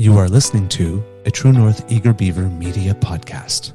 You 0.00 0.16
are 0.16 0.30
listening 0.30 0.66
to 0.70 1.04
a 1.26 1.30
True 1.30 1.52
North 1.52 1.84
Eager 1.92 2.14
Beaver 2.14 2.48
Media 2.48 2.94
Podcast. 2.94 3.74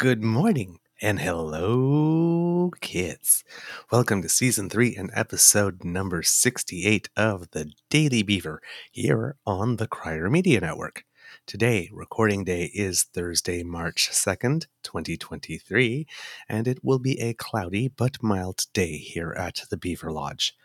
Good 0.00 0.24
morning 0.24 0.78
and 1.02 1.20
hello, 1.20 2.70
kids. 2.80 3.44
Welcome 3.92 4.22
to 4.22 4.30
season 4.30 4.70
three 4.70 4.96
and 4.96 5.10
episode 5.12 5.84
number 5.84 6.22
68 6.22 7.10
of 7.18 7.50
The 7.50 7.70
Daily 7.90 8.22
Beaver 8.22 8.62
here 8.90 9.36
on 9.44 9.76
the 9.76 9.86
Crier 9.86 10.30
Media 10.30 10.58
Network. 10.62 11.04
Today, 11.44 11.90
recording 11.92 12.44
day 12.44 12.70
is 12.72 13.02
Thursday, 13.02 13.62
March 13.62 14.08
2nd, 14.10 14.68
2023, 14.84 16.06
and 16.48 16.66
it 16.66 16.82
will 16.82 16.98
be 16.98 17.20
a 17.20 17.34
cloudy 17.34 17.88
but 17.88 18.22
mild 18.22 18.64
day 18.72 18.96
here 18.96 19.34
at 19.36 19.64
the 19.68 19.76
Beaver 19.76 20.10
Lodge. 20.10 20.56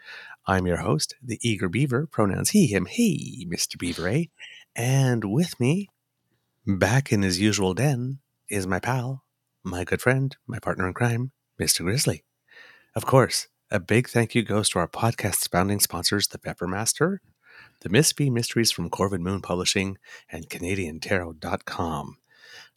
I'm 0.47 0.66
your 0.66 0.78
host, 0.78 1.13
the 1.22 1.40
Eager 1.41 1.68
Beaver, 1.68 2.07
pronouns 2.07 2.51
he, 2.51 2.68
him, 2.68 2.85
he, 2.85 3.45
Mr. 3.51 3.78
Beaver 3.78 4.07
A, 4.07 4.29
and 4.78 5.25
with 5.25 5.59
me, 5.59 5.90
back 6.66 7.12
in 7.12 7.22
his 7.22 7.41
usual 7.41 7.74
den, 7.74 8.19
is 8.50 8.68
my 8.68 8.79
pal, 8.79 9.25
my 9.65 9.83
good 9.83 9.99
friend, 9.99 10.37
my 10.45 10.59
partner 10.59 10.87
in 10.87 10.93
crime, 10.93 11.31
Mr. 11.59 11.79
Grizzly. 11.81 12.23
Of 12.95 13.05
course, 13.05 13.47
a 13.71 13.79
big 13.79 14.07
thank 14.07 14.35
you 14.35 14.43
goes 14.43 14.69
to 14.69 14.79
our 14.79 14.87
podcast's 14.87 15.47
founding 15.47 15.79
sponsors, 15.79 16.27
the 16.27 16.37
Peppermaster, 16.37 17.17
the 17.81 17.89
Miss 17.89 18.13
B 18.13 18.29
Mysteries 18.29 18.71
from 18.71 18.91
Corvid 18.91 19.21
Moon 19.21 19.41
Publishing, 19.41 19.97
and 20.29 20.47
CanadianTarot.com. 20.49 22.17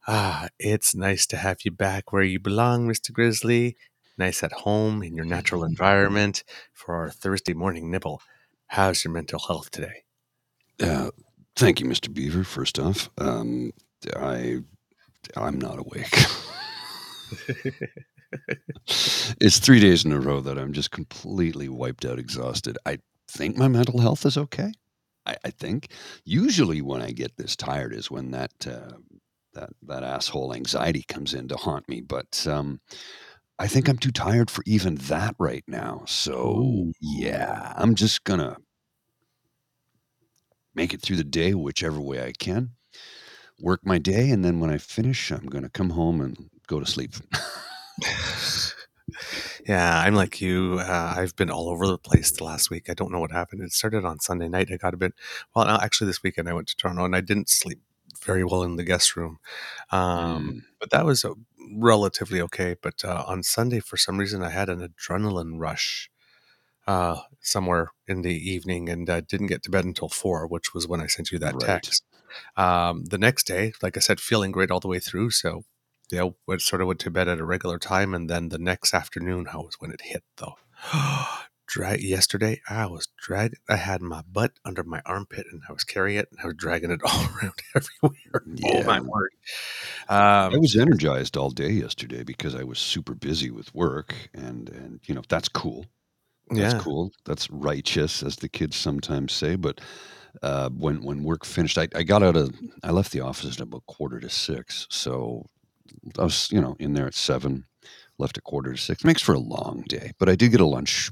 Ah, 0.06 0.49
it's 0.59 0.94
nice 0.94 1.26
to 1.26 1.37
have 1.37 1.59
you 1.62 1.71
back 1.71 2.10
where 2.10 2.22
you 2.22 2.41
belong, 2.41 2.88
Mr. 2.88 3.12
Grizzly. 3.12 3.76
Nice 4.16 4.43
at 4.43 4.53
home 4.53 5.03
in 5.03 5.15
your 5.15 5.26
natural 5.26 5.65
environment 5.65 6.43
for 6.72 6.94
our 6.94 7.10
Thursday 7.10 7.53
morning 7.53 7.91
nibble. 7.91 8.22
How's 8.69 9.05
your 9.05 9.12
mental 9.12 9.38
health 9.38 9.70
today? 9.70 10.05
Uh, 10.81 11.10
thank 11.55 11.81
you, 11.81 11.87
Mr. 11.87 12.12
Beaver. 12.12 12.44
First 12.44 12.78
off, 12.78 13.10
um, 13.19 13.72
I 14.16 14.60
I'm 15.37 15.59
not 15.59 15.78
awake. 15.78 16.15
it's 18.87 19.59
three 19.59 19.81
days 19.81 20.05
in 20.05 20.12
a 20.12 20.21
row 20.21 20.41
that 20.41 20.59
I'm 20.59 20.72
just 20.72 20.91
completely 20.91 21.69
wiped 21.69 22.05
out, 22.05 22.19
exhausted. 22.19 22.78
I 22.87 22.99
think 23.28 23.56
my 23.56 23.69
mental 23.69 24.00
health 24.00 24.27
is 24.27 24.37
okay. 24.37 24.72
I, 25.27 25.37
I 25.44 25.50
think 25.50 25.88
usually 26.25 26.83
when 26.83 27.03
I 27.03 27.11
get 27.11 27.37
this 27.37 27.56
tired 27.56 27.94
is 27.94 28.11
when 28.11 28.31
that 28.33 28.53
uh, 28.67 28.97
that 29.55 29.71
that 29.83 30.03
asshole 30.03 30.55
anxiety 30.55 31.05
comes 31.06 31.34
in 31.34 31.49
to 31.49 31.56
haunt 31.56 31.88
me. 31.88 32.00
But 32.00 32.47
um, 32.47 32.81
I 33.59 33.67
think 33.67 33.88
I'm 33.88 33.99
too 33.99 34.12
tired 34.12 34.50
for 34.50 34.62
even 34.67 34.97
that 34.97 35.34
right 35.38 35.65
now. 35.67 36.03
So 36.06 36.93
yeah, 37.00 37.72
I'm 37.77 37.94
just 37.94 38.25
gonna 38.25 38.56
make 40.75 40.94
it 40.94 41.03
through 41.03 41.17
the 41.17 41.25
day 41.25 41.55
whichever 41.55 42.00
way 42.00 42.25
I 42.25 42.33
can 42.33 42.71
work 43.61 43.84
my 43.84 43.99
day, 43.99 44.31
and 44.31 44.44
then 44.44 44.61
when 44.61 44.71
I 44.71 44.78
finish, 44.78 45.31
I'm 45.31 45.47
going 45.47 45.65
to 45.65 45.71
come 45.71 45.91
home 45.91 46.21
and 46.21 46.50
go 46.69 46.81
to 46.81 46.87
sleep. 46.87 47.15
yeah, 49.67 50.01
I'm 50.01 50.15
like 50.15 50.41
you. 50.41 50.79
Uh, 50.81 51.15
I've 51.17 51.34
been 51.34 51.51
all 51.51 51.69
over 51.69 51.87
the 51.87 51.99
place 51.99 52.31
the 52.31 52.45
last 52.45 52.71
week. 52.71 52.89
I 52.89 52.95
don't 52.95 53.11
know 53.11 53.21
what 53.21 53.33
happened. 53.33 53.62
It 53.62 53.73
started 53.73 54.05
on 54.05 54.21
Sunday 54.21 54.49
night. 54.49 54.69
I 54.73 54.77
got 54.77 54.95
a 54.95 54.99
bit, 54.99 55.15
well, 55.55 55.67
actually, 55.69 56.06
this 56.06 56.23
weekend 56.23 56.49
I 56.49 56.53
went 56.53 56.69
to 56.69 56.77
Toronto 56.77 57.05
and 57.05 57.17
I 57.17 57.21
didn't 57.21 57.49
sleep 57.49 57.81
very 58.23 58.45
well 58.45 58.62
in 58.62 58.77
the 58.77 58.84
guest 58.84 59.17
room. 59.17 59.39
Um, 59.91 60.39
Mm. 60.39 60.61
But 60.81 60.91
that 60.91 61.05
was 61.05 61.25
relatively 61.75 62.41
okay. 62.43 62.77
But 62.81 63.05
uh, 63.05 63.25
on 63.27 63.43
Sunday, 63.43 63.81
for 63.81 63.97
some 63.97 64.19
reason, 64.19 64.43
I 64.43 64.50
had 64.50 64.69
an 64.69 64.87
adrenaline 64.87 65.59
rush 65.59 66.11
uh, 66.87 67.23
somewhere 67.41 67.91
in 68.06 68.23
the 68.23 68.35
evening 68.35 68.89
and 68.89 69.11
uh, 69.11 69.21
didn't 69.21 69.49
get 69.49 69.62
to 69.65 69.71
bed 69.71 69.85
until 69.85 70.09
four, 70.09 70.47
which 70.47 70.73
was 70.73 70.87
when 70.87 71.00
I 71.00 71.06
sent 71.06 71.33
you 71.33 71.39
that 71.41 71.55
Right. 71.55 71.67
text. 71.67 72.05
Um, 72.56 73.05
the 73.06 73.19
next 73.19 73.47
day, 73.47 73.73
like 73.83 73.97
I 73.97 74.00
said, 74.00 74.21
feeling 74.21 74.53
great 74.53 74.71
all 74.71 74.81
the 74.81 74.89
way 74.89 75.00
through. 75.00 75.31
So, 75.31 75.65
yeah, 76.11 76.29
went, 76.47 76.63
sort 76.63 76.83
of 76.83 76.89
went 76.89 77.01
to 77.01 77.11
bed 77.11 77.29
at 77.29 77.41
a 77.41 77.45
regular 77.45 77.79
time. 77.79 78.15
And 78.15 78.29
then 78.31 78.49
the 78.51 78.59
next 78.59 78.95
afternoon, 78.95 79.47
how 79.47 79.63
was 79.63 79.77
when 79.81 79.91
it 79.93 80.03
hit 80.03 80.25
though. 80.37 80.56
Drag 81.67 82.00
yesterday, 82.03 82.62
I 82.71 82.87
was 82.87 83.09
drag. 83.19 83.56
I 83.69 83.77
had 83.77 84.00
my 84.00 84.23
butt 84.23 84.53
under 84.65 84.82
my 84.85 85.03
armpit, 85.05 85.47
and 85.53 85.62
I 85.69 85.73
was 85.73 85.85
carrying 85.85 86.19
it, 86.19 86.29
and 86.31 86.41
I 86.43 86.47
was 86.47 86.56
dragging 86.56 86.91
it 86.91 87.00
all 87.05 87.27
around 87.37 87.55
everywhere. 87.77 88.47
Oh 88.62 88.82
my 88.85 88.99
Yeah. 88.99 89.06
word! 89.06 89.31
I 90.50 90.56
Um, 90.56 90.59
was 90.59 90.77
energized 90.77 91.37
all 91.37 91.50
day 91.50 91.71
yesterday 91.71 92.23
because 92.23 92.55
I 92.55 92.62
was 92.65 92.79
super 92.79 93.15
busy 93.15 93.50
with 93.50 93.75
work, 93.75 94.15
and 94.35 94.69
and 94.71 95.00
you 95.06 95.15
know 95.15 95.23
that's 95.29 95.49
cool. 95.49 95.87
That's 96.56 96.75
yeah, 96.75 96.75
cool. 96.75 97.12
That's 97.27 97.50
righteous, 97.50 98.23
as 98.23 98.37
the 98.37 98.49
kids 98.50 98.77
sometimes 98.77 99.32
say. 99.35 99.56
But 99.56 99.81
uh, 100.43 100.71
when 100.71 101.03
when 101.05 101.25
work 101.25 101.44
finished, 101.47 101.79
I, 101.79 101.88
I 101.94 102.05
got 102.05 102.23
out 102.25 102.37
of 102.37 102.53
I 102.85 102.93
left 102.93 103.12
the 103.12 103.21
office 103.23 103.56
at 103.56 103.62
about 103.62 103.87
quarter 103.87 104.21
to 104.21 104.31
six, 104.31 104.87
so 104.91 105.47
I 106.19 106.25
was 106.25 106.49
you 106.52 106.61
know 106.61 106.76
in 106.79 106.94
there 106.94 107.06
at 107.06 107.14
seven, 107.14 107.64
left 108.19 108.38
at 108.38 108.44
quarter 108.44 108.73
to 108.73 108.79
six. 108.79 109.05
Makes 109.05 109.23
for 109.23 109.35
a 109.35 109.38
long 109.38 109.85
day, 109.88 110.12
but 110.19 110.29
I 110.29 110.35
did 110.37 110.50
get 110.52 110.61
a 110.61 110.67
lunch, 110.67 111.11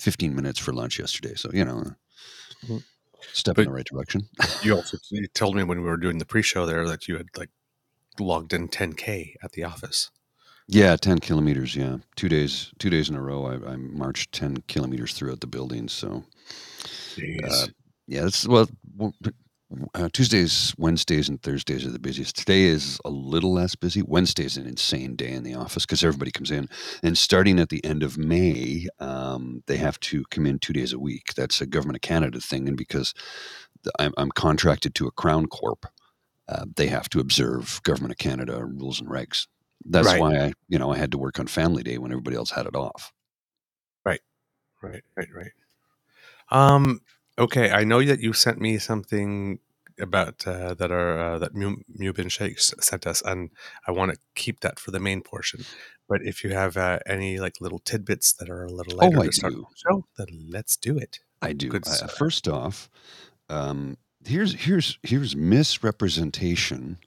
fifteen 0.00 0.34
minutes 0.34 0.58
for 0.58 0.72
lunch 0.72 0.98
yesterday. 0.98 1.34
So 1.34 1.50
you 1.52 1.64
know, 1.64 1.84
Mhm. 2.66 2.82
step 3.32 3.56
But- 3.56 3.62
in 3.62 3.68
the 3.68 3.74
right 3.74 3.86
direction. 3.86 4.28
you 4.62 4.74
also 4.74 4.96
you 5.10 5.26
told 5.28 5.56
me 5.56 5.62
when 5.64 5.80
we 5.82 5.88
were 5.88 5.96
doing 5.96 6.18
the 6.18 6.26
pre-show 6.26 6.66
there 6.66 6.86
that 6.88 7.08
you 7.08 7.16
had 7.16 7.26
like 7.36 7.50
logged 8.18 8.52
in 8.52 8.68
10k 8.68 9.36
at 9.42 9.52
the 9.52 9.64
office. 9.64 10.10
Yeah, 10.70 10.96
ten 10.96 11.18
kilometers. 11.18 11.74
Yeah, 11.74 11.98
two 12.16 12.28
days, 12.28 12.72
two 12.78 12.90
days 12.90 13.08
in 13.08 13.14
a 13.16 13.22
row. 13.22 13.46
I, 13.46 13.72
I 13.72 13.76
marched 13.76 14.32
ten 14.32 14.58
kilometers 14.68 15.14
throughout 15.14 15.40
the 15.40 15.46
building. 15.46 15.88
So, 15.88 16.24
uh, 17.18 17.66
yeah, 18.06 18.22
that's 18.24 18.46
well. 18.46 18.68
Uh, 19.94 20.08
Tuesdays, 20.12 20.74
Wednesdays, 20.78 21.28
and 21.28 21.42
Thursdays 21.42 21.86
are 21.86 21.90
the 21.90 21.98
busiest. 21.98 22.36
Today 22.36 22.64
is 22.64 23.00
a 23.04 23.10
little 23.10 23.52
less 23.52 23.74
busy. 23.76 24.02
Wednesday 24.02 24.44
is 24.44 24.56
an 24.56 24.66
insane 24.66 25.16
day 25.16 25.30
in 25.32 25.44
the 25.44 25.54
office 25.54 25.86
because 25.86 26.04
everybody 26.04 26.30
comes 26.32 26.50
in. 26.50 26.68
And 27.02 27.18
starting 27.18 27.60
at 27.60 27.68
the 27.70 27.84
end 27.84 28.02
of 28.02 28.18
May, 28.18 28.88
um, 29.00 29.62
they 29.66 29.76
have 29.78 30.00
to 30.00 30.24
come 30.30 30.46
in 30.46 30.58
two 30.58 30.72
days 30.72 30.92
a 30.92 30.98
week. 30.98 31.34
That's 31.36 31.60
a 31.60 31.66
government 31.66 31.96
of 31.98 32.02
Canada 32.02 32.40
thing, 32.40 32.68
and 32.68 32.76
because 32.78 33.14
I'm, 33.98 34.14
I'm 34.18 34.30
contracted 34.32 34.94
to 34.96 35.06
a 35.06 35.12
Crown 35.12 35.46
Corp, 35.46 35.86
uh, 36.48 36.66
they 36.76 36.88
have 36.88 37.08
to 37.10 37.20
observe 37.20 37.80
government 37.84 38.12
of 38.12 38.18
Canada 38.18 38.64
rules 38.64 39.00
and 39.00 39.08
regs. 39.10 39.46
That's 39.86 40.06
Right. 40.06 40.16
why 40.16 40.36
I, 40.36 40.52
you 40.68 40.78
know, 40.78 40.92
I 40.92 40.98
had 40.98 41.12
to 41.12 41.18
work 41.18 41.38
on 41.40 41.46
Family 41.48 41.82
Day 41.84 41.98
when 41.98 42.12
everybody 42.12 42.36
else 42.36 42.50
had 42.50 42.66
it 42.66 42.76
off. 42.76 43.12
Right, 44.04 44.20
right, 44.82 45.02
right, 45.16 45.28
right. 45.34 45.52
Um. 46.50 47.00
Okay, 47.38 47.70
I 47.70 47.84
know 47.84 48.02
that 48.04 48.20
you 48.20 48.32
sent 48.32 48.60
me 48.60 48.78
something 48.78 49.60
about 50.00 50.46
uh, 50.46 50.74
that 50.74 50.90
are 50.90 51.18
uh, 51.18 51.38
that 51.38 51.54
Mu- 51.54 51.82
Mubin 51.98 52.30
Shakes 52.30 52.74
sent 52.80 53.06
us, 53.06 53.22
and 53.22 53.50
I 53.86 53.92
want 53.92 54.12
to 54.12 54.18
keep 54.34 54.60
that 54.60 54.78
for 54.78 54.90
the 54.90 55.00
main 55.00 55.22
portion. 55.22 55.64
But 56.08 56.22
if 56.22 56.42
you 56.42 56.50
have 56.50 56.76
uh, 56.76 56.98
any 57.06 57.38
like 57.38 57.54
little 57.60 57.78
tidbits 57.80 58.32
that 58.34 58.48
are 58.48 58.64
a 58.64 58.70
little 58.72 58.96
lighter 58.96 59.18
Oh, 59.18 59.22
I 59.22 59.26
to 59.26 59.32
start 59.32 59.52
do. 59.52 59.66
the 59.70 59.76
show, 59.76 60.04
then 60.16 60.46
let's 60.48 60.76
do 60.76 60.96
it. 60.98 61.20
I 61.42 61.52
do. 61.52 61.70
Uh, 61.72 62.06
first 62.08 62.48
off, 62.48 62.88
um, 63.48 63.96
here's 64.24 64.54
here's 64.54 64.98
here's 65.02 65.36
misrepresentation 65.36 66.98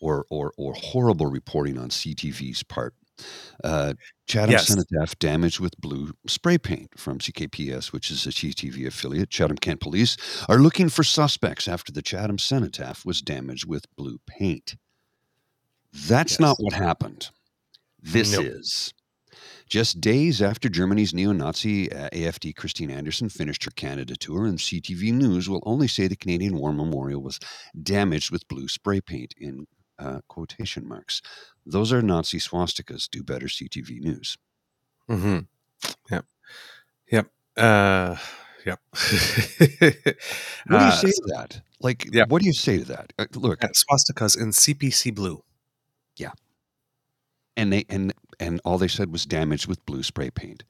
or 0.00 0.26
or 0.30 0.52
or 0.56 0.74
horrible 0.74 1.26
reporting 1.26 1.78
on 1.78 1.88
CTV's 1.88 2.62
part. 2.62 2.94
Uh, 3.62 3.94
Chatham 4.26 4.50
Yes. 4.52 4.66
Cenotaph 4.68 5.18
damaged 5.18 5.60
with 5.60 5.76
blue 5.80 6.12
spray 6.26 6.58
paint 6.58 6.98
from 6.98 7.18
CKPS, 7.18 7.92
which 7.92 8.10
is 8.10 8.26
a 8.26 8.30
CTV 8.30 8.86
affiliate. 8.86 9.30
Chatham 9.30 9.56
Kent 9.56 9.80
Police 9.80 10.16
are 10.48 10.58
looking 10.58 10.88
for 10.88 11.04
suspects 11.04 11.68
after 11.68 11.92
the 11.92 12.02
Chatham 12.02 12.38
Cenotaph 12.38 13.04
was 13.04 13.20
damaged 13.22 13.66
with 13.66 13.86
blue 13.96 14.18
paint. 14.26 14.76
That's 15.92 16.40
not 16.40 16.56
what 16.58 16.72
happened. 16.72 17.30
This 18.02 18.32
Nope. 18.32 18.44
is. 18.46 18.92
Just 19.68 20.00
days 20.00 20.42
after 20.42 20.68
Germany's 20.68 21.14
neo 21.14 21.32
Nazi 21.32 21.90
uh, 21.90 22.10
AFD 22.10 22.54
Christine 22.54 22.90
Anderson 22.90 23.28
finished 23.28 23.64
her 23.64 23.70
Canada 23.70 24.14
tour, 24.14 24.44
and 24.44 24.58
CTV 24.58 25.12
News 25.12 25.48
will 25.48 25.62
only 25.64 25.88
say 25.88 26.06
the 26.06 26.16
Canadian 26.16 26.56
War 26.56 26.72
Memorial 26.72 27.22
was 27.22 27.40
damaged 27.82 28.30
with 28.30 28.46
blue 28.48 28.68
spray 28.68 29.00
paint 29.00 29.32
in 29.38 29.66
uh, 29.98 30.20
quotation 30.28 30.86
marks. 30.88 31.22
Those 31.66 31.92
are 31.92 32.02
Nazi 32.02 32.38
swastikas. 32.38 33.08
Do 33.10 33.22
better, 33.22 33.46
CTV 33.46 34.00
News. 34.00 34.36
Mm-hmm. 35.10 35.38
Yep. 36.10 36.24
Yep. 37.12 37.26
Uh. 37.56 38.16
Yep. 38.66 38.80
What 40.66 40.78
do 40.78 40.84
you 40.84 40.90
Uh, 40.90 40.90
say 40.92 41.08
to 41.10 41.22
that? 41.36 41.60
Like, 41.80 42.06
yeah. 42.10 42.24
what 42.28 42.40
do 42.40 42.46
you 42.46 42.54
say 42.54 42.78
to 42.78 42.84
that? 42.86 43.12
Uh, 43.18 43.26
look, 43.34 43.62
uh, 43.62 43.68
swastikas 43.68 44.40
in 44.40 44.48
CPC 44.52 45.14
blue. 45.14 45.42
Yeah. 46.16 46.32
And 47.56 47.72
they 47.72 47.84
and 47.90 48.14
and 48.40 48.60
all 48.64 48.78
they 48.78 48.88
said 48.88 49.12
was 49.12 49.26
damaged 49.26 49.66
with 49.68 49.84
blue 49.84 50.02
spray 50.02 50.30
paint. 50.30 50.64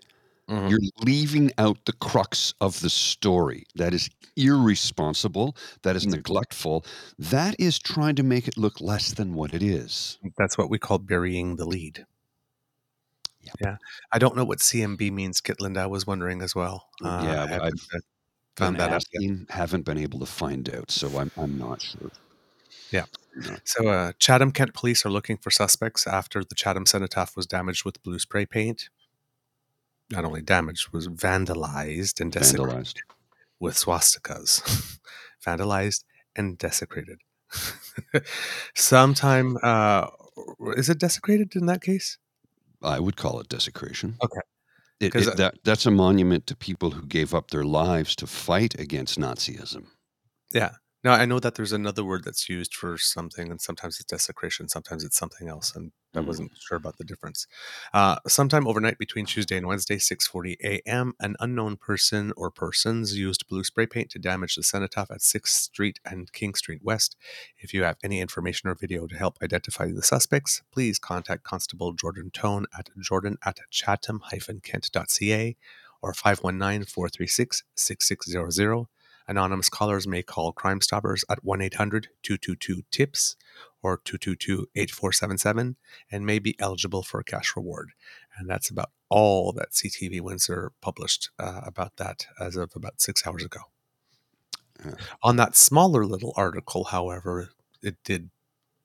Mhm. 0.48 0.70
You're 0.70 0.80
leaving 1.02 1.52
out 1.58 1.84
the 1.86 1.92
crux 1.94 2.52
of 2.60 2.80
the 2.80 2.90
story. 2.90 3.64
That 3.74 3.94
is 3.94 4.10
irresponsible. 4.36 5.56
That 5.82 5.96
is 5.96 6.06
neglectful. 6.06 6.84
That 7.18 7.54
is 7.58 7.78
trying 7.78 8.16
to 8.16 8.22
make 8.22 8.46
it 8.48 8.58
look 8.58 8.80
less 8.80 9.12
than 9.12 9.34
what 9.34 9.54
it 9.54 9.62
is. 9.62 10.18
That's 10.36 10.58
what 10.58 10.68
we 10.70 10.78
call 10.78 10.98
burying 10.98 11.56
the 11.56 11.64
lead. 11.64 12.06
Yep. 13.42 13.54
Yeah. 13.60 13.76
I 14.12 14.18
don't 14.18 14.36
know 14.36 14.44
what 14.44 14.60
CMB 14.60 15.10
means, 15.10 15.40
Kitland. 15.40 15.76
I 15.76 15.86
was 15.86 16.06
wondering 16.06 16.42
as 16.42 16.54
well. 16.54 16.88
Uh, 17.02 17.20
Yeah, 17.24 17.44
I 17.44 17.56
uh, 17.56 17.70
found 18.56 18.76
Been 18.78 18.88
that 18.88 18.92
out 18.92 19.04
haven't 19.50 19.82
been 19.84 19.98
able 19.98 20.20
to 20.20 20.26
find 20.26 20.68
out, 20.74 20.90
so 20.90 21.18
I'm 21.18 21.30
I'm 21.36 21.58
not 21.58 21.82
sure. 21.82 22.10
Yeah. 22.90 23.06
So, 23.64 23.88
uh, 23.88 24.12
Chatham 24.18 24.52
Kent 24.52 24.74
police 24.74 25.04
are 25.06 25.10
looking 25.10 25.36
for 25.38 25.50
suspects 25.50 26.06
after 26.06 26.44
the 26.44 26.54
Chatham 26.54 26.86
Cenotaph 26.86 27.36
was 27.36 27.46
damaged 27.46 27.84
with 27.84 28.02
blue 28.02 28.18
spray 28.18 28.46
paint. 28.46 28.90
Not 30.10 30.24
only 30.24 30.42
damaged, 30.42 30.88
was 30.92 31.08
vandalized 31.08 32.20
and 32.20 32.30
desecrated 32.30 32.74
Vandalized. 32.76 32.96
with 33.60 33.74
swastikas. 33.76 34.98
vandalized 35.46 36.04
and 36.36 36.58
desecrated. 36.58 37.18
Sometime, 38.74 39.56
uh, 39.62 40.06
is 40.76 40.88
it 40.88 40.98
desecrated 40.98 41.54
in 41.56 41.66
that 41.66 41.80
case? 41.82 42.18
I 42.82 43.00
would 43.00 43.16
call 43.16 43.40
it 43.40 43.48
desecration. 43.48 44.16
Okay. 44.22 44.40
It, 45.00 45.14
it- 45.14 45.28
uh, 45.28 45.34
that 45.34 45.54
that's 45.64 45.86
a 45.86 45.90
monument 45.90 46.46
to 46.48 46.56
people 46.56 46.90
who 46.92 47.06
gave 47.06 47.34
up 47.34 47.50
their 47.50 47.64
lives 47.64 48.14
to 48.16 48.26
fight 48.26 48.78
against 48.78 49.18
Nazism. 49.18 49.86
Yeah. 50.52 50.72
Now 51.04 51.12
I 51.12 51.26
know 51.26 51.38
that 51.38 51.54
there's 51.54 51.72
another 51.72 52.02
word 52.04 52.24
that's 52.24 52.48
used 52.48 52.74
for 52.74 52.96
something, 52.98 53.50
and 53.50 53.60
sometimes 53.60 53.96
it's 54.00 54.06
desecration, 54.06 54.68
sometimes 54.68 55.04
it's 55.04 55.16
something 55.18 55.48
else, 55.48 55.74
and 55.76 55.92
I 56.16 56.20
Mhm. 56.20 56.22
wasn't 56.22 56.52
sure 56.58 56.76
about 56.78 56.96
the 56.98 57.04
difference. 57.04 57.46
Uh, 57.92 58.16
sometime 58.26 58.66
overnight 58.66 58.98
between 58.98 59.26
Tuesday 59.26 59.56
and 59.56 59.66
Wednesday, 59.66 59.98
6:40 59.98 60.56
a.m., 60.64 61.14
an 61.20 61.36
unknown 61.40 61.76
person 61.76 62.32
or 62.36 62.50
persons 62.50 63.16
used 63.18 63.46
blue 63.48 63.64
spray 63.64 63.86
paint 63.86 64.10
to 64.12 64.18
damage 64.18 64.54
the 64.54 64.62
cenotaph 64.62 65.10
at 65.10 65.20
6th 65.22 65.54
Street 65.62 66.00
and 66.04 66.32
King 66.32 66.54
Street 66.54 66.82
West. 66.82 67.16
If 67.58 67.74
you 67.74 67.82
have 67.82 67.98
any 68.02 68.20
information 68.20 68.68
or 68.70 68.74
video 68.74 69.06
to 69.06 69.16
help 69.16 69.36
identify 69.42 69.90
the 69.92 70.02
suspects, 70.02 70.62
please 70.72 70.98
contact 70.98 71.42
Constable 71.44 71.92
Jordan 71.92 72.30
Tone 72.30 72.64
at 72.78 72.88
jordan 73.00 73.36
at 73.44 73.58
chatham-kent.ca 73.70 75.56
or 76.00 76.14
519-436-6600. 76.14 78.86
Anonymous 79.26 79.68
callers 79.68 80.06
may 80.06 80.22
call 80.22 80.52
Crime 80.52 80.80
Stoppers 80.80 81.24
at 81.30 81.44
1 81.44 81.62
800 81.62 82.08
222 82.22 82.82
TIPS 82.90 83.36
or 83.82 83.98
222 84.04 84.68
8477 84.74 85.76
and 86.10 86.26
may 86.26 86.38
be 86.38 86.56
eligible 86.58 87.02
for 87.02 87.20
a 87.20 87.24
cash 87.24 87.54
reward. 87.56 87.92
And 88.36 88.48
that's 88.48 88.70
about 88.70 88.90
all 89.08 89.52
that 89.52 89.70
CTV 89.70 90.20
Windsor 90.20 90.72
published 90.80 91.30
uh, 91.38 91.60
about 91.64 91.96
that 91.96 92.26
as 92.40 92.56
of 92.56 92.72
about 92.74 93.00
six 93.00 93.26
hours 93.26 93.44
ago. 93.44 93.60
On 95.22 95.36
that 95.36 95.56
smaller 95.56 96.04
little 96.04 96.34
article, 96.36 96.84
however, 96.84 97.50
it 97.82 97.96
did 98.04 98.30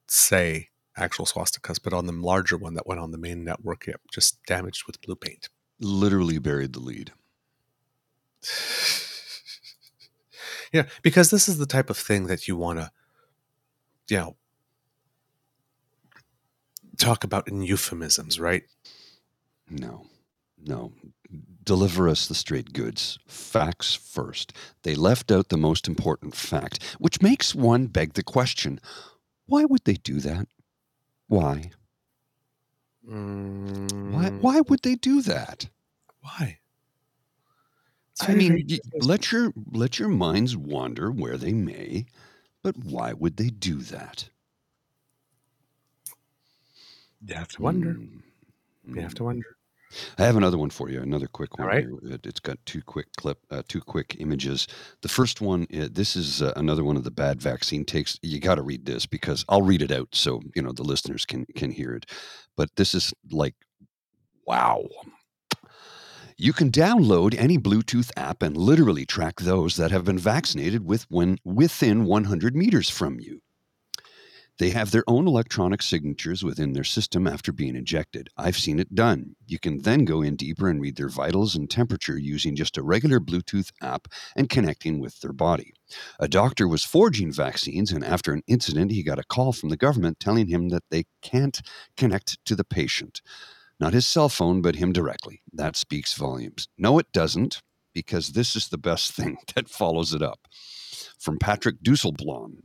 say 0.07 0.69
actual 0.95 1.25
swastikas, 1.25 1.79
but 1.81 1.93
on 1.93 2.05
the 2.05 2.13
larger 2.13 2.57
one 2.57 2.73
that 2.75 2.87
went 2.87 3.01
on 3.01 3.11
the 3.11 3.17
main 3.17 3.43
network, 3.43 3.87
it 3.87 3.99
just 4.11 4.43
damaged 4.45 4.83
with 4.85 5.01
blue 5.01 5.15
paint. 5.15 5.49
Literally 5.79 6.37
buried 6.37 6.73
the 6.73 6.79
lead. 6.79 7.11
yeah, 10.71 10.83
because 11.01 11.29
this 11.31 11.47
is 11.47 11.57
the 11.57 11.65
type 11.65 11.89
of 11.89 11.97
thing 11.97 12.27
that 12.27 12.47
you 12.47 12.55
want 12.55 12.79
to, 12.79 12.91
you 14.07 14.17
know, 14.17 14.35
talk 16.97 17.23
about 17.23 17.47
in 17.47 17.61
euphemisms, 17.61 18.39
right? 18.39 18.63
No, 19.69 20.05
no. 20.57 20.93
Deliver 21.63 22.09
us 22.09 22.27
the 22.27 22.35
straight 22.35 22.73
goods. 22.73 23.19
Facts 23.27 23.93
first. 23.93 24.53
They 24.83 24.95
left 24.95 25.31
out 25.31 25.49
the 25.49 25.57
most 25.57 25.87
important 25.87 26.35
fact, 26.35 26.83
which 26.97 27.21
makes 27.21 27.53
one 27.53 27.87
beg 27.87 28.13
the 28.13 28.23
question 28.23 28.79
why 29.45 29.65
would 29.65 29.83
they 29.83 29.95
do 29.95 30.19
that? 30.19 30.47
Why? 31.27 31.71
Why, 33.01 33.11
Mm, 33.11 34.41
why 34.41 34.61
would 34.61 34.83
they 34.83 34.93
do 34.95 35.23
that? 35.23 35.69
Why? 36.21 36.59
It's 38.19 38.29
I 38.29 38.33
mean, 38.33 38.49
very 38.49 38.65
y- 38.67 38.79
confusing. 38.91 39.09
let 39.09 39.31
your 39.31 39.53
let 39.71 39.99
your 39.99 40.09
minds 40.09 40.57
wander 40.57 41.11
where 41.11 41.37
they 41.37 41.53
may, 41.53 42.05
but 42.63 42.77
why 42.77 43.13
would 43.13 43.37
they 43.37 43.49
do 43.49 43.79
that? 43.83 44.29
you 47.25 47.35
have 47.35 47.49
to 47.49 47.61
wonder. 47.61 47.95
Mm, 47.95 48.21
You 48.85 49.01
have 49.01 49.13
mm. 49.13 49.15
to 49.15 49.23
wonder. 49.25 49.45
I 50.19 50.23
have 50.23 50.35
another 50.37 50.57
one 50.57 50.69
for 50.69 50.89
you. 50.89 51.01
Another 51.01 51.27
quick 51.27 51.57
one. 51.57 51.67
right. 51.67 51.83
here. 51.85 51.97
It, 52.13 52.25
has 52.25 52.39
got 52.39 52.59
two 52.65 52.81
quick 52.83 53.07
clip, 53.17 53.39
uh, 53.49 53.63
two 53.67 53.81
quick 53.81 54.17
images. 54.19 54.67
The 55.01 55.07
first 55.09 55.41
one, 55.41 55.65
uh, 55.73 55.87
this 55.91 56.15
is 56.15 56.41
uh, 56.43 56.53
another 56.55 56.83
one 56.83 56.95
of 56.95 57.03
the 57.03 57.11
bad 57.11 57.41
vaccine 57.41 57.85
takes. 57.85 58.19
You 58.21 58.39
got 58.39 58.55
to 58.55 58.61
read 58.61 58.85
this 58.85 59.07
because 59.07 59.43
I'll 59.49 59.63
read 59.63 59.81
it 59.81 59.91
out 59.91 60.09
so 60.13 60.41
you 60.55 60.61
know 60.61 60.71
the 60.73 60.83
listeners 60.83 61.25
can 61.25 61.45
can 61.55 61.71
hear 61.71 61.93
it. 61.95 62.05
But 62.55 62.75
this 62.75 62.93
is 62.93 63.13
like, 63.31 63.55
wow. 64.45 64.85
You 66.41 66.53
can 66.53 66.71
download 66.71 67.35
any 67.37 67.57
Bluetooth 67.57 68.11
app 68.15 68.41
and 68.41 68.55
literally 68.55 69.05
track 69.05 69.41
those 69.41 69.75
that 69.75 69.91
have 69.91 70.05
been 70.05 70.17
vaccinated 70.17 70.85
with 70.85 71.05
when 71.09 71.37
within 71.43 72.05
100 72.05 72.55
meters 72.55 72.89
from 72.89 73.19
you. 73.19 73.41
They 74.57 74.69
have 74.69 74.91
their 74.91 75.03
own 75.05 75.27
electronic 75.27 75.81
signatures 75.81 76.41
within 76.41 76.71
their 76.71 76.85
system 76.85 77.27
after 77.27 77.51
being 77.51 77.75
injected. 77.75 78.29
I've 78.37 78.55
seen 78.55 78.79
it 78.79 78.95
done. 78.95 79.35
You 79.47 79.59
can 79.59 79.81
then 79.81 80.05
go 80.05 80.21
in 80.21 80.37
deeper 80.37 80.69
and 80.69 80.79
read 80.79 80.95
their 80.95 81.09
vitals 81.09 81.57
and 81.57 81.69
temperature 81.69 82.17
using 82.17 82.55
just 82.55 82.77
a 82.77 82.83
regular 82.83 83.19
Bluetooth 83.19 83.73
app 83.81 84.07
and 84.37 84.49
connecting 84.49 85.01
with 85.01 85.19
their 85.19 85.33
body. 85.33 85.73
A 86.21 86.29
doctor 86.29 86.69
was 86.69 86.85
forging 86.85 87.33
vaccines, 87.33 87.91
and 87.91 88.05
after 88.05 88.31
an 88.31 88.43
incident, 88.47 88.91
he 88.91 89.03
got 89.03 89.19
a 89.19 89.25
call 89.25 89.51
from 89.51 89.67
the 89.67 89.75
government 89.75 90.21
telling 90.21 90.47
him 90.47 90.69
that 90.69 90.83
they 90.89 91.03
can't 91.21 91.61
connect 91.97 92.37
to 92.45 92.55
the 92.55 92.63
patient. 92.63 93.21
Not 93.79 93.93
his 93.93 94.07
cell 94.07 94.29
phone, 94.29 94.61
but 94.61 94.75
him 94.75 94.91
directly. 94.91 95.41
That 95.53 95.75
speaks 95.75 96.13
volumes. 96.13 96.67
No, 96.77 96.99
it 96.99 97.11
doesn't, 97.13 97.61
because 97.93 98.29
this 98.29 98.55
is 98.55 98.69
the 98.69 98.77
best 98.77 99.11
thing 99.15 99.37
that 99.55 99.69
follows 99.69 100.13
it 100.13 100.21
up. 100.21 100.39
From 101.17 101.37
Patrick 101.37 101.81
Dusselblom 101.83 102.57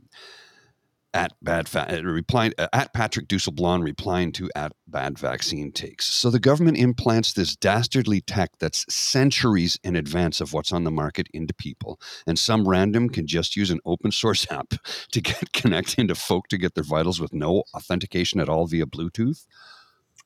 at 1.15 1.31
bad 1.41 1.69
fa- 1.69 1.97
uh, 1.97 2.03
replying 2.03 2.51
uh, 2.57 2.67
at 2.73 2.93
Patrick 2.93 3.27
Dusselblom 3.29 3.81
replying 3.81 4.33
to 4.33 4.49
at 4.53 4.73
bad 4.87 5.17
vaccine 5.17 5.71
takes. 5.71 6.05
So 6.05 6.29
the 6.29 6.39
government 6.39 6.77
implants 6.77 7.31
this 7.31 7.55
dastardly 7.55 8.19
tech 8.19 8.51
that's 8.59 8.85
centuries 8.93 9.79
in 9.83 9.95
advance 9.95 10.41
of 10.41 10.51
what's 10.51 10.73
on 10.73 10.83
the 10.83 10.91
market 10.91 11.27
into 11.33 11.53
people, 11.53 11.99
and 12.27 12.37
some 12.37 12.67
random 12.67 13.09
can 13.09 13.25
just 13.27 13.55
use 13.55 13.71
an 13.71 13.79
open 13.85 14.11
source 14.11 14.45
app 14.51 14.73
to 15.11 15.21
get 15.21 15.53
connected 15.53 16.09
to 16.09 16.15
folk 16.15 16.49
to 16.49 16.57
get 16.57 16.75
their 16.75 16.83
vitals 16.83 17.21
with 17.21 17.33
no 17.33 17.63
authentication 17.73 18.41
at 18.41 18.49
all 18.49 18.67
via 18.67 18.85
Bluetooth. 18.85 19.45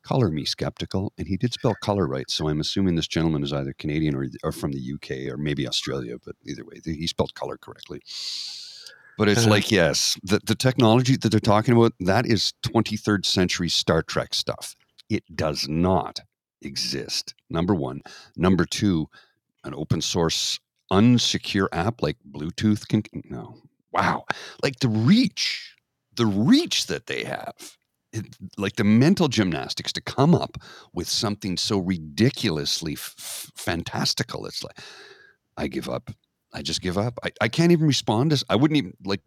Color 0.04 0.30
me 0.30 0.46
skeptical, 0.46 1.12
and 1.18 1.28
he 1.28 1.38
did 1.38 1.54
spell 1.54 1.76
color 1.84 2.08
right, 2.08 2.30
so 2.32 2.48
I'm 2.48 2.60
assuming 2.62 2.96
this 2.96 3.08
gentleman 3.08 3.44
is 3.44 3.52
either 3.54 3.74
Canadian 3.74 4.16
or, 4.16 4.28
or 4.44 4.52
from 4.52 4.72
the 4.72 4.94
UK 4.94 5.32
or 5.32 5.38
maybe 5.38 5.68
Australia, 5.68 6.16
but 6.26 6.36
either 6.46 6.64
way, 6.66 6.80
he 6.84 7.06
spelled 7.06 7.34
color 7.36 7.58
correctly. 7.58 8.02
But 9.18 9.28
it's 9.28 9.42
Uh-huh. 9.42 9.50
like, 9.50 9.72
yes, 9.72 10.18
the, 10.24 10.40
the 10.46 10.56
technology 10.56 11.18
that 11.18 11.30
they're 11.30 11.40
talking 11.42 11.76
about, 11.76 11.94
that 12.00 12.26
is 12.26 12.54
23rd 12.64 13.26
century 13.26 13.68
Star 13.70 14.02
Trek 14.02 14.34
stuff. 14.34 14.76
It 15.10 15.24
does 15.36 15.68
not 15.68 16.22
exist. 16.62 17.34
Number 17.50 17.76
one. 17.76 18.02
Number 18.38 18.66
two, 18.66 19.08
an 19.66 19.74
open 19.74 20.00
source, 20.02 20.60
unsecure 20.92 21.68
app 21.74 22.02
like 22.02 22.16
Bluetooth 22.32 22.88
can, 22.88 23.04
no. 23.26 23.58
Wow. 23.92 24.24
Like 24.64 24.80
the 24.80 24.88
reach, 24.88 25.76
the 26.16 26.26
reach 26.26 26.88
that 26.88 27.08
they 27.08 27.24
have, 27.26 27.54
it, 28.12 28.36
like 28.58 28.76
the 28.76 28.84
mental 28.84 29.28
gymnastics 29.28 29.94
to 29.94 30.02
come 30.02 30.34
up 30.34 30.58
with 30.94 31.08
something 31.08 31.58
so 31.58 31.78
ridiculously 31.78 32.94
f- 32.94 33.16
f- 33.18 33.52
fantastical. 33.56 34.46
It's 34.46 34.64
like, 34.64 34.78
I 35.58 35.68
give 35.68 35.90
up. 35.90 36.12
I 36.54 36.62
just 36.64 36.82
give 36.82 36.98
up. 36.98 37.20
I, 37.24 37.32
I 37.42 37.48
can't 37.48 37.72
even 37.72 37.86
respond. 37.86 38.34
As 38.34 38.44
I 38.50 38.56
wouldn't 38.56 38.78
even 38.78 38.94
like 39.06 39.22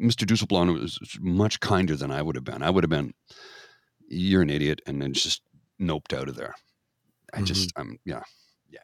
Mr. 0.00 0.26
Dusselblom 0.26 0.78
was 0.78 0.98
much 1.20 1.60
kinder 1.60 1.96
than 1.96 2.10
I 2.10 2.20
would 2.20 2.34
have 2.34 2.44
been. 2.44 2.62
I 2.62 2.70
would 2.70 2.84
have 2.84 2.90
been, 2.90 3.14
you're 4.08 4.42
an 4.42 4.50
idiot, 4.50 4.82
and 4.86 5.00
then 5.00 5.14
just 5.14 5.42
noped 5.80 6.12
out 6.12 6.28
of 6.28 6.36
there. 6.36 6.54
I 7.32 7.42
just, 7.42 7.74
mm-hmm. 7.74 7.90
I'm, 7.90 7.98
yeah, 8.04 8.22
yeah. 8.70 8.80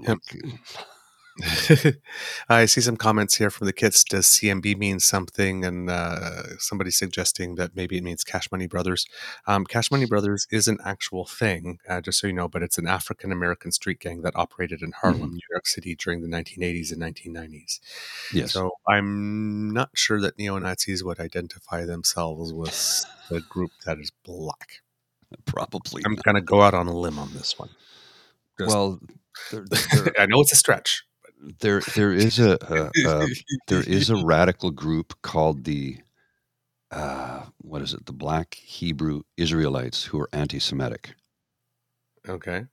No, 0.00 0.18
Yep. 0.34 0.52
I 2.48 2.66
see 2.66 2.80
some 2.80 2.96
comments 2.96 3.36
here 3.36 3.50
from 3.50 3.66
the 3.66 3.72
kids. 3.72 4.04
Does 4.04 4.26
CMB 4.26 4.76
mean 4.76 5.00
something? 5.00 5.64
And 5.64 5.88
uh, 5.90 6.58
somebody 6.58 6.90
suggesting 6.90 7.54
that 7.56 7.74
maybe 7.74 7.96
it 7.98 8.04
means 8.04 8.24
Cash 8.24 8.50
Money 8.52 8.66
Brothers. 8.66 9.06
Um, 9.46 9.64
Cash 9.64 9.90
Money 9.90 10.06
Brothers 10.06 10.46
is 10.50 10.68
an 10.68 10.78
actual 10.84 11.24
thing, 11.24 11.78
uh, 11.88 12.00
just 12.00 12.18
so 12.20 12.26
you 12.26 12.32
know, 12.32 12.48
but 12.48 12.62
it's 12.62 12.78
an 12.78 12.86
African 12.86 13.32
American 13.32 13.72
street 13.72 14.00
gang 14.00 14.22
that 14.22 14.36
operated 14.36 14.82
in 14.82 14.92
Harlem, 14.92 15.30
Mhm. 15.30 15.32
New 15.32 15.40
York 15.50 15.66
City 15.66 15.94
during 15.94 16.20
the 16.22 16.28
1980s 16.28 16.92
and 16.92 17.00
1990s. 17.00 17.80
yes. 18.32 18.52
So 18.52 18.72
I'm 18.88 19.70
not 19.72 19.90
sure 19.94 20.20
that 20.20 20.38
neo 20.38 20.58
Nazis 20.58 21.02
would 21.02 21.18
identify 21.20 21.84
themselves 21.84 22.52
with 22.52 23.06
the 23.30 23.40
group 23.40 23.70
that 23.86 23.98
is 23.98 24.10
black. 24.24 24.82
probably. 25.46 26.02
I'm 26.04 26.16
going 26.16 26.34
to 26.34 26.42
go 26.42 26.60
out 26.60 26.74
on 26.74 26.86
a 26.88 26.94
limb 26.96 27.18
on 27.18 27.32
this 27.32 27.58
one. 27.58 27.70
Just- 28.58 28.68
well, 28.68 29.00
there, 29.50 29.64
there, 29.64 30.12
I 30.20 30.26
know 30.26 30.42
it's 30.42 30.52
a 30.52 30.56
stretch. 30.56 31.04
There, 31.60 31.80
there 31.94 32.12
is 32.12 32.38
a, 32.38 32.58
a, 32.62 32.90
a 33.08 33.28
there 33.68 33.82
is 33.82 34.10
a 34.10 34.16
radical 34.16 34.70
group 34.70 35.14
called 35.22 35.64
the 35.64 35.98
uh, 36.90 37.46
what 37.58 37.82
is 37.82 37.94
it? 37.94 38.06
The 38.06 38.12
Black 38.12 38.54
Hebrew 38.54 39.22
Israelites 39.36 40.04
who 40.04 40.20
are 40.20 40.28
anti-Semitic. 40.32 41.14
okay. 42.28 42.66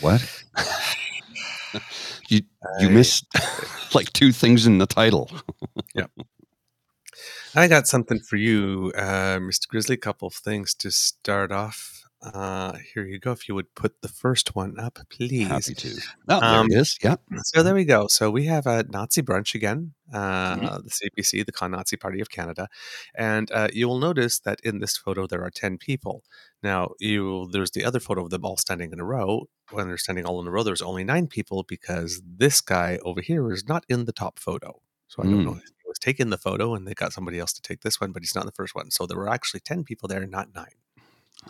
What? 0.00 0.44
you 2.28 2.42
you 2.80 2.88
I- 2.88 2.92
missed 2.92 3.26
like 3.94 4.12
two 4.12 4.32
things 4.32 4.66
in 4.66 4.78
the 4.78 4.86
title. 4.86 5.30
Yeah. 5.94 6.06
I 7.54 7.68
got 7.68 7.86
something 7.86 8.18
for 8.20 8.36
you, 8.36 8.92
uh, 8.96 9.38
Mr. 9.38 9.68
Grizzly. 9.68 9.94
A 9.94 9.98
Couple 9.98 10.28
of 10.28 10.34
things 10.34 10.74
to 10.74 10.90
start 10.90 11.52
off. 11.52 12.03
Uh, 12.24 12.78
here 12.94 13.04
you 13.04 13.18
go. 13.18 13.32
If 13.32 13.48
you 13.48 13.54
would 13.54 13.74
put 13.74 14.00
the 14.00 14.08
first 14.08 14.54
one 14.54 14.78
up, 14.80 14.98
please. 15.10 15.46
Happy 15.46 15.74
to. 15.74 15.96
Oh, 16.30 16.40
Um, 16.40 16.68
there 16.70 16.78
it 16.78 16.80
is. 16.82 16.96
Yeah. 17.02 17.16
So 17.44 17.62
there 17.62 17.74
we 17.74 17.84
go. 17.84 18.06
So 18.08 18.30
we 18.30 18.46
have 18.46 18.66
a 18.66 18.84
Nazi 18.84 19.20
brunch 19.20 19.54
again, 19.54 19.92
uh, 20.12 20.56
Mhm. 20.56 20.84
the 20.84 20.90
CPC, 20.90 21.42
the 21.42 21.52
Con 21.52 21.72
Nazi 21.72 21.96
Party 21.98 22.20
of 22.20 22.30
Canada, 22.30 22.68
and 23.14 23.50
uh, 23.52 23.68
you 23.74 23.88
will 23.88 23.98
notice 23.98 24.38
that 24.40 24.58
in 24.62 24.78
this 24.78 24.96
photo 24.96 25.26
there 25.26 25.42
are 25.44 25.50
ten 25.50 25.76
people. 25.76 26.24
Now 26.62 26.92
you 26.98 27.48
there's 27.52 27.72
the 27.72 27.84
other 27.84 28.00
photo 28.00 28.24
of 28.24 28.30
them 28.30 28.44
all 28.44 28.56
standing 28.56 28.90
in 28.92 29.00
a 29.00 29.04
row. 29.04 29.48
When 29.70 29.86
they're 29.88 29.98
standing 29.98 30.24
all 30.24 30.40
in 30.40 30.46
a 30.46 30.50
row, 30.50 30.62
there's 30.62 30.82
only 30.82 31.04
nine 31.04 31.26
people 31.26 31.62
because 31.62 32.22
this 32.24 32.62
guy 32.62 32.98
over 33.04 33.20
here 33.20 33.52
is 33.52 33.66
not 33.68 33.84
in 33.88 34.06
the 34.06 34.12
top 34.12 34.38
photo. 34.38 34.80
So 35.08 35.22
I 35.22 35.26
don't 35.26 35.42
Mm. 35.42 35.44
know 35.44 35.56
if 35.56 35.62
he 35.64 35.86
was 35.88 35.98
taking 35.98 36.30
the 36.30 36.38
photo 36.38 36.74
and 36.74 36.86
they 36.88 36.94
got 36.94 37.12
somebody 37.12 37.38
else 37.38 37.52
to 37.54 37.60
take 37.62 37.82
this 37.82 38.00
one, 38.00 38.12
but 38.12 38.22
he's 38.22 38.34
not 38.34 38.42
in 38.44 38.46
the 38.46 38.52
first 38.52 38.74
one. 38.74 38.90
So 38.90 39.04
there 39.06 39.18
were 39.18 39.28
actually 39.28 39.60
ten 39.60 39.84
people 39.84 40.08
there, 40.08 40.26
not 40.26 40.54
nine. 40.54 40.76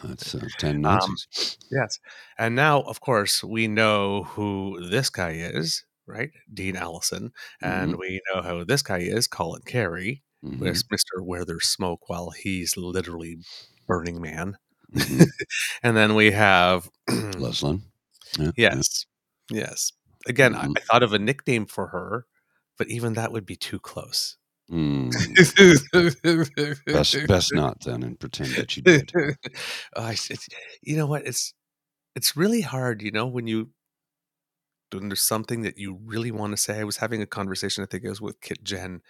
That's 0.03 0.35
uh, 0.35 0.49
10 0.59 0.77
Um, 0.77 0.83
Nazis. 0.83 1.27
Yes. 1.71 1.99
And 2.39 2.55
now, 2.57 2.83
of 2.83 3.01
course, 3.01 3.43
we 3.45 3.69
know 3.69 4.25
who 4.25 4.79
this 4.89 5.11
guy 5.11 5.31
is, 5.33 5.85
right? 6.07 6.31
Dean 6.53 6.77
Allison. 6.77 7.33
And 7.63 7.97
we 7.97 8.21
know 8.33 8.43
who 8.43 8.65
this 8.65 8.83
guy 8.83 8.99
is, 8.99 9.27
Colin 9.27 9.63
Carrie, 9.67 10.23
Mhm, 10.45 10.83
Mr. 10.93 11.23
Where 11.25 11.45
There's 11.45 11.67
Smoke 11.67 12.09
while 12.09 12.31
he's 12.31 12.77
literally 12.77 13.39
Burning 13.87 14.21
Man. 14.21 14.57
mhm. 14.95 15.27
And 15.83 15.97
then 15.97 16.15
we 16.15 16.31
have, 16.33 16.89
Leslyn. 17.09 17.83
Yeah, 18.39 18.51
yeah. 18.57 18.75
yes, 18.77 19.07
yes. 19.51 19.93
Again, 20.27 20.55
I, 20.55 20.67
Mhm. 20.67 20.77
I 20.77 20.81
thought 20.81 21.03
of 21.03 21.13
a 21.13 21.19
nickname 21.19 21.67
for 21.67 21.89
her, 21.89 22.27
but 22.79 22.89
even 22.89 23.15
that 23.15 23.33
would 23.33 23.47
be 23.47 23.57
too 23.57 23.79
close. 23.81 24.37
Mm, 24.71 25.11
best, 26.93 27.27
best 27.27 27.55
not 27.55 27.81
then 27.81 28.03
and 28.03 28.19
pretend 28.19 28.57
that 28.57 28.77
you 28.77 28.83
did. 28.83 29.13
Oh, 29.97 30.09
it's, 30.09 30.49
you 30.83 30.97
know 30.97 31.07
what? 31.07 31.27
It's 31.27 31.55
it's 32.17 32.37
really 32.37 32.63
hard, 32.63 33.03
you 33.03 33.13
know, 33.13 33.27
when 33.27 33.47
you 33.47 33.71
when 34.93 35.09
there's 35.09 35.23
something 35.23 35.63
that 35.63 35.79
you 35.79 35.99
really 36.05 36.31
want 36.31 36.53
to 36.53 36.57
say. 36.57 36.79
I 36.81 36.85
was 36.85 36.99
having 36.99 37.21
a 37.23 37.27
conversation, 37.27 37.83
I 37.83 37.87
think 37.87 38.05
it 38.05 38.09
was 38.09 38.21
with 38.21 38.41
Kit 38.41 38.63
Jen, 38.63 39.01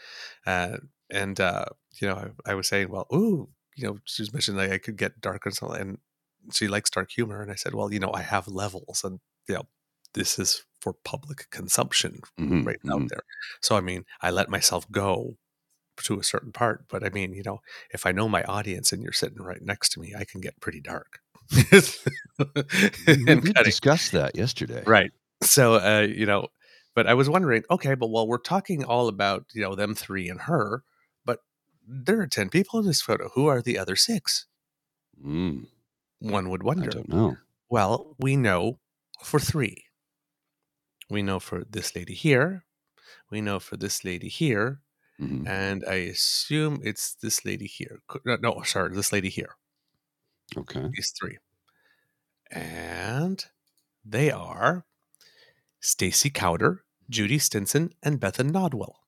uh, 0.46 0.78
and 1.10 1.40
uh, 1.40 1.66
you 2.00 2.08
know, 2.08 2.32
I, 2.46 2.52
I 2.52 2.54
was 2.54 2.68
saying, 2.68 2.90
well, 2.90 3.06
ooh, 3.14 3.50
you 3.76 3.86
know, 3.86 3.98
she 4.04 4.22
was 4.22 4.32
mentioning 4.32 4.58
like 4.58 4.72
I 4.72 4.78
could 4.78 4.96
get 4.96 5.20
dark 5.20 5.46
and 5.46 5.54
something, 5.54 5.80
and 5.80 5.98
she 6.54 6.68
likes 6.68 6.90
dark 6.90 7.10
humor, 7.10 7.42
and 7.42 7.50
I 7.52 7.56
said, 7.56 7.74
well, 7.74 7.92
you 7.92 8.00
know, 8.00 8.12
I 8.14 8.22
have 8.22 8.48
levels, 8.48 9.02
and 9.04 9.20
you 9.48 9.56
know, 9.56 9.64
this 10.14 10.38
is 10.38 10.64
for 10.80 10.94
public 11.04 11.48
consumption 11.50 12.20
Mhm, 12.38 12.64
right 12.66 12.80
out 12.92 13.02
there. 13.10 13.22
So 13.62 13.76
I 13.76 13.80
mean, 13.82 14.04
I 14.22 14.30
let 14.30 14.48
myself 14.50 14.90
go 14.90 15.36
to 16.04 16.18
a 16.18 16.24
certain 16.24 16.52
part, 16.52 16.86
but 16.88 17.04
I 17.04 17.08
mean, 17.10 17.32
you 17.32 17.42
know, 17.44 17.60
if 17.90 18.04
I 18.06 18.12
know 18.12 18.28
my 18.28 18.42
audience 18.44 18.92
and 18.92 19.02
you're 19.02 19.12
sitting 19.12 19.38
right 19.42 19.62
next 19.62 19.90
to 19.90 20.00
me, 20.00 20.14
I 20.18 20.24
can 20.24 20.40
get 20.40 20.60
pretty 20.60 20.80
dark. 20.80 21.20
We 22.38 22.46
And 23.06 23.26
did 23.26 23.54
cutting- 23.54 23.64
discuss 23.64 24.10
that 24.10 24.36
yesterday. 24.36 24.82
right. 24.86 25.12
So 25.42 25.74
uh, 25.74 26.06
you 26.08 26.26
know, 26.26 26.48
but 26.94 27.06
I 27.06 27.14
was 27.14 27.28
wondering, 27.28 27.64
okay, 27.70 27.94
but 27.94 28.08
while 28.08 28.26
we're 28.26 28.38
talking 28.38 28.84
all 28.84 29.08
about, 29.08 29.44
you 29.54 29.62
know, 29.62 29.74
them 29.74 29.94
three 29.94 30.28
and 30.28 30.42
her, 30.42 30.82
but 31.24 31.40
there 31.86 32.20
are 32.20 32.26
10 32.26 32.48
people 32.50 32.80
in 32.80 32.86
this 32.86 33.02
photo. 33.02 33.28
Who 33.34 33.46
are 33.46 33.60
the 33.62 33.78
other 33.78 33.96
six? 33.96 34.46
Mm, 35.24 35.66
One 36.20 36.48
would 36.50 36.62
wonder. 36.62 36.88
I 36.88 36.92
don't 36.92 37.08
know. 37.08 37.36
Well, 37.68 38.16
we 38.18 38.36
know 38.36 38.78
for 39.22 39.38
three. 39.40 39.84
We 41.10 41.22
know 41.22 41.38
for 41.40 41.64
this 41.68 41.94
lady 41.94 42.14
here. 42.14 42.64
We 43.30 43.40
know 43.40 43.58
for 43.60 43.76
this 43.76 44.04
lady 44.04 44.28
here. 44.28 44.80
Mhm. 45.20 45.46
And 45.46 45.84
I 45.86 45.94
assume 45.94 46.80
it's 46.82 47.14
this 47.14 47.44
lady 47.44 47.66
here. 47.66 48.00
No, 48.24 48.62
sorry, 48.62 48.94
this 48.94 49.12
lady 49.12 49.28
here. 49.30 49.56
Okay. 50.56 50.94
These 50.94 51.12
three. 51.18 51.38
And 52.50 53.44
they 54.04 54.30
are 54.30 54.84
Stacy 55.80 56.30
Cowder, 56.30 56.80
Judy 57.10 57.38
Stinson, 57.38 57.92
and 58.02 58.20
Bethan 58.20 58.50
Nodwell. 58.52 59.00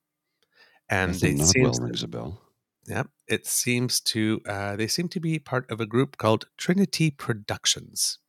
And 0.89 1.19
Bethan 1.21 1.23
it 1.23 1.37
Nodwell 1.37 1.73
seems 1.73 1.79
rings 1.79 2.03
a 2.03 2.07
bell. 2.07 2.41
Yep. 2.87 3.09
It 3.27 3.45
seems 3.45 3.99
to, 4.01 4.41
uh, 4.45 4.75
they 4.75 4.87
seem 4.87 5.09
to 5.09 5.19
be 5.19 5.39
part 5.39 5.69
of 5.69 5.81
a 5.81 5.85
group 5.85 6.17
called 6.17 6.49
Trinity 6.57 7.11
Productions. 7.11 8.19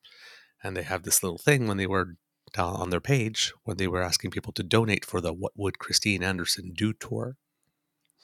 And 0.63 0.77
they 0.77 0.83
have 0.83 1.05
this 1.05 1.23
little 1.23 1.39
thing 1.39 1.67
when 1.67 1.77
they 1.77 1.87
were 1.87 2.17
on 2.57 2.91
their 2.91 3.01
page 3.01 3.53
when 3.65 3.77
they 3.77 3.87
were 3.87 4.03
asking 4.03 4.31
people 4.31 4.53
to 4.55 4.63
donate 4.63 5.05
for 5.05 5.21
the 5.21 5.33
What 5.33 5.53
Would 5.57 5.79
Christine 5.79 6.23
Anderson 6.25 6.73
Do 6.75 6.93
tour. 6.93 7.37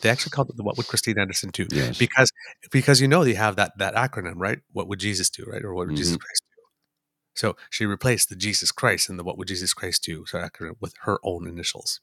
They 0.00 0.10
actually 0.10 0.30
called 0.30 0.50
it 0.50 0.56
the 0.56 0.62
What 0.64 0.76
Would 0.76 0.86
Christine 0.86 1.18
Anderson 1.18 1.50
Do? 1.50 1.66
Yes. 1.70 1.96
Because 1.98 2.30
because 2.70 3.00
you 3.00 3.08
know 3.08 3.22
you 3.22 3.36
have 3.36 3.56
that 3.56 3.72
that 3.78 3.94
acronym, 3.94 4.34
right? 4.36 4.58
What 4.72 4.88
would 4.88 4.98
Jesus 4.98 5.30
do, 5.30 5.44
right? 5.46 5.64
Or 5.64 5.74
what 5.74 5.86
would 5.86 5.96
Jesus 5.96 6.16
Mhm. 6.16 6.20
Christ 6.20 6.42
do? 6.42 6.62
So 7.36 7.56
she 7.70 7.86
replaced 7.86 8.28
the 8.28 8.36
Jesus 8.36 8.70
Christ 8.72 9.08
and 9.08 9.18
the 9.18 9.24
What 9.24 9.38
Would 9.38 9.48
Jesus 9.48 9.72
Christ 9.74 10.02
Do 10.04 10.24
so 10.26 10.38
acronym 10.38 10.76
with 10.80 10.94
her 11.02 11.18
own 11.22 11.46
initials. 11.48 12.00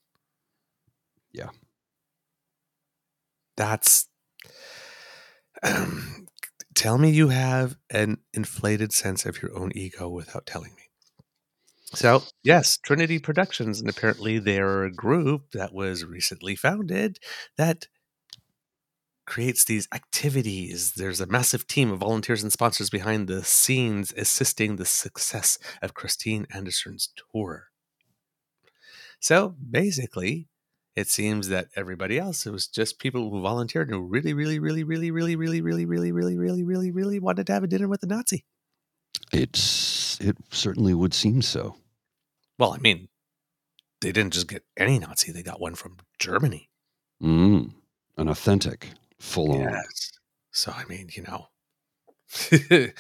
Yeah. 1.31 1.49
That's 3.55 4.07
um, 5.63 6.27
tell 6.75 6.97
me 6.97 7.11
you 7.11 7.29
have 7.29 7.77
an 7.89 8.17
inflated 8.33 8.93
sense 8.93 9.25
of 9.25 9.41
your 9.41 9.55
own 9.57 9.71
ego 9.75 10.09
without 10.09 10.45
telling 10.45 10.73
me. 10.75 10.83
So, 11.93 12.23
yes, 12.43 12.77
Trinity 12.77 13.19
Productions, 13.19 13.81
and 13.81 13.89
apparently 13.89 14.39
they're 14.39 14.85
a 14.85 14.93
group 14.93 15.51
that 15.51 15.73
was 15.73 16.05
recently 16.05 16.55
founded 16.55 17.19
that 17.57 17.87
creates 19.25 19.65
these 19.65 19.89
activities. 19.93 20.93
There's 20.93 21.19
a 21.19 21.27
massive 21.27 21.67
team 21.67 21.91
of 21.91 21.99
volunteers 21.99 22.43
and 22.43 22.51
sponsors 22.51 22.89
behind 22.89 23.27
the 23.27 23.43
scenes 23.43 24.13
assisting 24.15 24.75
the 24.77 24.85
success 24.85 25.57
of 25.81 25.93
Christine 25.93 26.47
Anderson's 26.53 27.09
tour. 27.33 27.67
So, 29.19 29.55
basically, 29.69 30.47
it 30.95 31.09
seems 31.09 31.49
that 31.49 31.67
everybody 31.75 32.17
else 32.17 32.45
it 32.45 32.51
was 32.51 32.67
just 32.67 32.99
people 32.99 33.29
who 33.29 33.41
volunteered 33.41 33.89
who 33.89 33.99
really, 33.99 34.33
really, 34.33 34.59
really, 34.59 34.83
really, 34.83 35.11
really, 35.11 35.35
really, 35.35 35.61
really, 35.61 35.85
really, 35.85 36.11
really, 36.11 36.35
really, 36.35 36.63
really, 36.63 36.91
really 36.91 37.19
wanted 37.19 37.47
to 37.47 37.53
have 37.53 37.63
a 37.63 37.67
dinner 37.67 37.87
with 37.89 38.03
a 38.03 38.07
Nazi. 38.07 38.45
It's 39.33 40.19
it 40.19 40.37
certainly 40.51 40.93
would 40.93 41.13
seem 41.13 41.41
so. 41.41 41.75
Well, 42.61 42.73
I 42.73 42.77
mean, 42.77 43.07
they 44.01 44.11
didn't 44.11 44.33
just 44.33 44.47
get 44.47 44.63
any 44.77 44.99
Nazi; 44.99 45.31
they 45.31 45.41
got 45.41 45.59
one 45.59 45.73
from 45.73 45.97
Germany. 46.19 46.69
Mm, 47.19 47.71
an 48.17 48.27
authentic, 48.27 48.89
full 49.19 49.53
on. 49.53 49.61
Yes. 49.61 50.11
So 50.51 50.71
I 50.71 50.83
mean, 50.85 51.09
you 51.11 51.23
know, 51.23 51.47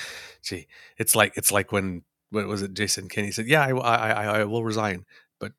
gee, 0.41 0.65
it's 0.97 1.15
like 1.15 1.33
it's 1.37 1.51
like 1.51 1.71
when 1.71 2.01
what 2.31 2.47
was 2.47 2.63
it? 2.63 2.73
Jason 2.73 3.07
Kenney 3.07 3.29
said, 3.29 3.45
"Yeah, 3.45 3.63
I, 3.63 3.69
I, 3.69 4.09
I, 4.09 4.39
I 4.39 4.43
will 4.45 4.63
resign," 4.63 5.05
but 5.39 5.51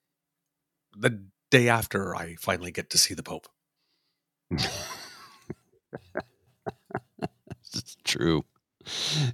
the 0.98 1.22
day 1.52 1.68
after, 1.68 2.16
I 2.16 2.34
finally 2.40 2.72
get 2.72 2.90
to 2.90 2.98
see 2.98 3.14
the 3.14 3.22
Pope. 3.22 3.46
it's 7.72 7.96
true. 8.02 8.44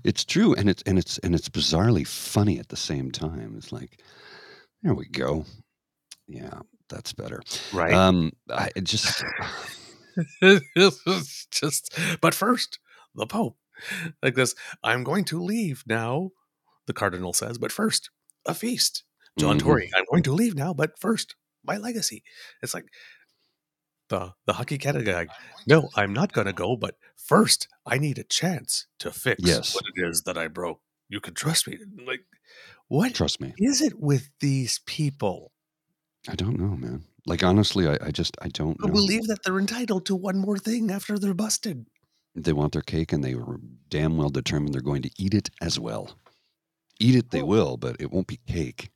It's 0.05 0.27
true, 0.27 0.55
and 0.57 0.69
it's 0.69 0.83
and 0.83 0.99
it's 0.99 1.17
and 1.21 1.35
it's 1.35 1.49
bizarrely 1.49 2.07
funny 2.07 2.59
at 2.59 2.69
the 2.69 2.77
same 2.77 3.11
time. 3.11 3.55
It's 3.57 3.73
like, 3.73 4.03
there 4.83 4.95
we 4.95 5.07
go. 5.09 5.45
Yeah, 6.27 6.61
that's 6.89 7.13
better. 7.13 7.41
Right. 7.73 7.93
Um, 7.93 8.33
I 8.51 8.71
it 8.77 8.85
just 8.85 9.23
just, 11.51 11.99
but 12.21 12.35
first, 12.35 12.79
the 13.15 13.27
Pope, 13.27 13.57
like 14.23 14.35
this. 14.35 14.55
I'm 14.83 15.05
going 15.05 15.25
to 15.27 15.43
leave 15.43 15.85
now. 15.87 16.31
The 16.87 16.93
cardinal 16.93 17.33
says, 17.35 17.59
but 17.59 17.71
first, 17.73 18.11
a 18.47 18.55
feast. 18.55 19.05
John 19.39 19.57
Mhm. 19.59 19.63
Tory, 19.63 19.91
I'm 19.97 20.05
going 20.11 20.23
to 20.25 20.33
leave 20.33 20.55
now, 20.55 20.73
but 20.73 20.99
first, 20.99 21.37
my 21.65 21.77
legacy. 21.77 22.23
It's 22.63 22.75
like 22.75 22.87
the 24.09 24.33
the 24.47 24.55
hockey 24.55 24.79
Canada 24.79 25.05
guy. 25.13 25.27
No, 25.67 25.91
I'm 25.95 26.13
not 26.13 26.33
going 26.33 26.47
to 26.47 26.53
go, 26.53 26.77
but 26.77 26.97
first, 27.17 27.69
I 27.87 27.99
need 27.99 28.19
a 28.19 28.25
chance 28.25 28.87
to 29.01 29.11
fix 29.13 29.43
Yes. 29.45 29.75
what 29.75 29.85
it 29.95 30.01
is 30.09 30.23
that 30.23 30.39
I 30.39 30.49
broke. 30.49 30.81
You 31.09 31.21
can 31.21 31.35
trust 31.35 31.67
me. 31.69 31.79
Like, 32.07 32.21
what 32.89 33.15
trust 33.15 33.41
me. 33.41 33.55
is 33.59 33.81
it 33.81 33.99
with 33.99 34.31
these 34.41 34.81
people 34.87 35.53
I 36.29 36.35
don't 36.35 36.59
know, 36.59 36.77
man. 36.77 37.05
Like 37.27 37.43
honestly, 37.43 37.87
I, 37.89 37.97
I 38.03 38.11
just 38.11 38.37
I 38.43 38.49
don't 38.49 38.77
who 38.81 38.89
know. 38.89 38.93
believe 38.93 39.27
that 39.29 39.43
they're 39.45 39.59
entitled 39.59 40.05
to 40.07 40.17
one 40.17 40.39
more 40.39 40.59
thing 40.59 40.91
after 40.91 41.19
they're 41.19 41.35
busted? 41.35 41.87
They 42.35 42.53
want 42.53 42.73
their 42.73 42.83
cake, 42.83 43.13
and 43.13 43.23
they 43.25 43.35
were 43.35 43.59
damn 43.89 44.17
well 44.17 44.29
determined 44.31 44.75
they're 44.75 44.81
going 44.83 45.03
to 45.03 45.11
eat 45.19 45.35
it 45.35 45.51
as 45.61 45.79
well. 45.79 46.11
Eat 47.01 47.15
it, 47.15 47.31
they 47.31 47.43
Oh. 47.43 47.47
will, 47.47 47.77
but 47.77 47.97
it 48.01 48.11
won't 48.11 48.27
be 48.27 48.41
cake. 48.47 48.91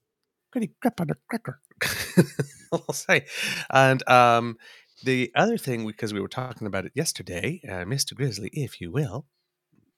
pretty 0.50 0.70
crap 0.80 1.00
on 1.00 1.10
a 1.10 1.14
cracker. 1.28 1.60
I'll 2.72 2.92
say. 2.92 3.26
And 3.70 4.06
um, 4.08 4.58
the 5.04 5.30
other 5.34 5.56
thing, 5.58 5.86
because 5.86 6.12
we 6.12 6.20
were 6.20 6.28
talking 6.28 6.66
about 6.66 6.84
it 6.84 6.92
yesterday, 6.94 7.60
uh, 7.66 7.84
Mr. 7.84 8.14
Grizzly, 8.14 8.50
if 8.52 8.80
you 8.80 8.90
will, 8.90 9.26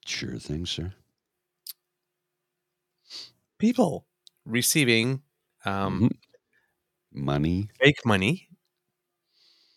Sure 0.06 0.38
thing, 0.38 0.66
sir. 0.66 0.94
People 3.58 4.06
receiving 4.44 5.22
um, 5.64 6.00
Mhm. 6.10 6.10
Money. 7.12 7.70
fake 7.80 8.04
money 8.04 8.48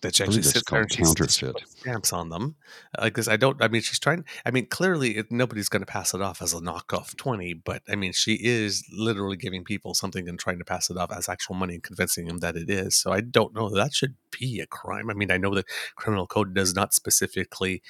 that 0.01 0.15
she 0.15 0.23
actually 0.23 0.43
sits 0.43 0.62
there 0.69 0.82
and 0.82 0.89
counterfeit. 0.91 1.56
stamps 1.67 2.13
on 2.13 2.30
them. 2.30 2.56
Because 3.01 3.28
I 3.28 3.36
don't, 3.36 3.62
I 3.63 3.67
mean, 3.67 3.82
she's 3.82 3.97
trying, 3.99 4.25
I 4.45 4.51
mean, 4.51 4.67
clearly 4.67 5.17
it, 5.17 5.32
nobody's 5.32 5.69
going 5.69 5.82
to 5.82 5.88
pass 5.88 6.13
it 6.13 6.21
off 6.21 6.39
as 6.41 6.54
a 6.54 6.60
knockoff 6.60 7.15
20, 7.15 7.54
but 7.54 7.82
I 7.89 7.95
mean, 7.95 8.12
she 8.13 8.36
is 8.36 8.84
literally 8.91 9.38
giving 9.38 9.63
people 9.63 9.95
something 9.95 10.30
and 10.30 10.39
trying 10.39 10.60
to 10.60 10.65
pass 10.65 10.91
it 10.91 10.97
off 10.97 11.12
as 11.12 11.28
actual 11.28 11.56
money 11.56 11.73
and 11.75 11.84
convincing 11.84 12.28
them 12.28 12.39
that 12.39 12.56
it 12.56 12.69
is. 12.69 12.95
So 12.95 13.12
I 13.12 13.21
don't 13.21 13.56
know. 13.56 13.69
That 13.69 13.93
should 13.95 14.15
be 14.32 14.60
a 14.60 14.67
crime. 14.67 15.10
I 15.10 15.13
mean, 15.15 15.32
I 15.32 15.38
know 15.38 15.56
the 15.56 15.65
criminal 15.95 16.28
code 16.28 16.54
does 16.54 16.75
not 16.75 16.93
specifically, 16.93 17.82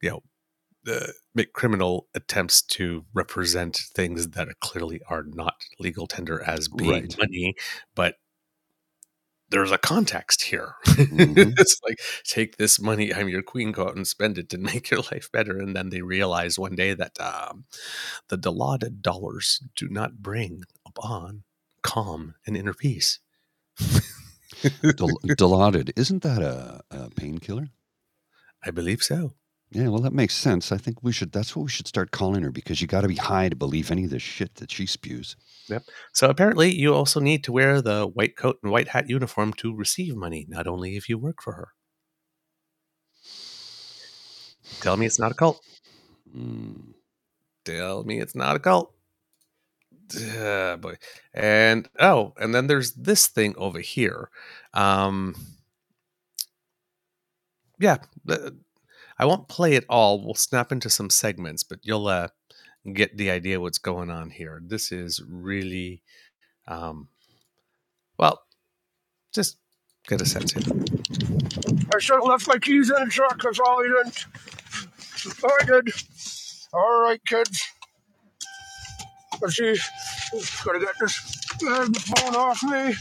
you 0.00 0.10
know, 0.10 0.22
uh, 0.88 1.08
make 1.34 1.52
criminal 1.52 2.08
attempts 2.14 2.62
to 2.62 3.04
represent 3.14 3.76
things 3.94 4.28
that 4.30 4.48
are 4.48 4.54
clearly 4.60 5.00
are 5.08 5.24
not 5.24 5.54
legal 5.78 6.06
tender 6.06 6.42
as 6.42 6.68
being 6.68 6.90
Right. 6.90 7.18
money, 7.18 7.54
but 7.94 8.16
there's 9.50 9.70
a 9.70 9.78
context 9.78 10.42
here. 10.42 10.74
Mhm. 10.86 11.54
it's 11.58 11.78
like 11.86 11.98
take 12.24 12.56
this 12.56 12.80
money, 12.80 13.12
I'm 13.14 13.28
your 13.28 13.42
queen, 13.42 13.72
go 13.72 13.86
out 13.86 13.96
and 13.96 14.06
spend 14.06 14.38
it 14.38 14.48
to 14.50 14.58
make 14.58 14.90
your 14.90 15.00
life 15.12 15.30
better. 15.32 15.58
And 15.58 15.76
then 15.76 15.90
they 15.90 16.00
realize 16.02 16.58
one 16.58 16.74
day 16.74 16.94
that 16.94 17.20
um, 17.20 17.64
the 18.28 18.38
allotted 18.48 19.02
dollars 19.02 19.60
do 19.76 19.88
not 19.88 20.22
bring 20.22 20.64
upon 20.86 21.44
calm 21.82 22.34
and 22.46 22.56
inner 22.56 22.74
peace. 22.74 23.20
Del- 24.96 25.20
Dilaudid. 25.26 25.92
Isn't 25.96 26.22
that 26.22 26.40
a, 26.42 26.80
a 26.90 27.10
painkiller? 27.10 27.68
I 28.64 28.70
believe 28.70 29.02
so. 29.02 29.34
Yeah, 29.74 29.88
well, 29.88 30.02
that 30.02 30.12
makes 30.12 30.36
sense. 30.36 30.70
I 30.70 30.78
think 30.78 31.02
we 31.02 31.10
should. 31.10 31.32
That's 31.32 31.56
what 31.56 31.64
we 31.64 31.68
should 31.68 31.88
start 31.88 32.12
calling 32.12 32.44
her 32.44 32.52
because 32.52 32.80
you 32.80 32.86
got 32.86 33.00
to 33.00 33.08
be 33.08 33.16
high 33.16 33.48
to 33.48 33.56
believe 33.56 33.90
any 33.90 34.04
of 34.04 34.10
the 34.10 34.20
shit 34.20 34.54
that 34.56 34.70
she 34.70 34.86
spews. 34.86 35.34
Yep. 35.68 35.82
So 36.12 36.30
apparently, 36.30 36.72
you 36.72 36.94
also 36.94 37.18
need 37.18 37.42
to 37.44 37.52
wear 37.52 37.82
the 37.82 38.06
white 38.06 38.36
coat 38.36 38.58
and 38.62 38.70
white 38.70 38.88
hat 38.88 39.10
uniform 39.10 39.52
to 39.54 39.74
receive 39.74 40.14
money, 40.14 40.46
not 40.48 40.68
only 40.68 40.96
if 40.96 41.08
you 41.08 41.18
work 41.18 41.42
for 41.42 41.54
her. 41.54 41.68
Tell 44.80 44.96
me 44.96 45.06
it's 45.06 45.18
not 45.18 45.32
a 45.32 45.34
cult. 45.34 45.60
Mm. 46.36 46.94
Tell 47.64 48.04
me 48.04 48.20
it's 48.20 48.36
not 48.36 48.54
a 48.54 48.60
cult. 48.60 48.94
Ah, 50.38 50.76
boy. 50.76 50.94
And 51.32 51.88
oh, 51.98 52.34
and 52.38 52.54
then 52.54 52.68
there's 52.68 52.92
this 52.92 53.26
thing 53.26 53.54
over 53.56 53.80
here. 53.80 54.30
Um 54.72 55.34
yeah, 57.80 57.96
I 59.18 59.26
won't 59.26 59.48
play 59.48 59.74
it 59.74 59.84
all. 59.88 60.24
We'll 60.24 60.34
snap 60.34 60.72
into 60.72 60.90
some 60.90 61.10
segments, 61.10 61.62
but 61.62 61.78
you'll 61.82 62.08
uh, 62.08 62.28
get 62.92 63.16
the 63.16 63.30
idea 63.30 63.60
what's 63.60 63.78
going 63.78 64.10
on 64.10 64.30
here. 64.30 64.60
This 64.64 64.92
is 64.92 65.22
really 65.28 66.02
um 66.66 67.08
well, 68.18 68.42
just 69.34 69.58
get 70.06 70.20
a 70.20 70.26
sense 70.26 70.54
of 70.54 70.66
it. 70.68 70.90
I 71.94 71.98
should 71.98 72.16
have 72.16 72.24
left 72.24 72.46
my 72.46 72.58
keys 72.58 72.90
in 72.90 73.04
the 73.04 73.10
truck. 73.10 73.42
That's 73.42 73.58
all 73.58 73.80
I 73.80 73.88
didn't. 73.88 74.26
I 75.44 75.64
did. 75.64 75.94
All 76.72 77.00
right, 77.00 77.20
kids. 77.24 77.62
Let's 79.40 79.56
see. 79.56 79.76
Gotta 80.64 80.80
get 80.80 80.94
this 81.00 81.18
uh, 81.66 81.86
phone 81.86 82.34
off 82.36 82.62
me. 82.62 82.94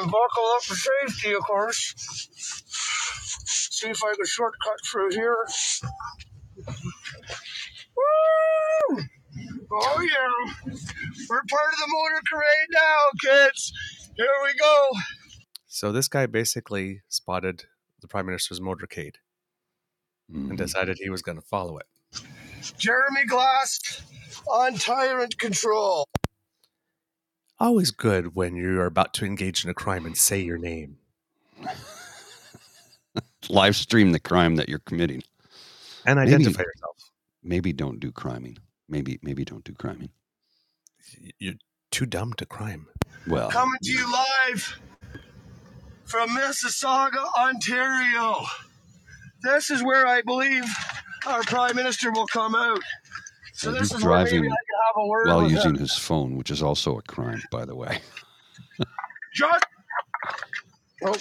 And 0.00 0.10
buckle 0.10 0.44
up 0.54 0.62
for 0.62 0.74
safety, 0.74 1.34
of 1.34 1.42
course. 1.42 2.27
See 3.78 3.86
if 3.90 4.02
I 4.02 4.12
can 4.12 4.26
shortcut 4.26 4.80
through 4.84 5.10
here. 5.12 5.36
Woo! 7.96 9.02
Oh, 9.70 10.00
yeah. 10.00 10.52
We're 11.30 11.42
part 11.48 11.72
of 11.72 11.78
the 11.78 11.86
motor 11.86 12.20
parade 12.28 12.68
now, 12.72 12.96
kids. 13.22 13.72
Here 14.16 14.26
we 14.42 14.54
go. 14.58 14.88
So 15.68 15.92
this 15.92 16.08
guy 16.08 16.26
basically 16.26 17.02
spotted 17.08 17.66
the 18.00 18.08
prime 18.08 18.26
minister's 18.26 18.58
motorcade 18.58 19.16
Mhm. 20.28 20.48
and 20.50 20.58
decided 20.58 20.98
he 20.98 21.08
was 21.10 21.22
going 21.22 21.40
to 21.40 21.46
follow 21.46 21.78
it. 21.78 21.86
Jeremy 22.78 23.26
Glass 23.26 24.02
on 24.50 24.74
tyrant 24.74 25.38
control. 25.38 26.04
Always 27.60 27.92
good 27.92 28.34
when 28.34 28.56
you're 28.56 28.86
about 28.86 29.14
to 29.14 29.24
engage 29.24 29.62
in 29.64 29.70
a 29.70 29.74
crime 29.74 30.04
and 30.04 30.18
say 30.18 30.40
your 30.40 30.58
name. 30.58 30.98
Live 33.48 33.76
stream 33.76 34.12
the 34.12 34.20
crime 34.20 34.56
that 34.56 34.68
you're 34.68 34.78
committing. 34.80 35.22
and 36.06 36.18
Maybe- 36.18 36.34
identify 36.34 36.62
yourself. 36.62 36.96
Maybe 37.42 37.72
don't 37.72 38.00
do 38.00 38.10
criming. 38.12 38.58
Maybe 38.88 39.18
maybe 39.22 39.44
don't 39.44 39.64
do 39.64 39.72
criming. 39.74 40.10
You're 41.38 41.54
too 41.90 42.06
dumb 42.06 42.32
to 42.34 42.46
crime. 42.46 42.86
Well, 43.26 43.50
Coming 43.50 43.78
to 43.82 43.90
you 43.92 44.10
live 44.12 44.78
from 46.04 46.30
Mississauga, 46.30 47.24
Ontario. 47.38 48.44
This 49.42 49.70
is 49.70 49.82
where 49.82 50.06
I 50.06 50.22
believe 50.22 50.64
our 51.26 51.42
Prime 51.42 51.76
Minister 51.76 52.10
will 52.10 52.26
come 52.26 52.54
out. 52.54 52.80
So 53.54 53.68
And 53.70 53.78
this 53.78 53.90
he's 53.90 53.98
is 53.98 54.04
where 54.04 54.18
maybe 54.18 54.30
driving 54.30 54.52
I 54.52 54.56
can 54.56 54.78
have 54.86 55.04
a 55.04 55.06
word 55.06 55.26
while 55.28 55.42
with 55.42 55.52
using 55.52 55.74
him. 55.74 55.78
his 55.80 55.96
phone, 55.96 56.36
which 56.36 56.50
is 56.50 56.62
also 56.62 56.98
a 56.98 57.02
crime, 57.02 57.42
by 57.50 57.64
the 57.64 57.74
way. 57.76 58.00
Just. 59.34 59.64
Oh, 61.00 61.14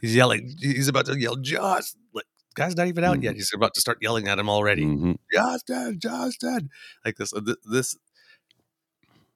He's 0.00 0.14
yelling. 0.14 0.54
He's 0.60 0.88
about 0.88 1.06
to 1.06 1.18
yell, 1.18 1.36
Josh. 1.36 1.92
Like, 2.12 2.24
guy's 2.54 2.76
not 2.76 2.86
even 2.88 3.04
out 3.04 3.22
yet. 3.22 3.34
Mhm. 3.34 3.36
He's 3.36 3.52
about 3.54 3.74
to 3.74 3.80
start 3.80 3.98
yelling 4.00 4.28
at 4.28 4.38
him 4.38 4.48
already. 4.48 4.84
hmm 4.84 5.12
Justin, 5.32 5.98
Justin. 6.00 6.70
Like 7.04 7.16
this, 7.16 7.32
uh, 7.32 7.40
this. 7.64 7.96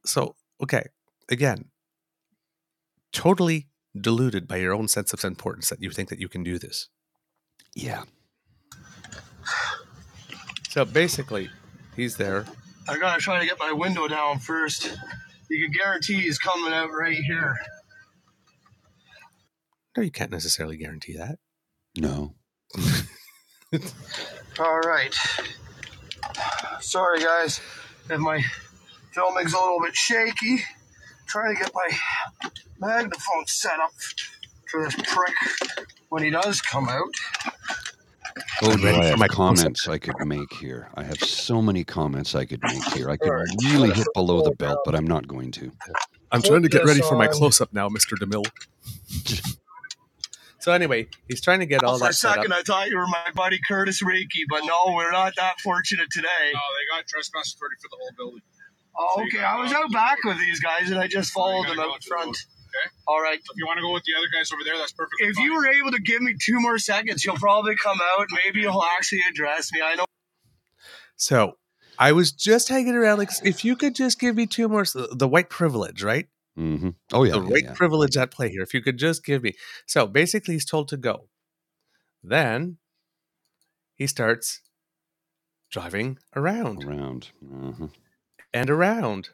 So, 0.05 0.37
okay. 0.63 0.87
Again, 1.31 1.67
totally 3.13 3.69
deluded 3.99 4.49
by 4.49 4.57
your 4.57 4.73
own 4.75 4.89
sense 4.89 5.13
of 5.13 5.25
importance 5.25 5.69
that 5.69 5.81
you 5.83 5.91
think 5.91 6.09
that 6.09 6.19
you 6.19 6.29
can 6.29 6.43
do 6.43 6.59
this. 6.59 6.89
Yeah. 7.75 8.05
So 10.71 10.85
basically, 10.85 11.51
he's 11.97 12.17
there. 12.17 12.47
I 12.89 12.99
gotta 12.99 13.21
try 13.21 13.41
to 13.41 13.47
get 13.47 13.59
my 13.59 13.73
window 13.73 14.09
down 14.09 14.39
first. 14.39 14.85
You 15.51 15.65
can 15.65 15.73
guarantee 15.73 16.15
he's 16.21 16.39
coming 16.39 16.73
out 16.73 16.91
right 16.93 17.17
here. 17.19 17.55
No, 19.97 20.03
you 20.03 20.11
can't 20.11 20.31
necessarily 20.31 20.77
guarantee 20.77 21.17
that. 21.17 21.39
No. 21.97 22.35
All 24.59 24.81
right. 24.81 25.15
Sorry, 26.81 27.21
guys, 27.21 27.61
if 28.09 28.19
my 28.19 28.43
filming's 29.13 29.53
a 29.53 29.59
little 29.59 29.81
bit 29.81 29.95
shaky. 29.95 30.63
Trying 31.27 31.57
to 31.57 31.63
get 31.63 31.73
my 31.75 31.89
magnaphone 32.81 33.49
set 33.49 33.79
up 33.81 33.93
for 34.71 34.85
this 34.85 34.95
prick 34.95 35.35
when 36.09 36.23
he 36.23 36.31
does 36.31 36.61
come 36.61 36.89
out. 36.89 37.15
Oh, 38.63 38.73
I'm 38.73 38.83
ready 38.83 38.99
I 38.99 39.03
for 39.03 39.09
have 39.09 39.19
my 39.19 39.29
comments 39.29 39.89
I 39.89 39.99
could 39.99 40.15
make 40.27 40.53
here. 40.55 40.89
I 40.95 41.03
have 41.03 41.19
so 41.19 41.61
many 41.63 41.85
comments 41.85 42.35
I 42.35 42.45
could 42.45 42.63
make 42.63 42.85
here. 42.93 43.11
I 43.11 43.17
could 43.17 43.31
Alright. 43.31 43.49
really 43.65 43.91
hit 43.91 44.07
below 44.15 44.43
the 44.43 44.53
belt, 44.53 44.79
but 44.85 44.95
I'm 44.95 45.07
not 45.07 45.27
going 45.27 45.51
to. 45.53 45.73
I'm 46.31 46.43
trying 46.43 46.63
to 46.63 46.69
get 46.69 46.85
ready 46.85 47.01
for 47.01 47.17
my 47.17 47.29
close 47.29 47.61
up 47.61 47.73
now, 47.73 47.89
Mr. 47.89 48.17
DeMille. 48.19 48.47
so 50.63 50.73
anyway, 50.73 51.09
he's 51.29 51.41
trying 51.41 51.61
to 51.61 51.67
get 51.67 51.83
all 51.85 51.99
for 51.99 52.05
a 52.07 52.09
that 52.09 52.15
set 52.15 52.31
up. 52.31 52.35
second, 52.37 52.53
I 52.55 52.63
thought 52.63 52.89
you 52.89 52.97
were 52.97 53.07
my 53.07 53.31
buddy 53.35 53.59
Curtis 53.69 54.03
Reiki, 54.03 54.47
but 54.49 54.63
no, 54.65 54.95
we're 54.95 55.11
not 55.11 55.35
that 55.37 55.61
fortunate 55.61 56.09
today. 56.11 56.29
No, 56.55 56.61
they 56.61 56.97
got 56.97 57.07
trespass 57.07 57.55
authority 57.55 57.77
for 57.83 57.89
the 57.91 57.97
whole 58.01 58.13
building. 58.17 58.43
Oh, 58.97 59.09
So 59.17 59.23
okay. 59.23 59.39
gotta 59.39 59.59
I 59.59 59.63
was 59.63 59.73
out 59.73 59.91
back 59.93 60.19
with 60.25 60.39
these 60.39 60.61
guys, 60.61 60.91
and 60.91 60.99
I 61.01 61.09
just 61.09 61.33
followed 61.33 61.67
them 61.67 61.77
go 61.77 61.83
out 61.83 62.01
to 62.01 62.09
the 62.09 62.15
front. 62.15 62.29
okay? 62.31 62.95
All 63.09 63.21
right. 63.21 63.39
If 63.39 63.57
you 63.57 63.67
want 63.67 63.79
to 63.79 63.83
go 63.83 63.93
with 63.93 64.05
the 64.05 64.13
other 64.17 64.29
guys 64.35 64.53
over 64.53 64.63
there, 64.65 64.79
that's 64.79 64.93
perfect. 64.93 65.15
If 65.21 65.37
fine. 65.37 65.45
you 65.47 65.55
were 65.55 65.67
able 65.67 65.91
to 65.93 66.01
give 66.01 66.23
me 66.23 66.35
two 66.41 66.61
more 66.61 66.79
seconds, 66.79 67.25
you'll 67.25 67.37
probably 67.37 67.75
come 67.77 67.99
out. 68.19 68.29
Maybe 68.45 68.61
you'll 68.61 68.85
actually 68.97 69.21
address 69.31 69.71
me. 69.73 69.81
I 69.83 69.95
know. 69.97 70.05
So 71.17 71.57
I 71.99 72.13
was 72.13 72.33
just 72.33 72.69
hanging 72.69 72.95
around. 72.95 73.19
Like, 73.19 73.31
if 73.45 73.65
you 73.65 73.77
could 73.77 73.95
just 73.95 74.19
give 74.19 74.37
me 74.37 74.47
two 74.47 74.69
more, 74.69 74.85
the 74.85 75.29
white 75.29 75.49
privilege, 75.51 76.03
right? 76.03 76.27
Hmm 76.57 76.91
Oh, 77.13 77.25
yeah. 77.25 77.33
the 77.33 77.39
yeah, 77.41 77.49
white 77.49 77.65
yeah. 77.65 77.75
privilege 77.75 78.17
at 78.17 78.31
play 78.31 78.49
here. 78.51 78.63
If 78.63 78.75
you 78.75 78.83
could 78.83 78.99
just 78.99 79.25
give 79.25 79.43
me. 79.43 79.55
So 79.87 80.07
basically, 80.07 80.55
he's 80.55 80.65
told 80.65 80.89
to 80.89 80.97
go. 80.97 81.29
Then 82.23 82.79
he 83.95 84.07
starts 84.07 84.61
driving 85.71 86.19
around 86.37 86.85
Around. 86.85 87.31
hmm 87.41 87.87
and 88.55 88.69
around 88.69 89.31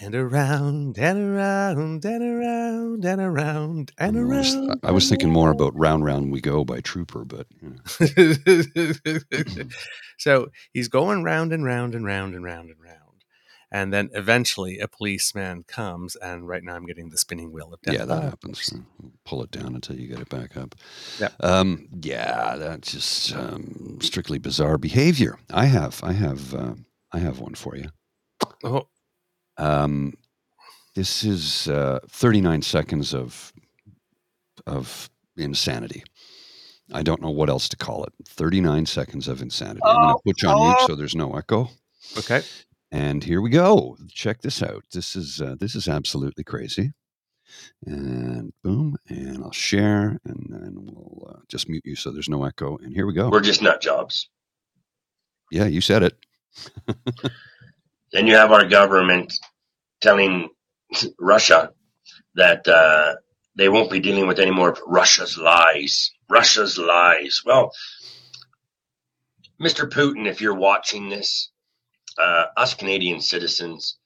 and 0.00 0.14
around 0.14 0.96
and 0.98 1.18
around 1.18 2.04
and 2.04 2.22
around 2.22 3.04
and 3.04 3.20
around 3.20 3.92
and 3.98 4.16
I 4.16 4.22
was, 4.22 4.54
around. 4.54 4.80
I 4.82 4.90
was 4.92 5.08
thinking 5.08 5.30
more 5.30 5.50
about 5.50 5.78
Round 5.78 6.04
Round 6.04 6.32
We 6.32 6.40
Go 6.40 6.64
by 6.64 6.80
Trooper, 6.80 7.24
but 7.24 7.46
you 7.60 7.74
know. 7.74 9.64
so 10.18 10.48
he's 10.72 10.88
going 10.88 11.22
round 11.22 11.52
and 11.52 11.64
round 11.64 11.94
and 11.94 12.04
round 12.06 12.34
and 12.34 12.44
round 12.44 12.70
and 12.70 12.80
round. 12.80 13.09
And 13.72 13.92
then 13.92 14.10
eventually 14.14 14.80
a 14.80 14.88
policeman 14.88 15.62
comes, 15.62 16.16
and 16.16 16.48
right 16.48 16.62
now 16.64 16.74
I'm 16.74 16.86
getting 16.86 17.10
the 17.10 17.16
spinning 17.18 17.52
wheel 17.52 17.72
of 17.72 17.80
death. 17.82 17.94
yeah, 17.94 18.04
that 18.04 18.22
happens. 18.24 18.72
Pull 19.24 19.44
it 19.44 19.50
down 19.52 19.74
until 19.76 19.96
you 19.96 20.08
get 20.08 20.18
it 20.18 20.28
back 20.28 20.56
up. 20.56 20.74
Yep. 21.20 21.34
Um, 21.40 21.88
yeah, 22.02 22.56
that's 22.56 22.90
just 22.92 23.32
um, 23.34 23.98
strictly 24.02 24.38
bizarre 24.38 24.76
behavior. 24.76 25.38
I 25.50 25.66
have, 25.66 26.00
I 26.02 26.12
have, 26.14 26.52
uh, 26.54 26.74
I 27.12 27.18
have 27.20 27.38
one 27.38 27.54
for 27.54 27.76
you. 27.76 27.90
Oh, 28.64 28.88
Um, 29.56 30.14
this 30.96 31.22
is 31.22 31.68
uh, 31.68 32.00
39 32.08 32.62
seconds 32.62 33.14
of 33.14 33.52
of 34.66 35.08
insanity. 35.36 36.02
I 36.92 37.02
don't 37.02 37.22
know 37.22 37.30
what 37.30 37.48
else 37.48 37.68
to 37.70 37.76
call 37.76 38.04
it. 38.04 38.12
39 38.26 38.84
seconds 38.86 39.28
of 39.28 39.40
insanity. 39.42 39.80
I'm 39.84 39.96
going 40.02 40.14
to 40.16 40.20
put 40.26 40.42
you 40.42 40.48
on 40.48 40.58
mute 40.66 40.80
so 40.86 40.94
there's 40.96 41.14
no 41.14 41.34
echo. 41.34 41.70
okay. 42.18 42.42
And 42.92 43.22
here 43.22 43.40
we 43.40 43.50
go. 43.50 43.96
Check 44.10 44.42
this 44.42 44.62
out. 44.62 44.84
This 44.92 45.14
is 45.16 45.40
uh, 45.40 45.54
this 45.58 45.74
is 45.74 45.88
absolutely 45.88 46.44
crazy. 46.44 46.92
And 47.84 48.52
boom, 48.62 48.96
and 49.08 49.42
I'll 49.42 49.52
share, 49.52 50.18
and 50.24 50.46
then 50.50 50.74
we'll 50.76 51.32
uh, 51.34 51.40
just 51.48 51.68
mute 51.68 51.84
you 51.84 51.96
so 51.96 52.10
there's 52.10 52.28
no 52.28 52.44
echo. 52.44 52.76
And 52.78 52.94
here 52.94 53.06
we 53.06 53.12
go. 53.14 53.28
We're 53.30 53.40
just 53.40 53.62
nut 53.62 53.80
jobs. 53.80 54.28
yeah, 55.50 55.66
you 55.66 55.80
said 55.80 56.02
it. 56.02 56.16
Then 58.12 58.26
you 58.26 58.34
have 58.34 58.52
our 58.52 58.64
government 58.64 59.32
telling 60.00 60.48
Russia 61.18 61.72
that 62.34 62.66
uh, 62.66 63.14
they 63.56 63.68
won't 63.68 63.90
be 63.90 64.00
dealing 64.00 64.26
with 64.26 64.38
any 64.38 64.50
more 64.50 64.70
of 64.70 64.80
Russia's 64.86 65.38
lies. 65.38 66.10
Russia's 66.28 66.78
lies. 66.78 67.42
Well, 67.44 67.72
Mr. 69.60 69.88
Putin, 69.88 70.26
if 70.26 70.40
you're 70.40 70.54
watching 70.54 71.08
this, 71.08 71.50
uh, 72.18 72.46
us 72.56 72.74
Canadian 72.74 73.20
citizens, 73.20 73.98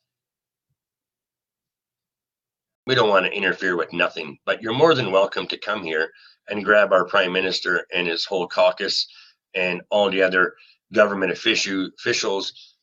we 2.86 2.94
don't 2.94 3.08
want 3.08 3.26
to 3.26 3.32
interfere 3.32 3.76
with 3.76 3.92
nothing, 3.92 4.38
but 4.44 4.60
you're 4.62 4.74
more 4.74 4.94
than 4.94 5.10
welcome 5.10 5.46
to 5.46 5.58
come 5.58 5.82
here 5.82 6.10
and 6.48 6.64
grab 6.64 6.92
our 6.92 7.06
prime 7.06 7.32
minister 7.32 7.86
and 7.94 8.06
his 8.06 8.24
whole 8.24 8.46
caucus 8.46 9.06
and 9.54 9.80
all 9.90 10.10
the 10.10 10.22
other 10.22 10.54
government 10.92 11.32
official, 11.32 11.88
officials 11.98 12.74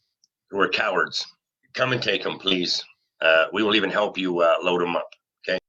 who 0.49 0.59
are 0.59 0.69
cowards. 0.69 1.25
Come 1.73 1.93
and 1.93 2.01
take 2.01 2.23
them, 2.23 2.39
please. 2.39 2.83
Uh, 3.21 3.45
we 3.53 3.63
will 3.63 3.75
even 3.75 3.89
help 3.89 4.17
you 4.17 4.39
uh, 4.39 4.55
load 4.63 4.81
them 4.81 4.95
up. 4.95 5.09
Okay. 5.47 5.59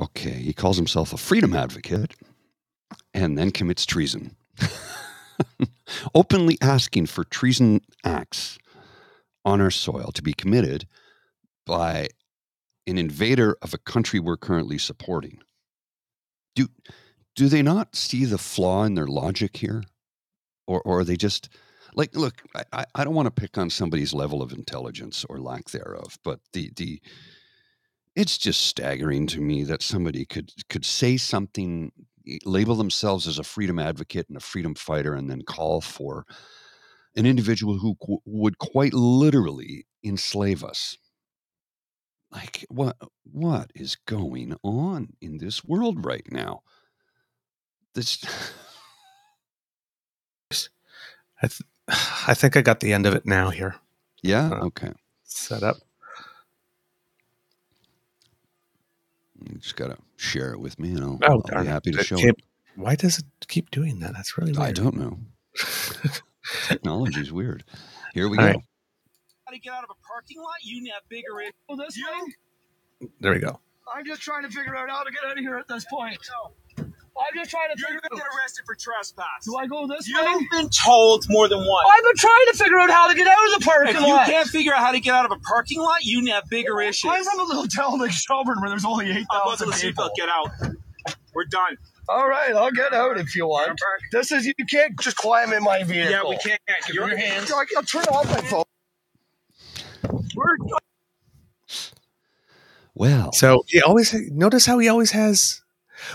Okay, 0.00 0.30
he 0.30 0.52
calls 0.52 0.76
himself 0.76 1.12
a 1.12 1.18
freedom 1.18 1.54
advocate 1.54 2.14
and 3.12 3.36
then 3.36 3.50
commits 3.50 3.84
treason. 3.84 4.34
Openly 6.14 6.58
asking 6.60 7.06
for 7.06 7.24
treason 7.24 7.80
acts 8.04 8.58
on 9.44 9.60
our 9.60 9.70
soil 9.70 10.10
to 10.12 10.22
be 10.22 10.32
committed 10.32 10.86
by 11.66 12.08
an 12.86 12.98
invader 12.98 13.56
of 13.62 13.74
a 13.74 13.78
country 13.78 14.20
we're 14.20 14.36
currently 14.36 14.78
supporting. 14.78 15.38
Do, 16.54 16.68
do 17.36 17.48
they 17.48 17.62
not 17.62 17.94
see 17.94 18.24
the 18.24 18.38
flaw 18.38 18.84
in 18.84 18.94
their 18.94 19.06
logic 19.06 19.58
here? 19.58 19.82
Or, 20.66 20.82
or 20.82 21.00
are 21.00 21.04
they 21.04 21.16
just 21.16 21.48
like, 21.94 22.14
look, 22.14 22.42
I- 22.72 22.84
I, 22.94 23.04
don't 23.04 23.14
want 23.14 23.26
to 23.26 23.40
pick 23.40 23.56
on 23.56 23.70
somebody's 23.70 24.12
level 24.12 24.42
of 24.42 24.52
intelligence 24.52 25.24
or 25.28 25.38
lack 25.38 25.70
thereof, 25.70 26.18
but 26.22 26.40
the, 26.52 26.70
the, 26.76 27.00
it's 28.14 28.36
just 28.36 28.66
staggering 28.66 29.26
to 29.28 29.40
me 29.40 29.62
that 29.64 29.82
somebody 29.82 30.24
could 30.24 30.50
could 30.68 30.84
say 30.84 31.16
something 31.16 31.92
label 32.44 32.74
themselves 32.76 33.26
as 33.26 33.38
a 33.38 33.44
freedom 33.44 33.78
advocate 33.78 34.26
and 34.28 34.36
a 34.36 34.40
freedom 34.40 34.74
fighter 34.74 35.14
and 35.14 35.30
then 35.30 35.42
call 35.42 35.80
for 35.80 36.24
an 37.16 37.26
individual 37.26 37.78
who 37.78 37.94
qu- 37.96 38.22
would 38.24 38.58
quite 38.58 38.94
literally 38.94 39.86
enslave 40.04 40.62
us 40.64 40.96
like 42.30 42.64
what 42.68 42.96
what 43.24 43.70
is 43.74 43.96
going 44.06 44.54
on 44.62 45.08
in 45.20 45.38
this 45.38 45.64
world 45.64 46.04
right 46.04 46.26
now 46.30 46.60
this 47.94 48.22
I, 51.42 51.46
th- 51.48 51.62
I 52.28 52.34
think 52.34 52.56
I 52.56 52.62
got 52.62 52.80
the 52.80 52.92
end 52.92 53.06
of 53.06 53.14
it 53.14 53.26
now 53.26 53.50
here. 53.50 53.76
yeah 54.22 54.50
Uh, 54.52 54.64
okay 54.66 54.92
Set 55.24 55.62
up. 55.62 55.76
Just 59.68 59.76
gotta 59.76 59.98
share 60.16 60.52
it 60.52 60.60
with 60.60 60.78
me 60.78 60.90
and 60.92 61.00
i'll, 61.04 61.18
Oh, 61.22 61.42
I'll 61.52 61.62
be 61.62 61.68
happy 61.68 61.90
to 61.92 62.00
It 62.00 62.06
show 62.06 62.16
it 62.18 62.36
Why 62.74 62.94
does 62.96 63.18
it 63.18 63.26
keep 63.48 63.70
doing 63.70 63.98
that? 64.00 64.14
That's 64.14 64.38
really 64.38 64.52
weird. 64.52 64.66
i 64.66 64.72
don't 64.72 64.96
know 64.96 65.18
technology's 66.66 67.30
weird 67.32 67.64
here 68.14 68.28
we 68.28 68.38
All 68.38 68.44
go 68.44 68.50
right. 68.52 68.62
How 69.44 69.52
to 69.52 69.58
get 69.60 69.72
out 69.72 69.84
of 69.84 69.90
a 69.90 70.06
parking 70.06 70.38
lot? 70.38 70.56
You 70.62 70.82
need 70.82 70.90
a 70.90 71.00
bigger 71.08 71.40
in. 71.40 71.50
Well, 71.68 71.78
this 71.78 71.96
way? 71.96 73.08
There 73.20 73.32
we 73.32 73.38
go. 73.38 73.60
I'm 73.94 74.04
just 74.04 74.20
trying 74.20 74.42
to 74.42 74.50
figure 74.50 74.76
out 74.76 74.90
how 74.90 75.02
to 75.04 75.10
get 75.10 75.24
out 75.24 75.32
of 75.32 75.38
here 75.38 75.56
at 75.56 75.66
this 75.68 75.86
point. 75.90 76.18
I'm 77.18 77.34
just 77.34 77.50
trying 77.50 77.68
to 77.68 77.74
You're 77.78 77.88
figure 77.88 78.00
gonna 78.08 78.22
get 78.22 78.28
arrested 78.36 78.64
for 78.64 78.74
trespass. 78.74 79.44
Do 79.44 79.56
I 79.56 79.66
go 79.66 79.86
this 79.86 80.08
way? 80.08 80.22
You've 80.22 80.50
been 80.50 80.68
told 80.70 81.26
more 81.28 81.48
than 81.48 81.58
once. 81.58 81.88
I've 81.92 82.04
been 82.04 82.16
trying 82.16 82.46
to 82.52 82.58
figure 82.58 82.78
out 82.78 82.90
how 82.90 83.08
to 83.08 83.14
get 83.14 83.26
out 83.26 83.54
of 83.54 83.60
the 83.60 83.64
parking 83.64 84.02
lot. 84.02 84.22
If 84.22 84.28
you 84.28 84.34
can't 84.34 84.48
figure 84.48 84.72
out 84.72 84.80
how 84.80 84.92
to 84.92 85.00
get 85.00 85.14
out 85.14 85.24
of 85.24 85.32
a 85.32 85.40
parking 85.40 85.80
lot, 85.80 86.04
you 86.04 86.24
have 86.32 86.44
bigger 86.48 86.80
issues. 86.80 87.10
I'm 87.12 87.24
from 87.24 87.40
a 87.40 87.44
little 87.44 87.66
town 87.66 87.98
like 87.98 88.12
Shelburne 88.12 88.60
where 88.60 88.70
there's 88.70 88.84
only 88.84 89.10
8,000 89.10 89.72
people. 89.72 90.04
seatbelt. 90.04 90.10
Get 90.16 90.28
out. 90.28 90.50
We're 91.34 91.44
done. 91.44 91.76
All 92.08 92.26
right, 92.26 92.54
I'll 92.54 92.70
get 92.70 92.94
out 92.94 93.18
if 93.18 93.36
you 93.36 93.46
want. 93.46 93.78
This 94.12 94.32
is 94.32 94.46
you 94.46 94.54
can't 94.70 94.98
just 95.00 95.16
climb 95.16 95.52
in 95.52 95.62
my 95.62 95.82
vehicle. 95.84 96.10
Yeah, 96.10 96.22
we 96.26 96.36
can't. 96.38 96.60
Give 96.86 96.94
me 96.94 96.94
your 96.94 97.16
hands. 97.16 97.52
I'll, 97.52 97.64
I'll 97.76 97.82
turn 97.82 98.04
off 98.04 98.24
my 98.30 98.40
phone. 98.42 98.64
We're 100.34 100.56
Well, 102.94 103.32
So 103.32 103.64
he 103.68 103.82
always 103.82 104.14
notice 104.30 104.64
how 104.66 104.78
he 104.78 104.88
always 104.88 105.10
has. 105.10 105.62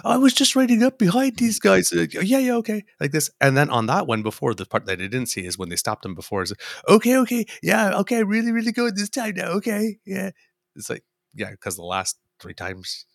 I 0.03 0.17
was 0.17 0.33
just 0.33 0.55
riding 0.55 0.83
up 0.83 0.97
behind 0.97 1.37
these 1.37 1.59
guys. 1.59 1.91
Uh, 1.91 2.07
yeah, 2.11 2.39
yeah, 2.39 2.55
okay, 2.55 2.83
like 2.99 3.11
this. 3.11 3.29
And 3.41 3.57
then 3.57 3.69
on 3.69 3.87
that 3.87 4.07
one 4.07 4.23
before, 4.23 4.53
the 4.53 4.65
part 4.65 4.85
that 4.85 4.93
I 4.93 5.07
didn't 5.07 5.27
see 5.27 5.45
is 5.45 5.57
when 5.57 5.69
they 5.69 5.75
stopped 5.75 6.05
him 6.05 6.15
before. 6.15 6.43
Is 6.43 6.53
okay, 6.87 7.17
okay, 7.17 7.45
yeah, 7.61 7.97
okay, 7.99 8.23
really, 8.23 8.51
really 8.51 8.71
good 8.71 8.95
this 8.95 9.09
time 9.09 9.35
now. 9.35 9.49
Okay, 9.51 9.99
yeah. 10.05 10.31
It's 10.75 10.89
like 10.89 11.03
yeah, 11.33 11.51
because 11.51 11.75
the 11.75 11.83
last 11.83 12.17
three 12.39 12.53
times. 12.53 13.05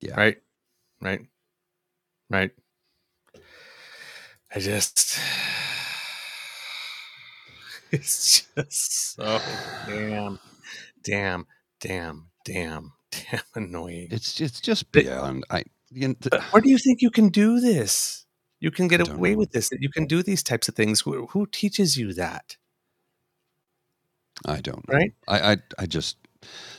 Yeah. 0.00 0.16
Right. 0.16 0.36
Right. 1.00 1.20
Right. 2.30 2.50
I 4.54 4.58
just. 4.58 5.18
It's 7.94 8.46
just 8.56 9.14
so 9.16 9.38
damn, 9.86 10.38
damn, 11.04 11.46
damn, 11.78 12.30
damn, 12.42 12.92
damn 13.12 13.40
annoying. 13.54 14.08
it's 14.10 14.40
it's 14.40 14.60
just 14.60 14.90
beyond. 14.92 15.44
I 15.50 15.64
you 15.90 16.08
know, 16.08 16.40
where 16.50 16.62
do 16.62 16.70
you 16.70 16.78
think 16.78 17.02
you 17.02 17.10
can 17.10 17.28
do 17.28 17.60
this? 17.60 18.24
You 18.60 18.70
can 18.70 18.88
get 18.88 19.06
away 19.06 19.32
know. 19.32 19.38
with 19.38 19.52
this. 19.52 19.70
You 19.78 19.90
can 19.90 20.06
do 20.06 20.22
these 20.22 20.42
types 20.42 20.68
of 20.68 20.74
things. 20.74 21.00
Who, 21.00 21.26
who 21.26 21.46
teaches 21.46 21.96
you 21.96 22.12
that? 22.14 22.56
I 24.46 24.60
don't 24.60 24.86
know. 24.88 24.94
Right? 24.94 25.12
I, 25.28 25.52
I 25.52 25.56
I 25.80 25.86
just 25.86 26.16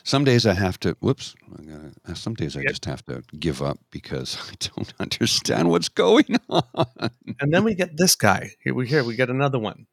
some 0.03 0.23
days 0.23 0.45
I 0.45 0.53
have 0.53 0.79
to. 0.81 0.95
Whoops. 0.99 1.35
Gotta- 1.49 1.93
uh, 2.07 2.13
Some 2.13 2.33
days 2.33 2.57
I 2.57 2.61
Yep. 2.61 2.69
just 2.69 2.85
have 2.85 3.05
to 3.05 3.23
give 3.39 3.61
up 3.61 3.79
because 3.91 4.37
I 4.51 4.55
don't 4.59 4.93
understand 4.99 5.69
what's 5.69 5.89
going 5.89 6.37
on. 6.49 6.63
And 7.39 7.53
then 7.53 7.63
we 7.63 7.75
get 7.75 7.97
this 7.97 8.15
guy. 8.15 8.51
Here 8.63 8.73
we 8.73 8.87
here 8.87 9.03
we 9.03 9.15
get 9.15 9.29
another 9.29 9.59
one. 9.59 9.87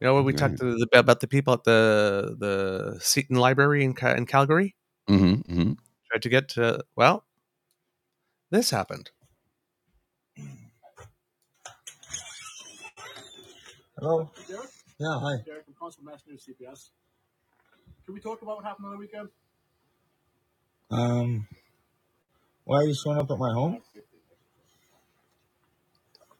You 0.00 0.06
know 0.08 0.22
we 0.22 0.32
talked 0.32 0.58
to 0.58 0.74
the, 0.76 0.88
about 0.98 1.20
the 1.20 1.28
people 1.28 1.54
at 1.54 1.64
the 1.64 2.36
the 2.38 2.98
Seton 3.00 3.36
Library 3.36 3.84
in, 3.84 3.94
in 4.16 4.26
Calgary 4.26 4.74
hmm 5.08 5.34
hmm 5.34 5.72
tried 6.10 6.22
to 6.22 6.28
get 6.28 6.48
to 6.50 6.84
well. 6.96 7.24
This 8.50 8.70
happened. 8.70 9.10
Hello. 13.98 14.30
Yeah, 14.98 15.18
hi. 15.20 15.36
Derek 15.44 15.64
from 15.64 15.74
Constable 15.78 16.10
Mass 16.10 16.22
News 16.28 16.46
CPS. 16.48 16.90
Can 18.04 18.14
we 18.14 18.20
talk 18.20 18.42
about 18.42 18.56
what 18.56 18.64
happened 18.64 18.86
on 18.86 18.92
the 18.92 18.98
weekend? 18.98 19.28
Um, 20.90 21.46
why 22.64 22.78
are 22.78 22.84
you 22.84 22.94
showing 22.94 23.18
up 23.18 23.30
at 23.30 23.38
my 23.38 23.52
home? 23.52 23.80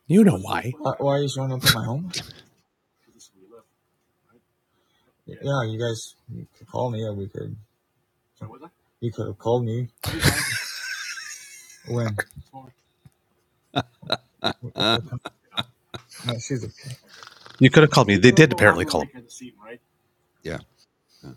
You 0.06 0.22
know 0.24 0.36
why? 0.38 0.72
Why, 0.78 0.94
why 0.98 1.12
are 1.14 1.22
you 1.22 1.28
showing 1.28 1.52
up 1.52 1.64
at 1.64 1.74
my 1.74 1.84
home? 1.84 2.10
'Cause 2.12 2.24
this 3.14 3.22
is 3.24 3.30
where 3.34 3.44
you 3.44 3.54
live. 3.54 5.40
Yeah, 5.42 5.62
you 5.72 5.78
guys 5.78 6.14
you 6.32 6.46
could 6.58 6.68
call 6.68 6.90
me, 6.90 7.02
or 7.02 7.12
we 7.14 7.28
could. 7.28 7.56
So 8.44 8.52
was 8.52 8.60
that? 8.60 8.70
You 9.00 9.12
could 9.12 9.26
have 9.26 9.38
called 9.38 9.64
me 9.64 9.88
when. 11.88 12.16
No, 16.26 16.38
she's 16.38 16.64
okay. 16.64 16.96
You 17.58 17.68
could 17.70 17.82
have 17.82 17.90
called 17.90 18.08
me. 18.08 18.16
They 18.16 18.30
did 18.30 18.52
apparently 18.52 18.86
call. 18.86 19.02
happened 19.02 19.16
on 19.16 19.22
the 19.22 19.22
weekend 19.22 19.26
this 19.26 19.42
evening, 19.42 19.62
right? 19.62 19.80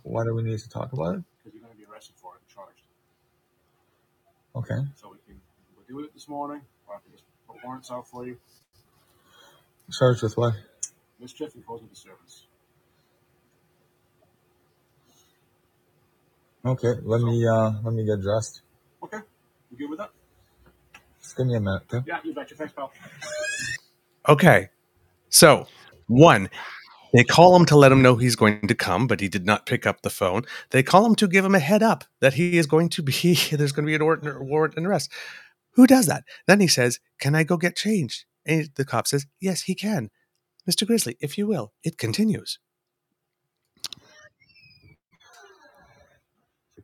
Why 0.04 0.24
do 0.24 0.34
we 0.34 0.44
need 0.44 0.60
to 0.60 0.70
talk 0.70 0.94
about 0.94 1.16
it? 1.16 1.24
Because 1.38 1.54
you're 1.54 1.64
going 1.64 1.74
to 1.74 1.78
be 1.78 1.86
arrested 1.92 2.16
for 2.16 2.36
it 2.36 2.40
and 2.40 2.56
charged. 2.56 2.84
Okay. 4.56 4.88
So 4.96 5.10
we 5.12 5.18
can 5.28 5.40
we'll 5.76 5.86
do 5.88 6.06
it 6.06 6.14
this 6.14 6.28
morning, 6.28 6.62
or 6.88 6.96
I 6.96 7.00
can 7.00 7.12
just 7.12 7.24
put 7.48 7.58
warrants 7.64 7.92
out 7.92 8.08
for 8.08 8.26
you. 8.26 8.38
Charged 9.92 10.24
with 10.24 10.38
what? 10.38 10.54
Mischief 11.20 11.56
and 11.56 11.66
causing 11.66 11.88
disturbance. 11.88 12.47
Okay, 16.68 16.96
let 17.04 17.22
me 17.22 17.48
uh 17.48 17.72
let 17.82 17.94
me 17.94 18.06
get 18.06 18.22
dressed. 18.22 18.62
Okay. 19.02 19.20
You 19.72 19.78
good 19.78 19.90
with 19.90 20.00
that? 20.00 20.12
Just 21.22 21.38
give 21.38 21.48
me 21.48 21.56
a 21.56 21.62
minute, 21.62 21.84
okay? 21.94 22.04
Yeah, 22.06 22.20
you 22.26 22.34
betcha. 22.34 22.56
Thanks, 22.56 22.74
pal. 22.74 22.92
Okay. 24.28 24.68
So, 25.30 25.66
one, 26.08 26.50
they 27.14 27.24
call 27.24 27.56
him 27.56 27.66
to 27.68 27.78
let 27.78 27.92
him 27.92 28.02
know 28.02 28.18
he's 28.18 28.36
going 28.36 28.68
to 28.68 28.76
come, 28.76 29.08
but 29.08 29.22
he 29.22 29.30
did 29.30 29.46
not 29.46 29.66
pick 29.66 29.88
up 29.88 30.02
the 30.02 30.10
phone. 30.10 30.44
They 30.72 30.84
call 30.84 31.06
him 31.06 31.16
to 31.16 31.28
give 31.28 31.46
him 31.46 31.56
a 31.56 31.60
head 31.60 31.82
up 31.82 32.04
that 32.20 32.34
he 32.34 32.58
is 32.58 32.66
going 32.66 32.90
to 32.90 33.02
be, 33.02 33.12
there's 33.52 33.72
going 33.72 33.86
to 33.86 33.90
be 33.90 33.96
an 33.96 34.02
order, 34.02 34.44
warrant 34.44 34.76
and 34.76 34.86
arrest. 34.86 35.10
Who 35.72 35.88
does 35.88 36.06
that? 36.08 36.26
Then 36.48 36.60
he 36.60 36.68
says, 36.68 37.00
Can 37.20 37.34
I 37.34 37.44
go 37.44 37.56
get 37.56 37.78
changed? 37.78 38.26
And 38.46 38.70
the 38.76 38.84
cop 38.84 39.08
says, 39.08 39.26
Yes, 39.40 39.62
he 39.62 39.76
can. 39.76 40.10
Mr. 40.70 40.86
Grizzly, 40.86 41.16
if 41.22 41.38
you 41.38 41.48
will. 41.48 41.72
It 41.84 41.98
continues. 41.98 42.60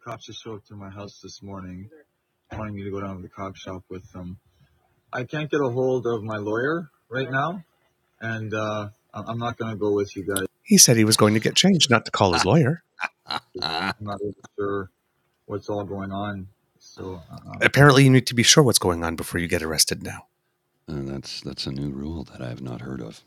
Cops 0.03 0.25
just 0.25 0.43
showed 0.43 0.55
up 0.57 0.65
to 0.65 0.75
my 0.75 0.89
house 0.89 1.19
this 1.21 1.41
morning, 1.41 1.89
wanting 2.51 2.75
me 2.75 2.83
to 2.83 2.91
go 2.91 2.99
down 3.01 3.15
to 3.17 3.21
the 3.21 3.29
cop 3.29 3.55
shop 3.55 3.83
with 3.89 4.11
them. 4.11 4.37
I 5.11 5.23
can't 5.23 5.49
get 5.49 5.61
a 5.61 5.69
hold 5.69 6.05
of 6.07 6.23
my 6.23 6.37
lawyer 6.37 6.89
right 7.09 7.29
now, 7.29 7.63
and 8.19 8.53
uh, 8.53 8.89
I- 9.13 9.23
I'm 9.27 9.37
not 9.37 9.57
gonna 9.57 9.75
go 9.75 9.93
with 9.93 10.15
you 10.15 10.25
guys. 10.25 10.45
He 10.63 10.77
said 10.77 10.97
he 10.97 11.03
was 11.03 11.17
going 11.17 11.33
to 11.33 11.39
get 11.39 11.55
changed, 11.55 11.89
not 11.89 12.05
to 12.05 12.11
call 12.11 12.33
his 12.33 12.45
lawyer. 12.45 12.83
I'm 13.27 13.41
not 13.99 14.19
really 14.21 14.33
sure 14.57 14.89
what's 15.45 15.69
all 15.69 15.83
going 15.83 16.11
on. 16.11 16.47
So 16.79 17.21
uh, 17.31 17.37
Apparently, 17.61 18.03
you 18.05 18.09
need 18.09 18.27
to 18.27 18.33
be 18.35 18.43
sure 18.43 18.63
what's 18.63 18.79
going 18.79 19.03
on 19.03 19.15
before 19.15 19.39
you 19.39 19.47
get 19.47 19.61
arrested 19.61 20.03
now. 20.03 20.27
And 20.87 21.07
that's 21.07 21.41
that's 21.41 21.65
a 21.67 21.71
new 21.71 21.89
rule 21.89 22.23
that 22.25 22.41
I 22.41 22.47
have 22.49 22.61
not 22.61 22.81
heard 22.81 23.01
of. 23.01 23.21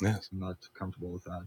Yes. 0.00 0.28
I'm 0.32 0.38
not 0.40 0.56
comfortable 0.78 1.12
with 1.12 1.24
that. 1.24 1.46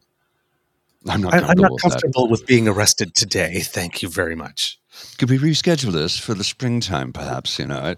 I'm 1.10 1.22
not 1.22 1.36
comfortable 1.36 1.48
I'm 1.50 1.58
not 1.58 1.72
with 1.72 1.82
comfortable 1.82 2.30
with 2.30 2.46
being 2.48 2.68
arrested 2.68 3.16
today. 3.16 3.62
Thank 3.62 4.02
you 4.04 4.10
very 4.10 4.36
much. 4.36 4.80
Could 5.18 5.30
we 5.30 5.40
reschedule 5.40 5.92
this 5.94 6.18
for 6.20 6.34
the 6.36 6.44
springtime, 6.44 7.14
perhaps? 7.14 7.60
You 7.60 7.68
know, 7.68 7.78
I, 7.80 7.98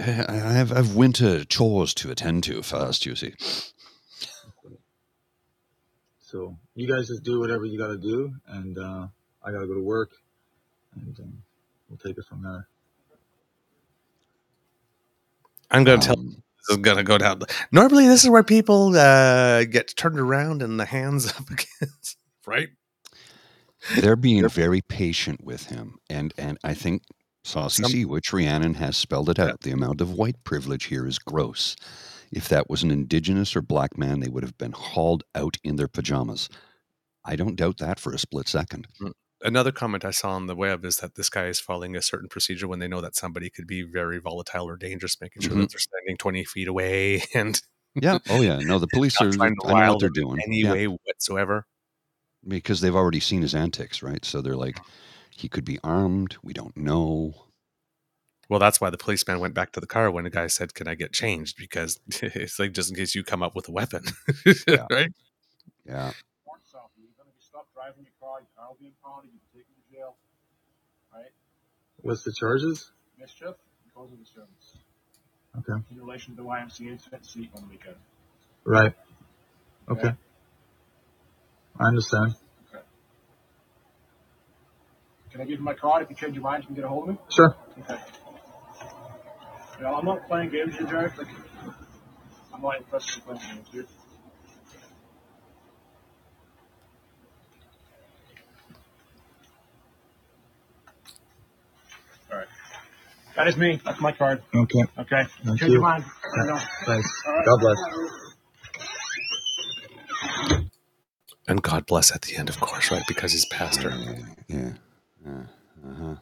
I 0.00 0.34
have, 0.34 0.72
I 0.72 0.76
have 0.76 0.96
winter 0.96 1.44
chores 1.44 1.94
to 1.94 2.10
attend 2.10 2.44
to 2.44 2.62
first. 2.62 3.06
You 3.06 3.16
see. 3.16 3.34
So 6.20 6.56
you 6.74 6.88
guys 6.92 7.08
just 7.08 7.24
do 7.24 7.40
whatever 7.40 7.64
you 7.66 7.78
got 7.78 7.88
to 7.88 7.98
do, 7.98 8.32
and 8.48 8.78
uh, 8.78 9.08
I 9.44 9.52
got 9.52 9.60
to 9.60 9.66
go 9.68 9.74
to 9.74 9.82
work, 9.82 10.10
and 10.96 11.18
um, 11.20 11.42
we'll 11.88 11.98
take 11.98 12.18
it 12.18 12.24
from 12.28 12.42
there. 12.42 12.68
I'm 15.70 15.84
going 15.84 16.00
to 16.00 16.06
tell 16.06 16.16
Um, 16.16 16.42
this 16.68 16.76
is 16.78 16.82
going 16.82 16.98
to 16.98 17.04
go 17.04 17.18
down. 17.18 17.42
Normally, 17.72 18.08
this 18.08 18.24
is 18.24 18.30
where 18.30 18.44
people 18.44 18.96
uh, 18.96 19.64
get 19.64 19.94
turned 19.96 20.20
around 20.20 20.62
and 20.62 20.80
the 20.80 20.86
hands 20.86 21.28
up 21.38 21.50
against, 21.50 22.18
right? 22.50 22.68
they're 23.96 24.16
being 24.16 24.46
very 24.48 24.82
patient 24.82 25.42
with 25.42 25.66
him, 25.66 25.96
and 26.10 26.34
and 26.36 26.58
I 26.62 26.74
think 26.74 27.02
Saucy 27.44 27.82
Some- 27.82 27.90
Sea, 27.92 28.04
which 28.04 28.32
Rhiannon 28.32 28.74
has 28.74 28.96
spelled 28.96 29.30
it 29.30 29.38
out. 29.38 29.60
The 29.62 29.70
amount 29.70 30.00
of 30.02 30.12
white 30.12 30.42
privilege 30.44 30.84
here 30.84 31.06
is 31.06 31.18
gross. 31.18 31.76
If 32.30 32.48
that 32.50 32.68
was 32.68 32.82
an 32.82 32.90
indigenous 32.90 33.56
or 33.56 33.62
black 33.62 33.96
man, 33.98 34.20
they 34.20 34.28
would 34.28 34.44
have 34.44 34.58
been 34.58 34.72
hauled 34.72 35.24
out 35.34 35.56
in 35.64 35.76
their 35.76 35.88
pajamas. 35.88 36.48
I 37.24 37.36
don't 37.36 37.56
doubt 37.56 37.78
that 37.78 37.98
for 37.98 38.12
a 38.12 38.18
split 38.18 38.48
second. 38.48 38.86
Another 39.42 39.72
comment 39.72 40.04
I 40.04 40.10
saw 40.10 40.32
on 40.32 40.46
the 40.46 40.54
web 40.54 40.84
is 40.84 40.96
that 40.98 41.14
this 41.14 41.30
guy 41.30 41.46
is 41.46 41.58
following 41.60 41.96
a 41.96 42.02
certain 42.02 42.28
procedure 42.28 42.68
when 42.68 42.78
they 42.78 42.86
know 42.88 43.00
that 43.00 43.16
somebody 43.16 43.48
could 43.50 43.66
be 43.66 43.82
very 43.82 44.18
volatile 44.18 44.68
or 44.68 44.76
dangerous, 44.76 45.16
making 45.20 45.40
sure 45.42 45.52
Mhm. 45.52 45.62
that 45.62 45.70
they're 45.72 45.80
standing 45.80 46.18
20 46.18 46.44
feet 46.44 46.68
away 46.68 47.22
and 47.34 47.62
Yeah. 47.94 48.18
Oh 48.28 48.42
yeah. 48.42 48.58
No, 48.58 48.78
the 48.78 48.86
police 48.92 49.20
are. 49.20 49.28
I 49.28 49.32
trying 49.32 49.56
to 49.56 49.66
know 49.68 49.92
what 49.92 50.00
they're 50.00 50.10
doing. 50.10 50.36
in 50.36 50.42
any 50.46 50.60
Yeah. 50.62 50.72
way 50.72 50.86
whatsoever. 50.86 51.66
Because 52.46 52.80
they've 52.80 52.94
already 52.96 53.20
seen 53.20 53.42
his 53.42 53.54
antics, 53.54 54.02
right? 54.02 54.24
So 54.24 54.40
they're 54.40 54.56
like, 54.56 54.78
he 55.30 55.48
could 55.48 55.64
be 55.64 55.78
armed. 55.82 56.36
We 56.42 56.52
don't 56.52 56.76
know. 56.76 57.34
Well, 58.48 58.60
that's 58.60 58.80
why 58.80 58.90
the 58.90 58.98
policeman 58.98 59.38
went 59.38 59.54
back 59.54 59.72
to 59.72 59.80
the 59.80 59.86
car 59.86 60.10
when 60.10 60.24
the 60.24 60.30
guy 60.30 60.48
said, 60.48 60.74
Can 60.74 60.88
I 60.88 60.94
get 60.94 61.12
changed? 61.12 61.56
Because 61.56 62.00
it's 62.08 62.58
like 62.58 62.72
just 62.72 62.90
in 62.90 62.96
case 62.96 63.14
you 63.14 63.22
come 63.22 63.42
up 63.42 63.54
with 63.54 63.68
a 63.68 63.72
weapon. 63.72 64.04
Yeah. 64.66 64.86
right? 64.90 65.12
Yeah. 65.86 66.12
Warrants 66.44 66.74
out. 66.74 66.90
You're 66.96 67.10
going 67.16 67.28
to 67.28 67.36
be 67.36 67.40
stopped 67.40 67.72
driving 67.74 68.04
your 68.04 68.12
car. 68.20 68.40
Your 68.40 68.48
car 68.56 68.68
will 68.68 68.76
be 68.80 68.86
impounded. 68.86 69.30
You 69.32 69.38
can 69.52 69.60
take 69.60 69.66
you 69.68 69.76
to 69.76 69.96
jail. 69.96 70.16
Right? 71.14 71.32
What's 72.02 72.24
the 72.24 72.32
charges? 72.32 72.90
Mischief 73.18 73.54
and 73.54 73.94
causing 73.94 74.16
disturbance. 74.18 74.78
Okay. 75.58 75.82
In 75.90 75.98
relation 75.98 76.36
to 76.36 76.42
the 76.42 76.48
YMCA 76.48 76.88
incident 76.90 77.26
seat 77.26 77.50
on 77.54 77.62
the 77.62 77.68
weekend. 77.68 77.96
Right. 78.64 78.94
Okay. 79.88 80.08
Yeah. 80.08 80.29
I 81.80 81.88
understand. 81.88 82.34
Can 85.32 85.40
I 85.40 85.44
give 85.44 85.58
you 85.58 85.64
my 85.64 85.74
card? 85.74 86.02
If 86.02 86.10
you 86.10 86.16
change 86.16 86.34
your 86.34 86.42
mind, 86.42 86.64
you 86.64 86.66
can 86.66 86.76
get 86.76 86.84
a 86.84 86.88
hold 86.88 87.08
of 87.08 87.14
me. 87.14 87.20
Sure. 87.34 87.56
Okay. 87.78 88.00
Yeah, 89.80 89.94
I'm 89.94 90.04
not 90.04 90.26
playing 90.28 90.50
games 90.50 90.76
here, 90.76 90.86
Jared. 90.86 91.16
Like, 91.16 91.28
I'm 92.52 92.60
not 92.60 92.76
interested 92.78 93.22
in 93.28 93.38
playing 93.38 93.64
games 93.72 93.86
right. 102.30 102.46
That 103.36 103.48
is 103.48 103.56
me. 103.56 103.80
That's 103.84 104.00
my 104.00 104.12
card. 104.12 104.42
Okay. 104.54 104.82
Okay. 104.98 105.22
Thank 105.44 105.60
Change 105.60 105.62
you. 105.62 105.72
your 105.74 105.82
mind. 105.82 106.04
Know. 106.04 106.58
Thanks. 106.86 107.08
Right. 107.26 107.46
God 107.46 107.60
bless. 107.60 108.29
And 111.50 111.64
God 111.64 111.84
bless 111.84 112.14
at 112.14 112.22
the 112.22 112.36
end, 112.36 112.48
of 112.48 112.60
course, 112.60 112.92
right? 112.92 113.02
Because 113.08 113.32
he's 113.32 113.44
pastor. 113.44 113.92
Yeah. 114.46 114.74
yeah. 115.26 115.42
Uh-huh. 115.84 116.14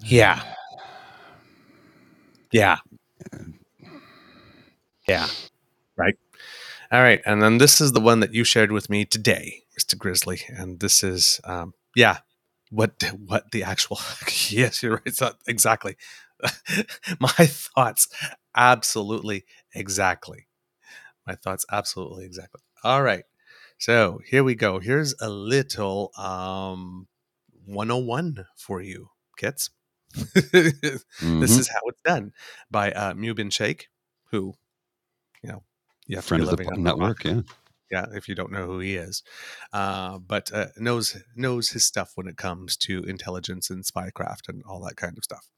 Yeah. 0.00 0.42
Yeah. 2.52 2.76
Yeah. 5.08 5.26
Right. 5.96 6.14
All 6.92 7.02
right. 7.02 7.20
And 7.26 7.42
then 7.42 7.58
this 7.58 7.80
is 7.80 7.90
the 7.90 8.00
one 8.00 8.20
that 8.20 8.32
you 8.32 8.44
shared 8.44 8.70
with 8.70 8.88
me 8.88 9.04
today, 9.04 9.64
Mr. 9.76 9.98
Grizzly. 9.98 10.42
And 10.48 10.78
this 10.78 11.02
is, 11.02 11.40
um, 11.42 11.74
yeah, 11.96 12.18
what 12.70 13.02
what 13.26 13.50
the 13.50 13.64
actual 13.64 13.98
yes, 14.50 14.84
you're 14.84 15.02
right. 15.04 15.34
Exactly 15.48 15.96
my 17.20 17.28
thoughts. 17.28 18.06
Absolutely 18.56 19.44
exactly. 19.74 20.46
My 21.26 21.34
thoughts 21.34 21.66
absolutely 21.72 22.24
exactly. 22.24 22.60
All 22.86 23.02
right. 23.02 23.24
So 23.78 24.20
here 24.26 24.44
we 24.44 24.54
go. 24.54 24.78
Here's 24.78 25.14
a 25.20 25.28
little 25.28 26.12
um 26.16 27.08
101 27.64 28.46
for 28.56 28.80
you, 28.80 29.08
kids. 29.36 29.70
this 30.14 31.04
Mhm. 31.20 31.58
is 31.58 31.68
how 31.68 31.80
it's 31.86 32.00
done 32.02 32.32
by 32.70 32.92
uh, 32.92 33.14
Mubin 33.14 33.52
Shaikh, 33.52 33.88
who, 34.30 34.54
you 35.42 35.50
know, 35.50 35.64
yeah, 36.06 36.20
friend 36.20 36.42
of 36.44 36.50
the 36.50 36.56
living 36.56 36.66
po- 36.66 36.74
under 36.74 36.90
a 36.90 36.94
rock. 36.94 37.16
network. 37.16 37.24
Yeah. 37.24 37.42
Yeah, 37.90 38.06
if 38.14 38.28
you 38.28 38.34
don't 38.34 38.50
know 38.50 38.66
who 38.66 38.80
he 38.80 38.96
is, 38.96 39.22
uh, 39.72 40.18
but 40.18 40.52
uh, 40.52 40.66
knows 40.76 41.22
knows 41.36 41.68
his 41.70 41.84
stuff 41.84 42.12
when 42.16 42.26
it 42.26 42.36
comes 42.36 42.76
to 42.78 43.04
intelligence 43.04 43.70
and 43.70 43.84
spycraft 43.84 44.48
and 44.48 44.62
all 44.64 44.80
that 44.84 44.96
kind 44.96 45.16
of 45.16 45.22
stuff. 45.22 45.48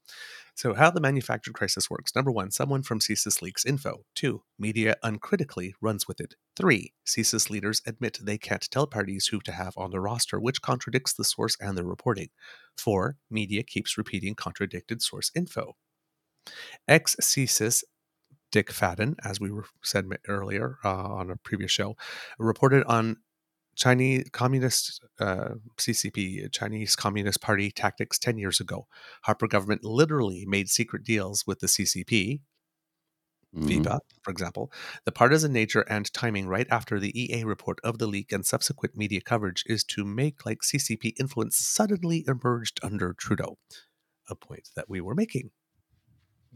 So, 0.55 0.75
how 0.75 0.91
the 0.91 1.01
manufactured 1.01 1.55
crisis 1.55 1.89
works: 1.89 2.15
number 2.15 2.31
one, 2.31 2.51
someone 2.51 2.83
from 2.83 3.01
CSIS 3.01 3.41
leaks 3.41 3.65
info. 3.65 4.05
Two, 4.15 4.43
media 4.59 4.97
uncritically 5.03 5.75
runs 5.81 6.07
with 6.07 6.21
it. 6.21 6.35
Three, 6.55 6.93
CSIS 7.07 7.49
leaders 7.49 7.81
admit 7.87 8.19
they 8.23 8.37
can't 8.37 8.71
tell 8.71 8.87
parties 8.87 9.29
who 9.29 9.41
to 9.41 9.53
have 9.53 9.73
on 9.79 9.91
the 9.91 10.01
roster, 10.01 10.39
which 10.39 10.61
contradicts 10.61 11.15
the 11.15 11.25
source 11.25 11.57
and 11.61 11.79
the 11.79 11.85
reporting. 11.85 12.29
Four, 12.77 13.17
media 13.31 13.63
keeps 13.63 13.97
repeating 13.97 14.35
contradicted 14.35 15.01
source 15.01 15.31
info. 15.35 15.77
Ex 16.87 17.17
CSIS 17.21 17.85
Dick 18.51 18.69
Fadden, 18.71 19.17
as 19.25 19.41
we 19.41 19.51
were 19.51 19.67
said 19.83 20.07
earlier 20.27 20.79
uh, 20.85 20.89
on 21.15 21.31
a 21.31 21.37
previous 21.37 21.71
show, 21.71 21.97
reported 22.39 22.85
on 22.85 23.17
Chinese 23.77 24.29
Communist 24.33 25.01
uh, 25.21 25.51
CCP, 25.77 26.51
Chinese 26.53 26.97
Communist 26.97 27.41
Party 27.41 27.71
tactics 27.71 28.19
10 28.19 28.39
years 28.39 28.59
ago. 28.59 28.87
Harper 29.23 29.47
government 29.47 29.85
literally 29.85 30.45
made 30.47 30.69
secret 30.69 31.05
deals 31.05 31.45
with 31.47 31.61
the 31.61 31.69
CCP, 31.69 32.41
Mhm. 33.57 33.83
FIPA, 33.83 34.01
for 34.23 34.31
example. 34.31 34.71
The 35.05 35.13
partisan 35.13 35.53
nature 35.53 35.81
and 35.89 36.13
timing 36.13 36.49
right 36.49 36.67
after 36.71 37.01
the 37.01 37.19
EA 37.19 37.45
report 37.45 37.79
of 37.83 37.97
the 37.99 38.07
leak 38.07 38.31
and 38.31 38.45
subsequent 38.45 38.95
media 38.95 39.23
coverage 39.23 39.65
is 39.67 39.85
to 39.85 40.05
make 40.05 40.45
like 40.45 40.63
CCP 40.63 41.15
influence 41.19 41.57
suddenly 41.57 42.25
emerged 42.29 42.79
under 42.83 43.15
Trudeau, 43.15 43.59
a 44.29 44.35
point 44.35 44.69
that 44.77 44.91
we 44.91 45.01
were 45.01 45.15
making 45.15 45.51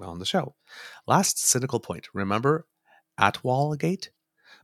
on 0.01 0.19
the 0.19 0.25
show. 0.27 0.55
Last 1.07 1.39
cynical 1.39 1.81
point. 1.81 2.09
Remember 2.15 2.67
Atwal 3.21 3.79
Gate? 3.79 4.11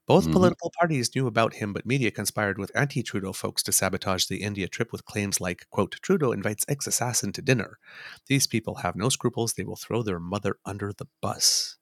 Both 0.07 0.31
Mhm. 0.31 0.33
political 0.33 0.73
parties 0.81 1.15
knew 1.15 1.27
about 1.29 1.55
him, 1.55 1.73
but 1.73 1.87
media 1.87 2.11
conspired 2.11 2.59
with 2.59 2.73
anti 2.75 3.03
Trudeau 3.03 3.33
folks 3.33 3.63
to 3.65 3.73
sabotage 3.73 4.27
the 4.27 4.43
India 4.43 4.69
trip 4.69 4.93
with 4.93 5.05
claims 5.05 5.41
like, 5.41 5.67
quote, 5.71 5.99
Trudeau 6.03 6.33
invites 6.33 6.65
ex 6.69 6.87
assassin 6.89 7.33
to 7.35 7.43
dinner. 7.43 7.79
These 8.27 8.47
people 8.49 8.77
have 8.77 8.97
no 8.97 9.09
scruples. 9.11 9.55
They 9.55 9.65
will 9.65 9.77
throw 9.77 10.03
their 10.03 10.21
mother 10.21 10.59
under 10.65 10.93
the 10.93 11.09
bus. 11.23 11.77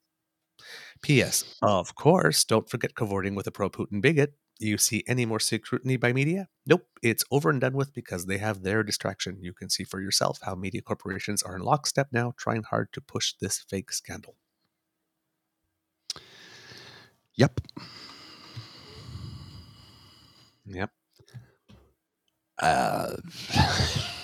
P.S. 1.01 1.43
Of 1.61 1.95
course, 1.95 2.43
don't 2.45 2.69
forget 2.69 2.95
cavorting 2.95 3.35
with 3.35 3.47
a 3.47 3.51
pro 3.51 3.69
Putin 3.69 4.01
bigot. 4.01 4.35
You 4.59 4.77
see 4.77 5.03
any 5.07 5.25
more 5.25 5.39
scrutiny 5.39 5.97
by 5.97 6.13
media? 6.13 6.49
Nope, 6.65 6.87
it's 7.03 7.23
over 7.31 7.49
and 7.49 7.61
done 7.61 7.73
with 7.73 7.93
because 7.93 8.25
they 8.25 8.37
have 8.39 8.63
their 8.63 8.83
distraction. 8.83 9.37
You 9.41 9.53
can 9.53 9.69
see 9.69 9.83
for 9.83 10.01
yourself 10.01 10.39
how 10.43 10.55
media 10.55 10.81
corporations 10.81 11.43
are 11.43 11.55
in 11.55 11.61
lockstep 11.61 12.07
now, 12.11 12.33
trying 12.37 12.63
hard 12.63 12.91
to 12.93 13.01
push 13.01 13.33
this 13.39 13.59
fake 13.59 13.91
scandal. 13.91 14.35
Yep. 17.35 17.61
Yep. 20.65 20.91
Uh, 22.59 23.15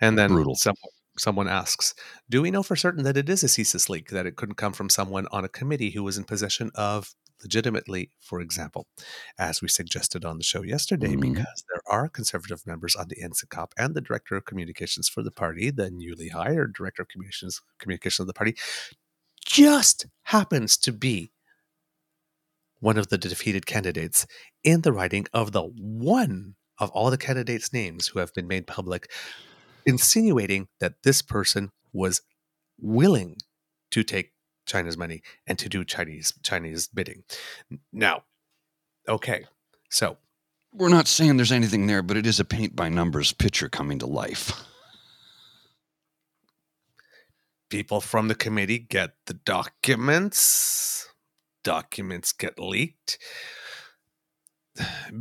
And 0.00 0.18
then 0.18 0.32
Brutal. 0.32 0.54
Some, 0.54 0.76
someone 1.18 1.48
asks, 1.48 1.94
Do 2.30 2.42
we 2.42 2.50
know 2.50 2.62
for 2.62 2.76
certain 2.76 3.04
that 3.04 3.16
it 3.16 3.28
is 3.28 3.42
a 3.42 3.46
CSIS 3.46 3.88
leak, 3.88 4.10
that 4.10 4.26
it 4.26 4.36
couldn't 4.36 4.56
come 4.56 4.72
from 4.72 4.88
someone 4.88 5.26
on 5.32 5.44
a 5.44 5.48
committee 5.48 5.90
who 5.90 6.02
was 6.02 6.18
in 6.18 6.24
possession 6.24 6.70
of 6.74 7.14
legitimately, 7.42 8.10
for 8.20 8.40
example, 8.40 8.86
as 9.38 9.60
we 9.60 9.68
suggested 9.68 10.24
on 10.24 10.38
the 10.38 10.44
show 10.44 10.62
yesterday, 10.62 11.14
Mhm. 11.14 11.20
because 11.34 11.64
there 11.68 11.82
are 11.86 12.08
conservative 12.08 12.66
members 12.66 12.96
on 12.96 13.08
the 13.08 13.16
NSICOP 13.22 13.72
and 13.76 13.94
the 13.94 14.00
director 14.00 14.36
of 14.36 14.44
communications 14.44 15.08
for 15.08 15.22
the 15.22 15.30
party, 15.30 15.70
the 15.70 15.90
newly 15.90 16.28
hired 16.28 16.74
director 16.74 17.02
of 17.02 17.08
communications, 17.08 17.60
communications 17.78 18.20
of 18.20 18.26
the 18.28 18.34
party, 18.34 18.56
just 19.44 20.06
happens 20.22 20.76
to 20.78 20.92
be 20.92 21.30
one 22.80 22.98
of 22.98 23.08
the 23.08 23.18
defeated 23.18 23.66
candidates 23.66 24.26
in 24.62 24.82
the 24.82 24.92
riding 24.92 25.26
of 25.32 25.52
the 25.52 25.62
one 25.62 26.56
of 26.78 26.90
all 26.90 27.10
the 27.10 27.16
candidates' 27.18 27.72
names 27.72 28.08
who 28.08 28.18
have 28.18 28.34
been 28.34 28.46
made 28.48 28.66
public, 28.66 29.10
insinuating 29.86 30.68
that 30.80 31.02
this 31.02 31.22
person 31.22 31.70
was 31.92 32.20
willing 32.78 33.36
to 33.90 34.02
take 34.02 34.33
China's 34.66 34.96
money 34.96 35.22
and 35.46 35.58
to 35.58 35.68
do 35.68 35.84
Chinese 35.84 36.32
Chinese 36.42 36.88
bidding. 36.88 37.24
Now, 37.92 38.24
okay, 39.08 39.44
so 39.90 40.18
we're 40.72 40.88
not 40.88 41.06
saying 41.06 41.36
there's 41.36 41.52
anything 41.52 41.86
there, 41.86 42.02
but 42.02 42.16
it 42.16 42.26
is 42.26 42.40
a 42.40 42.44
paint 42.44 42.74
by 42.74 42.88
numbers 42.88 43.32
picture 43.32 43.68
coming 43.68 43.98
to 44.00 44.06
life. 44.06 44.64
people 47.74 48.00
from 48.00 48.28
the 48.28 48.36
committee 48.36 48.78
get 48.78 49.14
the 49.26 49.34
documents. 49.34 51.08
Documents 51.64 52.32
get 52.32 52.56
leaked. 52.56 53.18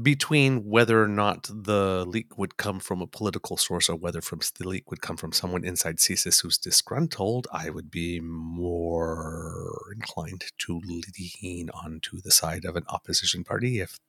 Between 0.01 0.65
whether 0.65 1.03
or 1.03 1.07
not 1.07 1.43
the 1.43 2.05
leak 2.07 2.37
would 2.37 2.57
come 2.57 2.79
from 2.79 3.01
a 3.01 3.07
political 3.07 3.57
source 3.57 3.87
or 3.89 3.95
whether 3.95 4.21
from 4.21 4.39
the 4.57 4.67
leak 4.67 4.89
would 4.89 5.01
come 5.01 5.17
from 5.17 5.31
someone 5.31 5.63
inside 5.63 5.97
CSIS 5.97 6.41
who's 6.41 6.57
disgruntled, 6.57 7.47
I 7.53 7.69
would 7.69 7.91
be 7.91 8.19
more 8.19 9.91
inclined 9.95 10.45
to 10.59 10.81
lean 10.83 11.69
onto 11.69 12.19
the 12.21 12.31
side 12.31 12.65
of 12.65 12.75
an 12.75 12.85
opposition 12.89 13.43
party 13.43 13.79
if 13.79 13.99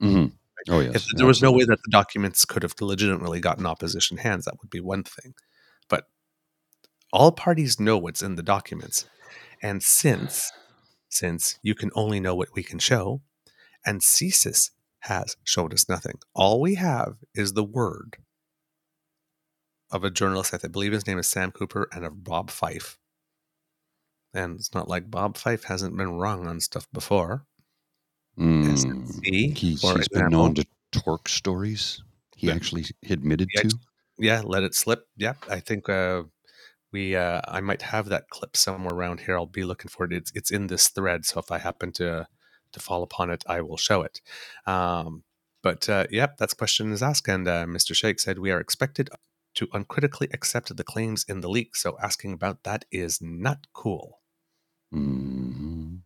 Mhm. 0.00 0.32
Oh 0.68 0.80
yes. 0.80 0.96
if 0.96 1.06
there 1.16 1.26
was 1.26 1.42
no 1.42 1.52
way 1.52 1.64
that 1.64 1.78
the 1.84 1.90
documents 1.90 2.44
could 2.44 2.62
have 2.62 2.74
legitimately 2.80 3.40
gotten 3.40 3.66
opposition 3.66 4.16
hands, 4.18 4.44
that 4.46 4.58
would 4.60 4.70
be 4.70 4.80
one 4.80 5.04
thing. 5.04 5.34
But 5.88 6.08
all 7.12 7.32
parties 7.32 7.78
know 7.80 7.98
what's 7.98 8.22
in 8.22 8.36
the 8.36 8.42
documents. 8.42 9.04
And 9.62 9.82
since 9.82 10.50
since 11.10 11.58
you 11.62 11.74
can 11.74 11.90
only 11.94 12.20
know 12.20 12.34
what 12.34 12.54
we 12.54 12.62
can 12.62 12.78
show, 12.78 13.22
and 13.84 14.02
CSIS 14.02 14.70
has 15.00 15.36
showed 15.44 15.72
us 15.72 15.88
nothing. 15.88 16.14
All 16.34 16.60
we 16.60 16.74
have 16.76 17.14
is 17.34 17.52
the 17.52 17.64
word 17.64 18.16
of 19.90 20.04
a 20.04 20.10
journalist, 20.10 20.54
I 20.62 20.68
believe 20.68 20.92
his 20.92 21.06
name 21.06 21.18
is 21.18 21.28
Sam 21.28 21.50
Cooper, 21.50 21.88
and 21.92 22.04
of 22.04 22.22
Bob 22.24 22.50
Fife. 22.50 22.98
And 24.34 24.56
it's 24.56 24.74
not 24.74 24.88
like 24.88 25.10
Bob 25.10 25.36
Fife 25.38 25.64
hasn't 25.64 25.96
been 25.96 26.12
wrong 26.18 26.46
on 26.46 26.60
stuff 26.60 26.86
before. 26.92 27.46
Mm. 28.38 28.64
SNC, 28.66 29.56
He's, 29.56 29.80
he's 29.80 30.08
been 30.08 30.28
known 30.28 30.54
to 30.54 30.66
torque 30.92 31.28
stories. 31.28 32.02
He 32.36 32.48
Yeah. 32.48 32.54
actually 32.54 32.84
admitted 33.08 33.48
to. 33.56 33.78
yeah 34.20 34.42
let 34.44 34.62
it 34.64 34.74
slip 34.74 35.06
yeah 35.16 35.34
i 35.48 35.60
think 35.60 35.88
uh 35.88 36.22
we 36.92 37.14
uh 37.16 37.40
i 37.48 37.60
might 37.60 37.82
have 37.82 38.08
that 38.08 38.28
clip 38.30 38.56
somewhere 38.56 38.92
around 38.94 39.20
here 39.20 39.36
i'll 39.36 39.46
be 39.46 39.62
looking 39.64 39.88
for 39.88 40.04
it 40.04 40.12
it's 40.12 40.32
it's 40.34 40.50
in 40.50 40.66
this 40.66 40.88
thread 40.88 41.24
so 41.24 41.38
if 41.40 41.50
i 41.52 41.58
happen 41.58 41.92
to 41.92 42.26
to 42.72 42.80
fall 42.80 43.02
upon 43.02 43.30
it 43.30 43.44
i 43.46 43.60
will 43.60 43.76
show 43.76 44.02
it 44.02 44.20
um 44.66 45.22
but 45.62 45.88
uh 45.88 46.06
yep 46.10 46.36
that's 46.38 46.54
question 46.54 46.92
is 46.92 47.02
asked 47.02 47.28
and 47.28 47.46
uh, 47.48 47.64
mr 47.64 47.94
Shaikh 47.94 48.20
said 48.20 48.38
we 48.38 48.50
are 48.50 48.60
expected 48.60 49.10
to 49.54 49.68
uncritically 49.72 50.28
accept 50.32 50.74
the 50.76 50.84
claims 50.84 51.24
in 51.28 51.40
the 51.40 51.48
leak 51.48 51.74
so 51.76 51.96
asking 52.02 52.32
about 52.32 52.64
that 52.64 52.84
is 52.90 53.20
not 53.20 53.66
cool 53.72 54.20
Mhm. 54.94 56.02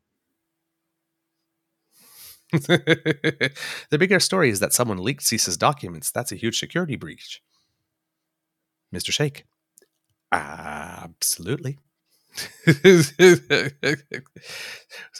the 2.52 3.98
bigger 3.98 4.20
story 4.20 4.50
is 4.50 4.60
that 4.60 4.74
someone 4.74 4.98
leaked 4.98 5.22
CSIS 5.22 5.56
documents. 5.56 6.10
That's 6.10 6.32
a 6.32 6.36
huge 6.36 6.58
security 6.58 6.96
breach. 6.96 7.40
Mr. 8.92 9.10
Shaikh, 9.10 9.46
Absolutely. 10.32 11.78
See, 12.66 13.04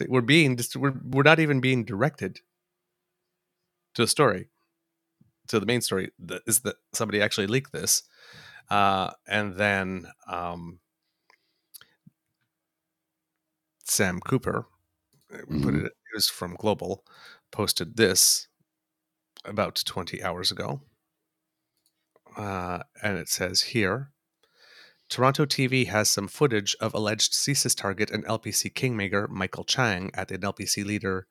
we're 0.09 0.21
being 0.23 0.59
we're 0.77 0.95
we're 1.05 1.23
not 1.23 1.41
even 1.41 1.61
being 1.61 1.85
directed 1.85 2.41
to 3.95 4.03
a 4.03 4.07
story 4.07 4.49
to 5.49 5.61
the 5.61 5.67
main 5.67 5.81
story 5.83 6.11
that 6.19 6.43
is 6.47 6.61
that 6.61 6.77
somebody 6.93 7.21
actually 7.21 7.47
leaked 7.47 7.73
this 7.73 8.03
uh, 8.71 9.11
and 9.29 9.57
then 9.57 10.07
um, 10.29 10.79
sam 13.85 14.21
cooper 14.21 14.67
uh, 15.35 15.39
we 15.49 15.63
put 15.63 15.75
it 15.75 15.85
it 15.85 15.93
was 16.15 16.29
from 16.29 16.55
global 16.55 17.05
posted 17.51 17.97
this 17.97 18.49
about 19.45 19.83
20 19.85 20.23
hours 20.23 20.51
ago. 20.51 20.81
Uh, 22.37 22.81
and 23.03 23.19
it 23.19 23.29
says 23.29 23.61
here 23.61 24.11
Toronto 25.13 25.45
TV 25.45 25.89
has 25.89 26.09
some 26.09 26.27
footage 26.27 26.75
of 26.81 26.95
alleged 26.95 27.35
CSIS 27.35 27.77
target 27.77 28.11
and 28.11 28.25
LPC 28.25 28.75
kingmaker 28.75 29.29
Michael 29.29 29.63
Chan 29.63 30.11
at 30.15 30.31
an 30.31 30.41
LPC 30.41 30.87
leader 30.87 31.27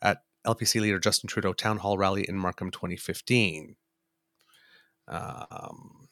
at 0.00 0.18
LPC 0.46 0.80
leader 0.80 1.00
Justin 1.00 1.26
Trudeau 1.26 1.52
town 1.52 1.78
hall 1.78 1.98
rally 1.98 2.24
in 2.28 2.38
Markham 2.38 2.70
2015. 2.70 3.74
Um, 5.08 6.06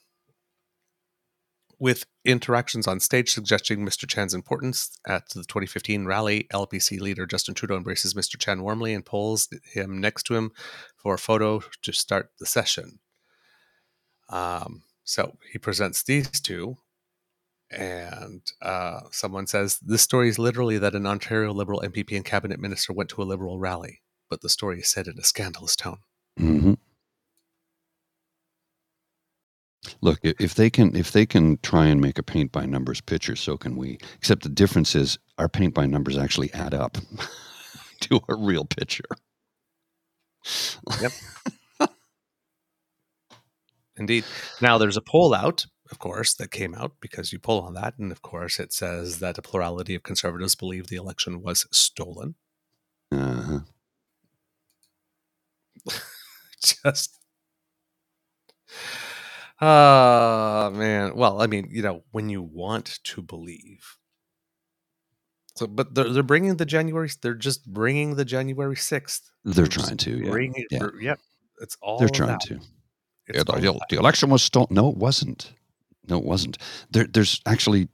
with 1.79 2.07
interactions 2.25 2.89
on 2.89 2.99
stage 2.99 3.31
suggesting 3.31 3.87
Mr. 3.87 4.09
Chan's 4.09 4.35
importance 4.35 4.91
at 5.07 5.29
the 5.29 5.45
2015 5.45 6.07
rally, 6.07 6.49
LPC 6.53 6.99
leader 6.99 7.25
Justin 7.25 7.55
Trudeau 7.55 7.77
embraces 7.77 8.15
Mr. 8.15 8.37
Chan 8.37 8.61
warmly 8.61 8.95
and 8.95 9.07
pulls 9.07 9.49
him 9.73 10.01
next 10.01 10.25
to 10.25 10.35
him 10.35 10.51
for 10.97 11.15
a 11.15 11.19
photo 11.19 11.63
to 11.83 11.93
start 11.93 12.31
the 12.41 12.47
session. 12.47 12.99
Um, 14.29 14.83
so 15.05 15.37
he 15.53 15.61
presents 15.61 16.03
these 16.03 16.29
two, 16.41 16.79
and 17.73 18.43
uh, 18.63 19.01
someone 19.11 19.47
says 19.47 19.79
this 19.79 20.03
story 20.03 20.29
is 20.29 20.39
literally 20.39 20.79
that 20.79 20.95
an 20.95 21.07
Ontario 21.07 21.53
Liberal 21.53 21.83
MPP 21.85 22.15
and 22.17 22.25
cabinet 22.25 22.61
minister 22.61 22.93
went 22.93 23.11
to 23.11 23.23
a 23.23 23.25
Liberal 23.25 23.59
rally, 23.59 24.03
but 24.31 24.41
the 24.43 24.49
story 24.49 24.81
is 24.81 24.91
said 24.91 25.07
in 25.09 25.19
a 25.19 25.25
scandalous 25.25 25.77
tone. 25.77 25.99
hmm 26.39 26.75
Look, 30.01 30.21
if 30.23 30.55
they 30.55 30.71
can, 30.71 30.95
if 30.95 31.13
they 31.13 31.27
can 31.27 31.59
try 31.63 31.87
and 31.87 32.01
make 32.01 32.19
a 32.19 32.23
paint 32.23 32.53
by 32.53 32.67
numbers 32.67 33.01
picture, 33.01 33.35
so 33.35 33.57
can 33.57 33.77
we. 33.77 33.99
Except 34.17 34.43
the 34.43 34.49
difference 34.49 34.95
is 34.95 35.19
our 35.39 35.49
paint 35.49 35.75
by 35.75 35.87
numbers 35.87 36.17
actually 36.17 36.53
add 36.55 36.75
up 36.75 36.99
to 38.01 38.21
a 38.29 38.37
real 38.37 38.65
picture. 38.65 39.05
Yep. 41.01 41.13
Indeed. 43.97 44.25
Now 44.61 44.79
there's 44.79 44.97
a 44.97 45.03
poll 45.03 45.35
out, 45.35 45.67
of 45.93 45.99
course, 45.99 46.35
that 46.35 46.51
came 46.51 46.75
out 46.75 46.95
because 47.01 47.33
you 47.33 47.39
pull 47.39 47.61
on 47.61 47.75
that, 47.75 47.99
and 47.99 48.11
of 48.11 48.23
course 48.23 48.59
it 48.59 48.73
says 48.73 49.19
that 49.21 49.39
a 49.39 49.43
plurality 49.43 49.95
of 49.95 50.03
conservatives 50.03 50.57
believe 50.57 50.89
the 50.89 50.97
election 50.97 51.43
was 51.43 51.67
stolen. 51.71 52.35
Uh-huh. 53.13 53.61
Just 56.63 57.19
Ah 59.61 60.71
man. 60.73 61.15
Well, 61.15 61.41
I 61.41 61.47
mean, 61.47 61.69
you 61.71 61.83
know, 61.83 62.03
when 62.11 62.29
you 62.29 62.43
want 62.43 62.99
to 63.05 63.23
believe. 63.23 63.97
So, 65.55 65.67
but 65.67 65.95
they're, 65.95 66.09
they're 66.09 66.23
bringing 66.23 66.57
the 66.57 66.65
January. 66.65 67.11
They're 67.21 67.35
just 67.35 67.71
bringing 67.73 68.17
the 68.17 68.25
January 68.25 68.75
sixth. 68.75 69.31
They're 69.45 69.67
trying 69.67 69.99
to, 69.99 70.17
yeah. 70.17 70.31
Bring, 70.31 70.55
yeah. 70.71 70.89
Yep. 71.01 71.21
It's 71.61 71.77
all. 71.83 71.99
They're 71.99 72.09
trying 72.09 72.31
that. 72.31 72.41
to. 72.43 72.59
Yeah, 73.33 73.43
the, 73.45 73.53
all 73.53 73.57
of 73.57 73.63
the- 73.63 73.73
that. 73.73 73.87
the 73.91 73.99
election 73.99 74.31
was 74.31 74.43
stolen. 74.43 74.69
No, 74.71 74.89
it 74.89 74.97
wasn't. 74.97 75.53
No, 76.09 76.19
it 76.19 76.25
wasn't. 76.25 76.59
There, 76.91 77.07
there's 77.07 77.41
actually 77.47 77.89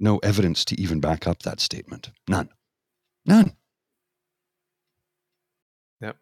no 0.00 0.18
evidence 0.18 0.64
to 0.66 0.80
even 0.80 1.00
back 1.00 1.26
up 1.26 1.42
that 1.42 1.60
statement. 1.60 2.10
None. 2.28 2.48
None. 3.26 3.52
Yep. 6.00 6.16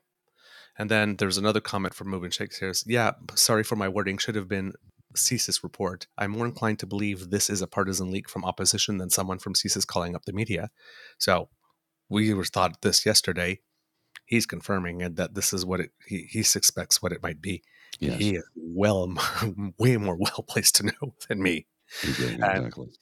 And 0.78 0.91
then 0.91 1.16
there's 1.16 1.39
another 1.39 1.61
comment 1.61 1.95
from 1.95 2.09
Move 2.09 2.24
and 2.24 2.35
Shakes 2.35 2.59
here. 2.59 2.72
Yeah, 2.87 3.12
sorry 3.35 3.64
for 3.64 3.76
my 3.76 3.89
wording. 3.89 4.18
Should 4.18 4.37
have 4.37 4.49
been 4.49 4.74
CSIS 5.16 5.62
report. 5.62 6.07
I'm 6.18 6.30
more 6.30 6.47
inclined 6.47 6.78
to 6.80 6.87
believe 6.87 7.30
this 7.30 7.51
is 7.51 7.62
a 7.62 7.66
partisan 7.66 8.11
leak 8.11 8.28
from 8.28 8.45
opposition 8.45 8.99
than 8.99 9.11
someone 9.11 9.39
from 9.39 9.55
CSIS 9.55 9.87
calling 9.87 10.14
up 10.14 10.24
the 10.24 10.33
media. 10.33 10.70
So 11.18 11.49
we 12.09 12.33
were 12.35 12.45
thought 12.45 12.83
this 12.83 13.05
yesterday. 13.07 13.61
He's 14.26 14.47
confirming 14.47 15.01
it 15.01 15.16
that 15.16 15.35
this 15.35 15.53
is 15.53 15.64
what 15.64 15.80
it 15.80 15.91
he, 16.07 16.28
he 16.30 16.43
suspects 16.43 17.03
what 17.03 17.12
it 17.12 17.22
might 17.22 17.41
be. 17.41 17.62
Yes. 18.11 18.18
He 18.18 18.34
is 18.36 18.44
well 18.57 19.12
way 19.78 19.96
more 19.96 20.16
well 20.16 20.44
placed 20.48 20.76
to 20.76 20.84
know 20.86 21.14
than 21.28 21.42
me. 21.42 21.66
Exactly. 22.03 22.84
and- 22.86 22.98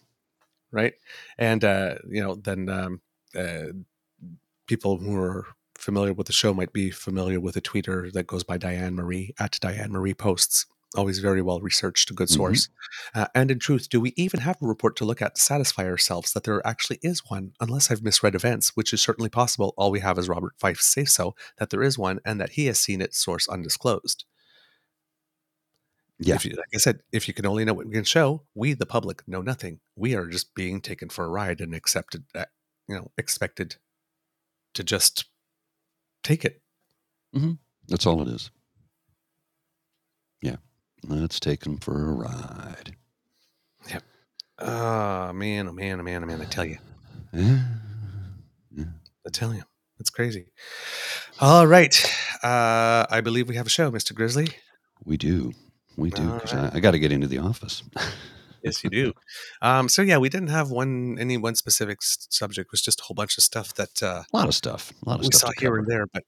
right? 0.72 0.94
And 1.38 1.64
uh, 1.64 1.94
you 2.08 2.22
know, 2.22 2.34
then 2.34 2.68
um, 2.68 3.00
uh, 3.34 3.72
people 4.66 4.98
who 4.98 5.16
are 5.16 5.46
familiar 5.76 6.12
with 6.12 6.26
the 6.26 6.32
show 6.32 6.52
might 6.52 6.72
be 6.72 6.90
familiar 6.90 7.40
with 7.40 7.56
a 7.56 7.60
tweeter 7.60 8.12
that 8.12 8.26
goes 8.26 8.44
by 8.44 8.58
Diane 8.58 8.94
Marie 8.94 9.34
at 9.38 9.58
Diane 9.60 9.92
Marie 9.92 10.14
Posts. 10.14 10.66
Always 10.96 11.20
very 11.20 11.40
well 11.40 11.60
researched, 11.60 12.10
a 12.10 12.14
good 12.14 12.26
Mhm. 12.28 12.34
source. 12.34 12.68
Uh, 13.14 13.26
and 13.32 13.50
in 13.52 13.60
truth, 13.60 13.88
do 13.88 14.00
we 14.00 14.12
even 14.16 14.40
have 14.40 14.56
a 14.60 14.66
report 14.66 14.96
to 14.96 15.04
look 15.04 15.22
at 15.22 15.36
to 15.36 15.40
satisfy 15.40 15.84
ourselves 15.84 16.32
that 16.32 16.42
there 16.42 16.66
actually 16.66 16.98
is 17.00 17.22
one? 17.28 17.52
Unless 17.60 17.90
I've 17.92 18.02
misread 18.02 18.34
events, 18.34 18.70
which 18.76 18.92
is 18.92 19.00
certainly 19.00 19.30
possible. 19.30 19.72
All 19.76 19.92
we 19.92 20.00
have 20.00 20.18
is 20.18 20.28
Robert 20.28 20.54
Fife 20.58 20.80
say 20.80 21.04
so 21.04 21.36
that 21.58 21.70
there 21.70 21.82
is 21.84 21.96
one, 21.96 22.18
and 22.24 22.40
that 22.40 22.50
he 22.50 22.66
has 22.66 22.80
seen 22.80 23.00
it. 23.00 23.14
Source 23.14 23.46
undisclosed. 23.48 24.24
Yeah. 26.22 26.34
If 26.34 26.44
you, 26.44 26.52
like 26.52 26.68
I 26.74 26.78
said, 26.78 27.00
if 27.12 27.26
you 27.28 27.34
can 27.34 27.46
only 27.46 27.64
know 27.64 27.72
what 27.72 27.86
we 27.86 27.94
can 27.94 28.04
show, 28.04 28.42
we, 28.54 28.74
the 28.74 28.84
public, 28.84 29.26
know 29.26 29.40
nothing. 29.40 29.80
We 29.96 30.14
are 30.14 30.26
just 30.26 30.54
being 30.54 30.82
taken 30.82 31.08
for 31.08 31.24
a 31.24 31.28
ride 31.28 31.60
and 31.60 31.74
accepted, 31.74 32.24
uh, 32.34 32.44
you 32.86 32.94
know, 32.94 33.10
expected 33.16 33.76
to 34.74 34.84
just 34.84 35.24
take 36.22 36.44
it. 36.44 36.60
That's 37.88 38.06
all 38.06 38.20
it 38.20 38.28
is. 38.28 38.50
Yeah. 40.42 40.56
Let's 41.08 41.40
take 41.40 41.60
them 41.60 41.78
for 41.78 42.10
a 42.10 42.12
ride. 42.12 42.96
Yep. 43.88 44.02
Oh 44.58 45.32
man, 45.32 45.68
oh 45.68 45.72
man, 45.72 46.00
oh 46.00 46.02
man, 46.02 46.22
oh 46.22 46.26
man! 46.26 46.42
I 46.42 46.44
tell 46.44 46.66
you, 46.66 46.76
Yeah. 47.32 48.84
I 49.26 49.30
tell 49.32 49.54
you, 49.54 49.62
it's 49.98 50.10
crazy. 50.10 50.46
All 51.40 51.66
right, 51.66 51.96
uh, 52.42 53.06
I 53.10 53.22
believe 53.22 53.48
we 53.48 53.56
have 53.56 53.66
a 53.66 53.70
show, 53.70 53.90
Mister 53.90 54.12
Grizzly. 54.12 54.48
We 55.02 55.16
do. 55.16 55.54
We 56.00 56.10
do. 56.10 56.22
Right. 56.28 56.54
I, 56.54 56.70
I 56.74 56.80
got 56.80 56.92
to 56.92 56.98
get 56.98 57.12
into 57.12 57.26
the 57.26 57.38
office. 57.38 57.82
Yes, 58.62 58.82
you 58.84 58.90
do. 58.90 59.12
um, 59.62 59.88
so 59.88 60.02
yeah, 60.02 60.18
we 60.18 60.28
didn't 60.28 60.48
have 60.48 60.70
one 60.70 61.16
any 61.18 61.36
one 61.38 61.54
specific 61.54 61.98
s- 62.02 62.26
subject. 62.30 62.66
It 62.68 62.72
was 62.72 62.82
just 62.82 63.00
a 63.00 63.04
whole 63.04 63.14
bunch 63.14 63.38
of 63.38 63.44
stuff 63.44 63.74
that 63.74 64.02
uh, 64.02 64.22
A 64.32 64.36
lot 64.36 64.48
of 64.48 64.54
stuff. 64.54 64.92
A 65.04 65.08
lot 65.08 65.14
of 65.20 65.22
we 65.22 65.26
stuff 65.32 65.54
saw 65.54 65.60
here 65.60 65.76
and 65.78 65.86
there, 65.86 66.06
but 66.12 66.24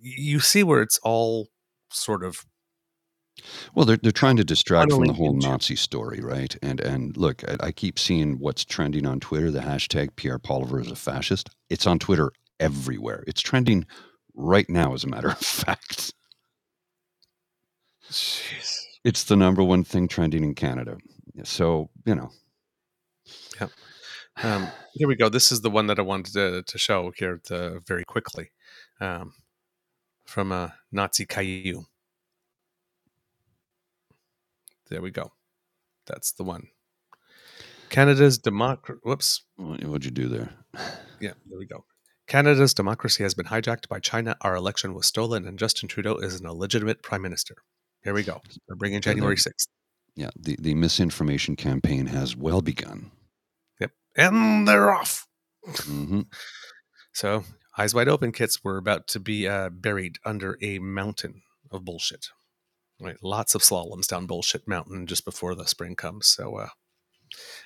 you 0.00 0.40
see 0.40 0.62
where 0.62 0.82
it's 0.82 0.98
all 1.02 1.48
sort 1.90 2.22
of 2.24 2.44
Well, 3.74 3.86
they're 3.86 3.96
they're 3.96 4.12
trying 4.12 4.36
to 4.36 4.44
distract 4.44 4.92
from 4.92 5.04
the 5.06 5.14
whole 5.14 5.34
Nazi 5.34 5.76
story, 5.76 6.20
right? 6.20 6.54
And 6.62 6.78
and 6.80 7.16
look, 7.16 7.42
I, 7.48 7.68
I 7.68 7.72
keep 7.72 7.98
seeing 7.98 8.38
what's 8.38 8.64
trending 8.66 9.06
on 9.06 9.18
Twitter. 9.20 9.50
The 9.50 9.60
hashtag 9.60 10.16
Pierre 10.16 10.38
Poilievre 10.38 10.82
is 10.82 10.90
a 10.90 10.96
fascist. 10.96 11.48
It's 11.70 11.86
on 11.86 11.98
Twitter 11.98 12.32
everywhere. 12.60 13.24
It's 13.26 13.40
trending 13.40 13.86
right 14.34 14.68
now, 14.68 14.92
as 14.92 15.04
a 15.04 15.08
matter 15.08 15.28
of 15.30 15.38
fact. 15.64 16.12
Jeez. 18.10 18.81
It's 19.04 19.24
the 19.24 19.36
number 19.36 19.62
one 19.62 19.84
thing 19.84 20.08
trending 20.08 20.44
in 20.44 20.54
Canada. 20.54 20.96
So 21.44 21.90
you 22.06 22.14
know, 22.14 22.30
Um, 24.42 24.68
here 24.94 25.08
we 25.08 25.16
go. 25.16 25.28
This 25.28 25.52
is 25.52 25.60
the 25.60 25.70
one 25.70 25.86
that 25.88 25.98
I 25.98 26.02
wanted 26.02 26.32
to, 26.34 26.62
to 26.62 26.78
show 26.78 27.12
here 27.16 27.40
very 27.86 28.04
quickly 28.04 28.50
um, 29.00 29.34
from 30.24 30.52
uh, 30.52 30.70
Nazi 30.90 31.26
Caillou. 31.26 31.84
There 34.88 35.02
we 35.02 35.10
go. 35.10 35.32
That's 36.06 36.32
the 36.32 36.44
one. 36.44 36.68
Canada's 37.90 38.38
democracy. 38.38 39.00
Whoops. 39.04 39.42
what, 39.56 39.84
what'd 39.84 40.04
you 40.04 40.10
do 40.10 40.28
there? 40.28 40.50
Yeah, 41.20 41.34
there 41.46 41.58
we 41.58 41.66
go. 41.66 41.84
Canada's 42.26 42.72
democracy 42.72 43.22
has 43.22 43.34
been 43.34 43.46
hijacked 43.46 43.88
by 43.88 44.00
China. 44.00 44.36
Our 44.40 44.56
election 44.56 44.94
was 44.94 45.06
stolen, 45.06 45.46
and 45.46 45.58
Justin 45.58 45.88
Trudeau 45.88 46.16
is 46.16 46.40
an 46.40 46.46
illegitimate 46.46 47.02
prime 47.02 47.20
minister. 47.20 47.56
Here 48.04 48.14
we 48.14 48.22
go. 48.22 48.40
They're 48.66 48.76
bringing 48.76 49.00
January 49.00 49.36
6th. 49.36 49.68
Yeah, 50.14 50.30
the 50.38 50.56
the 50.60 50.74
misinformation 50.74 51.56
campaign 51.56 52.06
has 52.06 52.36
well 52.36 52.60
begun. 52.60 53.12
Yep. 53.80 53.92
And 54.16 54.68
they're 54.68 54.92
off. 54.92 55.26
hmm 55.66 56.22
So, 57.14 57.44
eyes 57.78 57.94
wide 57.94 58.08
open, 58.08 58.32
kits. 58.32 58.62
We're 58.62 58.76
about 58.76 59.06
to 59.08 59.20
be 59.20 59.48
uh, 59.48 59.70
buried 59.70 60.18
under 60.24 60.58
a 60.60 60.78
mountain 60.78 61.42
of 61.70 61.84
bullshit. 61.84 62.28
Right, 63.00 63.16
lots 63.22 63.54
of 63.54 63.62
slaloms 63.62 64.06
down 64.06 64.26
bullshit 64.26 64.68
mountain 64.68 65.06
just 65.06 65.24
before 65.24 65.54
the 65.54 65.66
spring 65.66 65.96
comes. 65.96 66.28
So, 66.28 66.56
uh, 66.56 66.68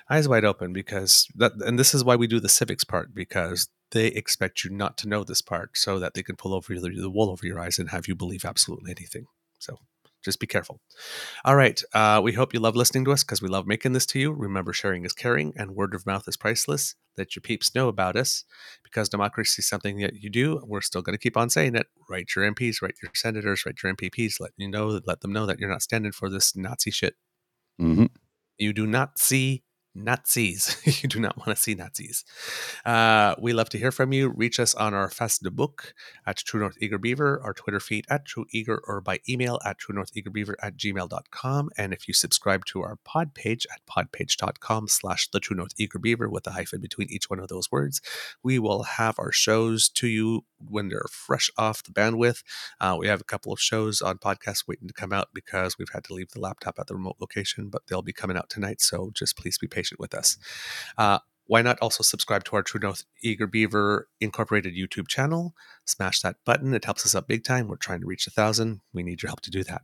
eyes 0.09 0.27
wide 0.27 0.45
open 0.45 0.73
because 0.73 1.27
that, 1.35 1.51
and 1.59 1.77
this 1.77 1.93
is 1.93 2.03
why 2.03 2.15
we 2.15 2.27
do 2.27 2.39
the 2.39 2.49
civics 2.49 2.83
part 2.83 3.13
because 3.13 3.67
they 3.91 4.07
expect 4.07 4.63
you 4.63 4.71
not 4.71 4.97
to 4.99 5.07
know 5.07 5.23
this 5.23 5.41
part 5.41 5.77
so 5.77 5.99
that 5.99 6.13
they 6.13 6.23
can 6.23 6.35
pull 6.37 6.53
over 6.53 6.73
the 6.79 7.09
wool 7.09 7.29
over 7.29 7.45
your 7.45 7.59
eyes 7.59 7.77
and 7.77 7.89
have 7.89 8.07
you 8.07 8.15
believe 8.15 8.45
absolutely 8.45 8.91
anything. 8.91 9.25
So, 9.59 9.79
just 10.27 10.39
be 10.39 10.47
careful. 10.47 10.81
All 11.45 11.55
right. 11.55 11.81
Uh, 11.93 12.19
we 12.23 12.33
hope 12.33 12.53
you 12.53 12.59
love 12.59 12.75
listening 12.75 13.05
to 13.05 13.11
us 13.13 13.23
because 13.23 13.41
we 13.41 13.47
love 13.47 13.65
making 13.65 13.93
this 13.93 14.05
to 14.07 14.19
you. 14.19 14.31
Remember, 14.33 14.73
sharing 14.73 15.05
is 15.05 15.13
caring 15.13 15.53
and 15.55 15.71
word 15.71 15.95
of 15.95 16.05
mouth 16.05 16.27
is 16.27 16.35
priceless. 16.37 16.95
Let 17.17 17.35
your 17.35 17.41
peeps 17.41 17.73
know 17.73 17.87
about 17.87 18.17
us 18.17 18.43
because 18.83 19.09
democracy 19.09 19.61
is 19.61 19.67
something 19.69 19.99
that 19.99 20.15
you 20.15 20.29
do. 20.29 20.61
We're 20.65 20.81
still 20.81 21.01
going 21.01 21.15
to 21.15 21.21
keep 21.21 21.37
on 21.37 21.49
saying 21.49 21.75
it. 21.75 21.87
Write 22.09 22.35
your 22.35 22.45
MPs, 22.51 22.81
write 22.81 22.95
your 23.01 23.11
senators, 23.15 23.65
write 23.65 23.81
your 23.81 23.93
MPPs. 23.95 24.39
Let 24.41 24.51
you 24.57 24.69
know, 24.69 24.99
let 25.07 25.21
them 25.21 25.31
know 25.31 25.45
that 25.45 25.59
you're 25.59 25.69
not 25.69 25.81
standing 25.81 26.11
for 26.11 26.29
this 26.29 26.55
Nazi 26.55 26.91
shit. 26.91 27.15
hmm 27.79 28.05
You 28.57 28.73
do 28.73 28.85
not 28.85 29.17
see 29.17 29.63
Nazis. 30.03 30.81
you 31.03 31.09
do 31.09 31.19
not 31.19 31.37
want 31.37 31.49
to 31.49 31.55
see 31.55 31.75
Nazis. 31.75 32.23
Uh, 32.85 33.35
we 33.39 33.53
love 33.53 33.69
to 33.69 33.77
hear 33.77 33.91
from 33.91 34.13
you. 34.13 34.29
Reach 34.29 34.59
us 34.59 34.75
on 34.75 34.93
our 34.93 35.09
Facebook 35.09 35.93
at 36.25 36.37
True 36.37 36.59
North 36.59 36.77
Eager 36.79 36.97
Beaver, 36.97 37.41
our 37.43 37.53
Twitter 37.53 37.79
feed 37.79 38.05
at 38.09 38.25
True 38.25 38.45
Eager, 38.51 38.81
or 38.87 39.01
by 39.01 39.19
email 39.27 39.59
at 39.65 39.79
True 39.79 39.95
North 39.95 40.11
Eager 40.13 40.29
Beaver 40.29 40.55
at 40.61 40.77
gmail.com. 40.77 41.69
And 41.77 41.93
if 41.93 42.07
you 42.07 42.13
subscribe 42.13 42.65
to 42.65 42.81
our 42.81 42.97
pod 43.03 43.33
page 43.33 43.65
at 43.73 43.85
podpage.com 43.85 44.87
slash 44.87 45.29
the 45.29 45.39
True 45.39 45.57
North 45.57 45.73
Eager 45.77 45.99
Beaver 45.99 46.29
with 46.29 46.47
a 46.47 46.51
hyphen 46.51 46.81
between 46.81 47.09
each 47.09 47.29
one 47.29 47.39
of 47.39 47.47
those 47.47 47.71
words, 47.71 48.01
we 48.43 48.59
will 48.59 48.83
have 48.83 49.17
our 49.19 49.31
shows 49.31 49.89
to 49.89 50.07
you 50.07 50.45
when 50.59 50.89
they're 50.89 51.05
fresh 51.09 51.49
off 51.57 51.83
the 51.83 51.91
bandwidth. 51.91 52.43
Uh, 52.79 52.95
we 52.99 53.07
have 53.07 53.21
a 53.21 53.25
couple 53.25 53.51
of 53.51 53.59
shows 53.59 54.01
on 54.01 54.17
podcasts 54.17 54.67
waiting 54.67 54.87
to 54.87 54.93
come 54.93 55.13
out 55.13 55.29
because 55.33 55.77
we've 55.77 55.89
had 55.93 56.03
to 56.05 56.13
leave 56.13 56.31
the 56.31 56.39
laptop 56.39 56.79
at 56.79 56.87
the 56.87 56.95
remote 56.95 57.17
location, 57.19 57.69
but 57.69 57.87
they'll 57.87 58.01
be 58.01 58.13
coming 58.13 58.37
out 58.37 58.49
tonight. 58.49 58.81
So 58.81 59.11
just 59.13 59.37
please 59.37 59.57
be 59.57 59.67
patient 59.67 59.86
with 59.99 60.13
us. 60.13 60.37
Uh, 60.97 61.19
why 61.47 61.61
not 61.61 61.79
also 61.81 62.03
subscribe 62.03 62.43
to 62.45 62.55
our 62.57 62.63
True 62.63 62.81
North 62.81 63.05
Eager 63.21 63.47
Beaver 63.47 64.09
Incorporated 64.19 64.75
YouTube 64.75 65.07
channel? 65.07 65.55
Smash 65.85 66.21
that 66.21 66.35
button. 66.45 66.73
It 66.73 66.85
helps 66.85 67.05
us 67.05 67.15
out 67.15 67.27
big 67.27 67.43
time. 67.43 67.67
We're 67.67 67.77
trying 67.77 68.01
to 68.01 68.05
reach 68.05 68.27
a 68.27 68.31
thousand. 68.31 68.81
We 68.93 69.03
need 69.03 69.23
your 69.23 69.29
help 69.29 69.41
to 69.41 69.51
do 69.51 69.63
that. 69.63 69.83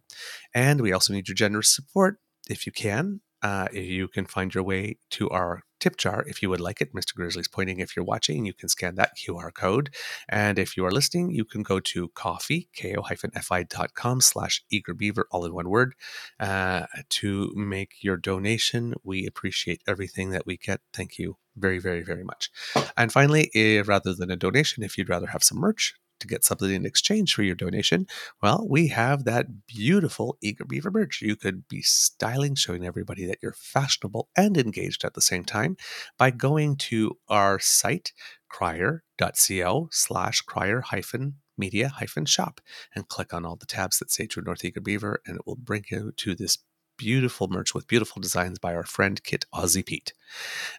And 0.54 0.82
we 0.82 0.92
also 0.92 1.14
need 1.14 1.30
your 1.30 1.36
generous 1.36 1.74
support 1.74 2.20
if 2.50 2.66
you 2.66 2.72
can. 2.74 3.22
Uh, 3.42 3.68
you 3.74 4.08
can 4.08 4.26
find 4.26 4.54
your 4.54 4.64
way 4.64 4.98
to 5.12 5.30
our 5.30 5.64
tip 5.84 5.98
jar 5.98 6.24
if 6.26 6.42
you 6.42 6.50
would 6.50 6.62
like 6.62 6.80
it. 6.80 6.94
Mr. 6.94 7.14
Grizzly's 7.14 7.50
pointing 7.50 7.80
if 7.80 7.94
you're 7.94 8.06
watching. 8.06 8.46
You 8.46 8.54
can 8.54 8.70
scan 8.70 8.96
that 8.96 9.18
QR 9.18 9.54
code. 9.54 9.94
And 10.30 10.58
if 10.58 10.78
you 10.78 10.86
are 10.86 10.92
listening, 10.92 11.32
you 11.32 11.44
can 11.44 11.62
go 11.62 11.82
to 11.82 12.08
coffee, 12.10 12.70
ko-fi.com 12.80 14.22
slash 14.22 14.64
eagerbeaver, 14.72 15.24
all 15.32 15.46
in 15.46 15.54
one 15.54 15.70
word, 15.70 15.96
uh, 16.40 16.86
to 17.10 17.52
make 17.56 17.96
your 18.02 18.16
donation. 18.16 18.94
We 19.04 19.28
appreciate 19.28 19.82
everything 19.86 20.30
that 20.30 20.46
we 20.46 20.56
get. 20.56 20.80
Thank 20.94 21.20
you 21.20 21.36
very, 21.58 21.80
very, 21.80 22.02
very 22.02 22.24
much. 22.24 22.50
And 22.96 23.12
finally, 23.12 23.52
eh, 23.54 23.84
rather 23.86 24.14
than 24.14 24.32
a 24.32 24.38
donation, 24.38 24.84
if 24.84 24.98
you'd 24.98 25.10
rather 25.10 25.28
have 25.28 25.44
some 25.44 25.60
merch, 25.60 25.96
to 26.24 26.28
get 26.28 26.44
something 26.44 26.72
in 26.72 26.86
exchange 26.86 27.36
for 27.36 27.44
your 27.44 27.56
donation, 27.56 28.08
well, 28.42 28.66
we 28.68 28.88
have 28.88 29.26
that 29.26 29.68
beautiful 29.68 30.38
Eager 30.42 30.66
Beaver 30.66 30.90
merch. 30.90 31.22
You 31.22 31.36
could 31.36 31.68
be 31.68 31.82
styling, 31.82 32.56
showing 32.56 32.86
everybody 32.86 33.26
that 33.26 33.38
you're 33.42 33.54
fashionable 33.54 34.30
and 34.36 34.58
engaged 34.58 35.04
at 35.04 35.14
the 35.14 35.22
same 35.22 35.44
time 35.44 35.78
by 36.18 36.32
going 36.32 36.78
to 36.78 37.18
our 37.28 37.60
site, 37.60 38.14
crier.co 38.50 39.90
slash 39.92 40.42
crier 40.42 40.82
hyphen 40.82 41.36
media 41.58 41.90
hyphen 41.90 42.26
shop 42.26 42.62
and 42.96 43.08
click 43.08 43.34
on 43.34 43.46
all 43.46 43.56
the 43.56 43.66
tabs 43.66 44.00
that 44.00 44.10
say 44.10 44.26
True 44.26 44.44
North 44.44 44.66
Eager 44.66 44.82
Beaver, 44.82 45.22
and 45.28 45.38
it 45.38 45.46
will 45.46 45.56
bring 45.56 45.86
you 45.92 46.12
to 46.18 46.34
this 46.34 46.58
beautiful 46.98 47.48
merch 47.48 47.74
with 47.74 47.88
beautiful 47.88 48.22
designs 48.22 48.60
by 48.60 48.74
our 48.74 48.86
friend 48.86 49.24
Kit 49.24 49.46
Aussie 49.54 49.86
Pete. 49.86 50.14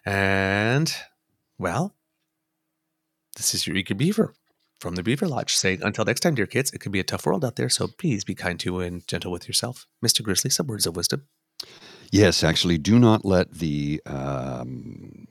And, 0.05 0.93
well, 1.57 1.95
this 3.37 3.53
is 3.53 3.67
your 3.67 3.75
Eager 3.75 3.95
Beaver 3.95 4.33
from 4.79 4.95
the 4.95 5.03
Beaver 5.03 5.27
Lodge 5.27 5.55
saying, 5.55 5.81
Until 5.81 6.05
next 6.05 6.21
time, 6.21 6.35
dear 6.35 6.45
kids, 6.45 6.71
it 6.71 6.79
can 6.79 6.91
be 6.91 6.99
a 6.99 7.03
tough 7.03 7.25
world 7.25 7.45
out 7.45 7.55
there, 7.55 7.69
so 7.69 7.87
please 7.87 8.23
be 8.23 8.35
kind 8.35 8.59
to 8.61 8.79
and 8.79 9.07
gentle 9.07 9.31
with 9.31 9.47
yourself. 9.47 9.85
Mr. 10.03 10.23
Grizzly, 10.23 10.49
some 10.49 10.67
words 10.67 10.85
of 10.85 10.95
wisdom. 10.95 11.27
Yes, 12.11 12.43
actually, 12.43 12.77
do 12.77 12.99
not 12.99 13.25
let 13.25 13.51
the 13.51 14.01
um, 14.05 15.27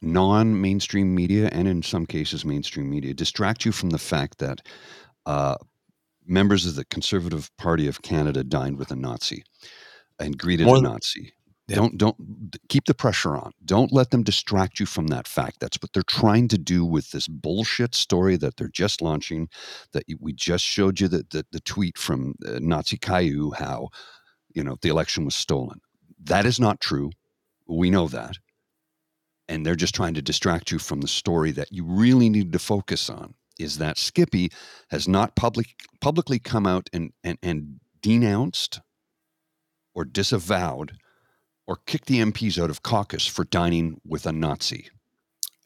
non 0.00 0.60
mainstream 0.60 1.14
media, 1.14 1.48
and 1.52 1.68
in 1.68 1.82
some 1.82 2.06
cases, 2.06 2.44
mainstream 2.44 2.88
media, 2.90 3.14
distract 3.14 3.64
you 3.64 3.72
from 3.72 3.90
the 3.90 3.98
fact 3.98 4.38
that 4.38 4.62
uh, 5.26 5.56
members 6.26 6.66
of 6.66 6.76
the 6.76 6.84
Conservative 6.84 7.54
Party 7.56 7.86
of 7.86 8.02
Canada 8.02 8.44
dined 8.44 8.78
with 8.78 8.90
a 8.90 8.96
Nazi 8.96 9.44
and 10.18 10.38
greeted 10.38 10.66
More 10.66 10.78
a 10.78 10.82
Nazi. 10.82 11.32
Don't 11.66 11.96
don't 11.96 12.16
keep 12.68 12.84
the 12.84 12.94
pressure 12.94 13.36
on. 13.36 13.52
Don't 13.64 13.92
let 13.92 14.10
them 14.10 14.22
distract 14.22 14.78
you 14.78 14.84
from 14.84 15.06
that 15.06 15.26
fact. 15.26 15.60
That's 15.60 15.78
what 15.80 15.94
they're 15.94 16.02
trying 16.02 16.48
to 16.48 16.58
do 16.58 16.84
with 16.84 17.10
this 17.10 17.26
bullshit 17.26 17.94
story 17.94 18.36
that 18.36 18.56
they're 18.56 18.68
just 18.68 19.00
launching. 19.00 19.48
That 19.92 20.04
we 20.20 20.34
just 20.34 20.64
showed 20.64 21.00
you 21.00 21.08
the 21.08 21.24
the, 21.30 21.46
the 21.52 21.60
tweet 21.60 21.96
from 21.96 22.34
uh, 22.46 22.58
Nazi 22.60 22.98
Caillou 22.98 23.52
how 23.52 23.88
you 24.54 24.62
know 24.62 24.76
the 24.82 24.90
election 24.90 25.24
was 25.24 25.34
stolen. 25.34 25.80
That 26.22 26.44
is 26.44 26.60
not 26.60 26.82
true. 26.82 27.10
We 27.66 27.88
know 27.88 28.08
that, 28.08 28.36
and 29.48 29.64
they're 29.64 29.74
just 29.74 29.94
trying 29.94 30.14
to 30.14 30.22
distract 30.22 30.70
you 30.70 30.78
from 30.78 31.00
the 31.00 31.08
story 31.08 31.50
that 31.52 31.72
you 31.72 31.84
really 31.86 32.28
need 32.28 32.52
to 32.52 32.58
focus 32.58 33.08
on. 33.08 33.34
Is 33.58 33.78
that 33.78 33.96
Skippy 33.96 34.50
has 34.90 35.08
not 35.08 35.34
public 35.34 35.68
publicly 36.02 36.38
come 36.38 36.66
out 36.66 36.90
and 36.92 37.12
and, 37.22 37.38
and 37.42 37.80
denounced 38.02 38.82
or 39.94 40.04
disavowed 40.04 40.98
or 41.66 41.78
kick 41.86 42.06
the 42.06 42.20
MPs 42.20 42.62
out 42.62 42.70
of 42.70 42.82
caucus 42.82 43.26
for 43.26 43.44
dining 43.44 44.00
with 44.06 44.26
a 44.26 44.32
Nazi. 44.32 44.88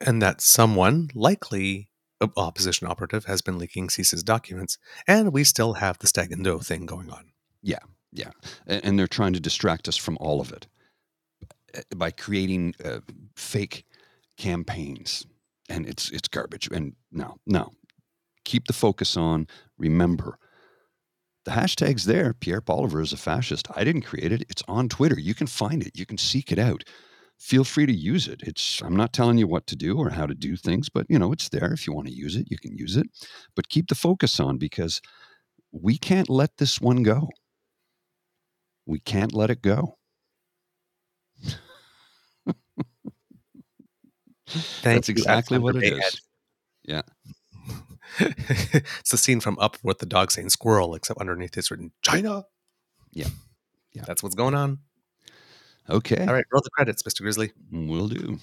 And 0.01 0.23
that 0.23 0.41
someone, 0.41 1.11
likely 1.15 1.89
opposition 2.37 2.87
operative, 2.87 3.25
has 3.25 3.43
been 3.43 3.59
leaking 3.59 3.89
CSIS 3.89 4.25
documents, 4.25 4.79
and 5.07 5.33
we 5.33 5.45
still 5.45 5.75
have 5.75 5.99
the 5.99 6.07
stag 6.07 6.33
and 6.33 6.45
doe 6.45 6.59
thing 6.59 6.87
going 6.87 7.11
on. 7.11 7.33
Yeah, 7.63 7.79
yeah. 8.13 8.31
and 8.67 8.99
they're 8.99 9.07
trying 9.07 9.33
to 9.35 9.41
distract 9.41 9.89
us 9.89 9.97
from 9.97 10.17
all 10.21 10.41
of 10.41 10.53
it 10.53 10.67
uh, 11.77 11.81
by 11.97 12.11
creating 12.11 12.75
uh, 12.85 13.01
fake 13.37 13.85
campaigns, 14.37 15.27
and 15.69 15.87
it's 15.87 16.11
it's 16.11 16.29
garbage. 16.29 16.69
And 16.71 16.95
no, 17.11 17.39
no, 17.47 17.73
keep 18.45 18.67
the 18.67 18.73
focus 18.73 19.17
on. 19.17 19.47
Remember, 19.77 20.39
the 21.49 21.55
hashtag's 21.55 22.05
there. 22.05 22.35
Pierre 22.35 22.61
Poilievre 22.61 23.03
is 23.03 23.15
a 23.15 23.17
fascist. 23.17 23.69
I 23.75 23.83
didn't 23.83 24.03
create 24.03 24.33
it. 24.33 24.45
It's 24.51 24.63
on 24.69 24.87
Twitter. 24.87 25.19
You 25.19 25.35
can 25.35 25.47
find 25.47 25.83
it. 25.83 25.99
You 25.99 26.05
can 26.05 26.19
seek 26.19 26.53
it 26.53 26.59
out. 26.59 26.85
Feel 27.39 27.65
free 27.65 27.87
to 27.87 27.93
use 27.93 28.29
it. 28.29 28.43
It's 28.43 28.83
I'm 28.83 28.95
not 28.95 29.15
telling 29.15 29.39
you 29.39 29.47
what 29.47 29.67
to 29.69 29.77
do 29.77 29.97
or 29.97 30.11
how 30.11 30.27
to 30.27 30.35
do 30.35 30.57
things, 30.57 30.91
but 30.91 31.07
you 31.09 31.19
know 31.19 31.33
it's 31.33 31.49
there. 31.49 31.73
If 31.73 31.87
you 31.87 31.95
want 31.95 32.07
to 32.09 32.13
use 32.13 32.37
it, 32.37 32.51
you 32.51 32.59
can 32.59 32.77
use 32.77 32.99
it. 32.99 33.07
But 33.57 33.71
keep 33.71 33.89
the 33.89 33.95
focus 33.95 34.39
on 34.39 34.59
because 34.59 35.01
we 35.73 35.97
can't 35.97 36.29
let 36.29 36.59
this 36.59 36.83
one 36.83 37.03
go. 37.03 37.31
We 38.85 39.01
can't 39.01 39.33
let 39.33 39.49
it 39.49 39.63
go. 39.63 39.97
That's 44.83 45.09
exactly 45.09 45.59
what 45.59 45.77
it 45.77 45.95
is. 45.95 46.21
Yeah. 46.85 47.03
it's 48.21 49.11
the 49.11 49.19
scene 49.19 49.41
from 49.41 49.59
Up 49.59 49.77
with 49.83 49.99
the 49.99 50.07
dog 50.07 50.31
saying 50.31 50.51
squirrel, 50.51 50.95
except 50.95 51.21
underneath 51.21 51.57
it's 51.57 51.71
written 51.71 51.93
China. 52.03 52.45
Yeah. 53.13 53.29
Yeah. 53.93 54.05
That's 54.07 54.23
what's 54.23 54.35
going 54.35 54.55
on. 54.55 54.79
Okay. 55.91 56.27
All 56.27 56.35
right, 56.35 56.45
roll 56.53 56.61
the 56.63 56.71
credits, 56.71 57.03
Mr. 57.03 57.23
Grizzly. 57.23 57.53
Will 57.73 58.09
do. 58.09 58.39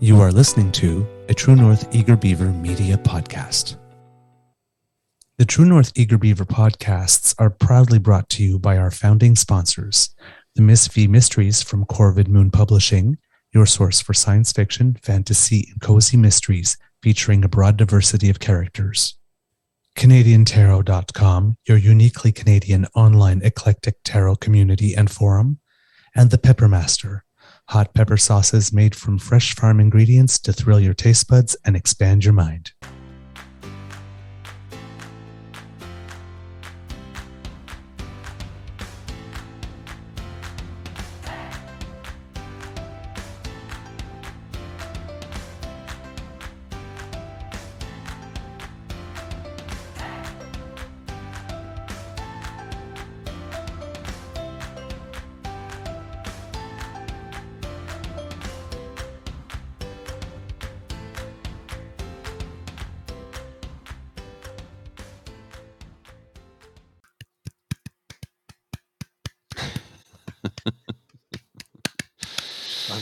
You 0.00 0.20
are 0.20 0.32
listening 0.32 0.72
to 0.72 1.06
a 1.28 1.34
True 1.34 1.54
North 1.54 1.94
Eager 1.94 2.16
Beaver 2.16 2.46
media 2.46 2.96
podcast. 2.96 3.76
The 5.38 5.44
True 5.44 5.64
North 5.64 5.92
Eager 5.94 6.18
Beaver 6.18 6.44
podcasts 6.44 7.34
are 7.38 7.50
proudly 7.50 8.00
brought 8.00 8.28
to 8.30 8.42
you 8.42 8.58
by 8.58 8.78
our 8.78 8.90
founding 8.90 9.36
sponsors, 9.36 10.10
the 10.56 10.62
Miss 10.62 10.88
V 10.88 11.06
Mysteries 11.06 11.62
from 11.62 11.84
Corvid 11.84 12.26
Moon 12.26 12.50
Publishing, 12.50 13.16
your 13.52 13.66
source 13.66 14.00
for 14.00 14.14
science 14.14 14.52
fiction, 14.52 14.96
fantasy, 15.02 15.68
and 15.70 15.80
cozy 15.80 16.16
mysteries 16.16 16.76
featuring 17.02 17.44
a 17.44 17.48
broad 17.48 17.76
diversity 17.76 18.30
of 18.30 18.40
characters. 18.40 19.16
CanadianTarot.com, 19.96 21.56
your 21.66 21.76
uniquely 21.76 22.32
Canadian 22.32 22.86
online 22.94 23.42
eclectic 23.42 23.96
tarot 24.04 24.36
community 24.36 24.94
and 24.94 25.10
forum, 25.10 25.58
and 26.14 26.30
The 26.30 26.38
Peppermaster, 26.38 27.20
hot 27.68 27.94
pepper 27.94 28.16
sauces 28.16 28.72
made 28.72 28.94
from 28.94 29.18
fresh 29.18 29.54
farm 29.54 29.80
ingredients 29.80 30.38
to 30.40 30.52
thrill 30.52 30.80
your 30.80 30.94
taste 30.94 31.28
buds 31.28 31.56
and 31.64 31.76
expand 31.76 32.24
your 32.24 32.34
mind. 32.34 32.72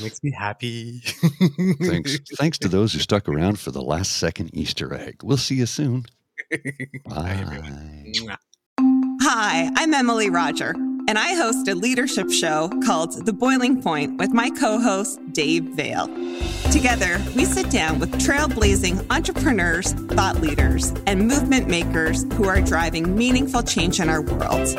That 0.01 0.05
makes 0.05 0.23
me 0.23 0.33
happy. 0.33 1.01
Thanks. 1.83 2.19
Thanks 2.39 2.59
to 2.61 2.69
those 2.69 2.95
who 2.95 3.01
stuck 3.01 3.29
around 3.29 3.59
for 3.59 3.71
the 3.71 3.83
last 3.83 4.13
second 4.13 4.49
Easter 4.55 4.95
egg. 4.95 5.23
We'll 5.23 5.37
see 5.37 5.57
you 5.57 5.67
soon. 5.67 6.07
Bye. 7.07 7.45
Bye. 7.45 8.37
Hi, 9.21 9.71
I'm 9.77 9.93
Emily 9.93 10.31
Roger, 10.31 10.71
and 11.07 11.19
I 11.19 11.35
host 11.35 11.69
a 11.69 11.75
leadership 11.75 12.31
show 12.31 12.71
called 12.83 13.27
The 13.27 13.33
Boiling 13.35 13.83
Point 13.83 14.17
with 14.19 14.33
my 14.33 14.49
co 14.49 14.81
host, 14.81 15.21
Dave 15.33 15.65
Vale. 15.65 16.07
Together, 16.73 17.21
we 17.37 17.45
sit 17.45 17.71
down 17.71 17.99
with 17.99 18.11
trailblazing 18.15 19.07
entrepreneurs, 19.15 19.93
thought 19.93 20.41
leaders, 20.41 20.95
and 21.07 21.29
movement 21.29 21.69
makers 21.69 22.25
who 22.33 22.49
are 22.49 22.63
driving 22.63 23.15
meaningful 23.15 23.63
change 23.63 24.01
in 24.01 24.09
our 24.09 24.23
world. 24.23 24.79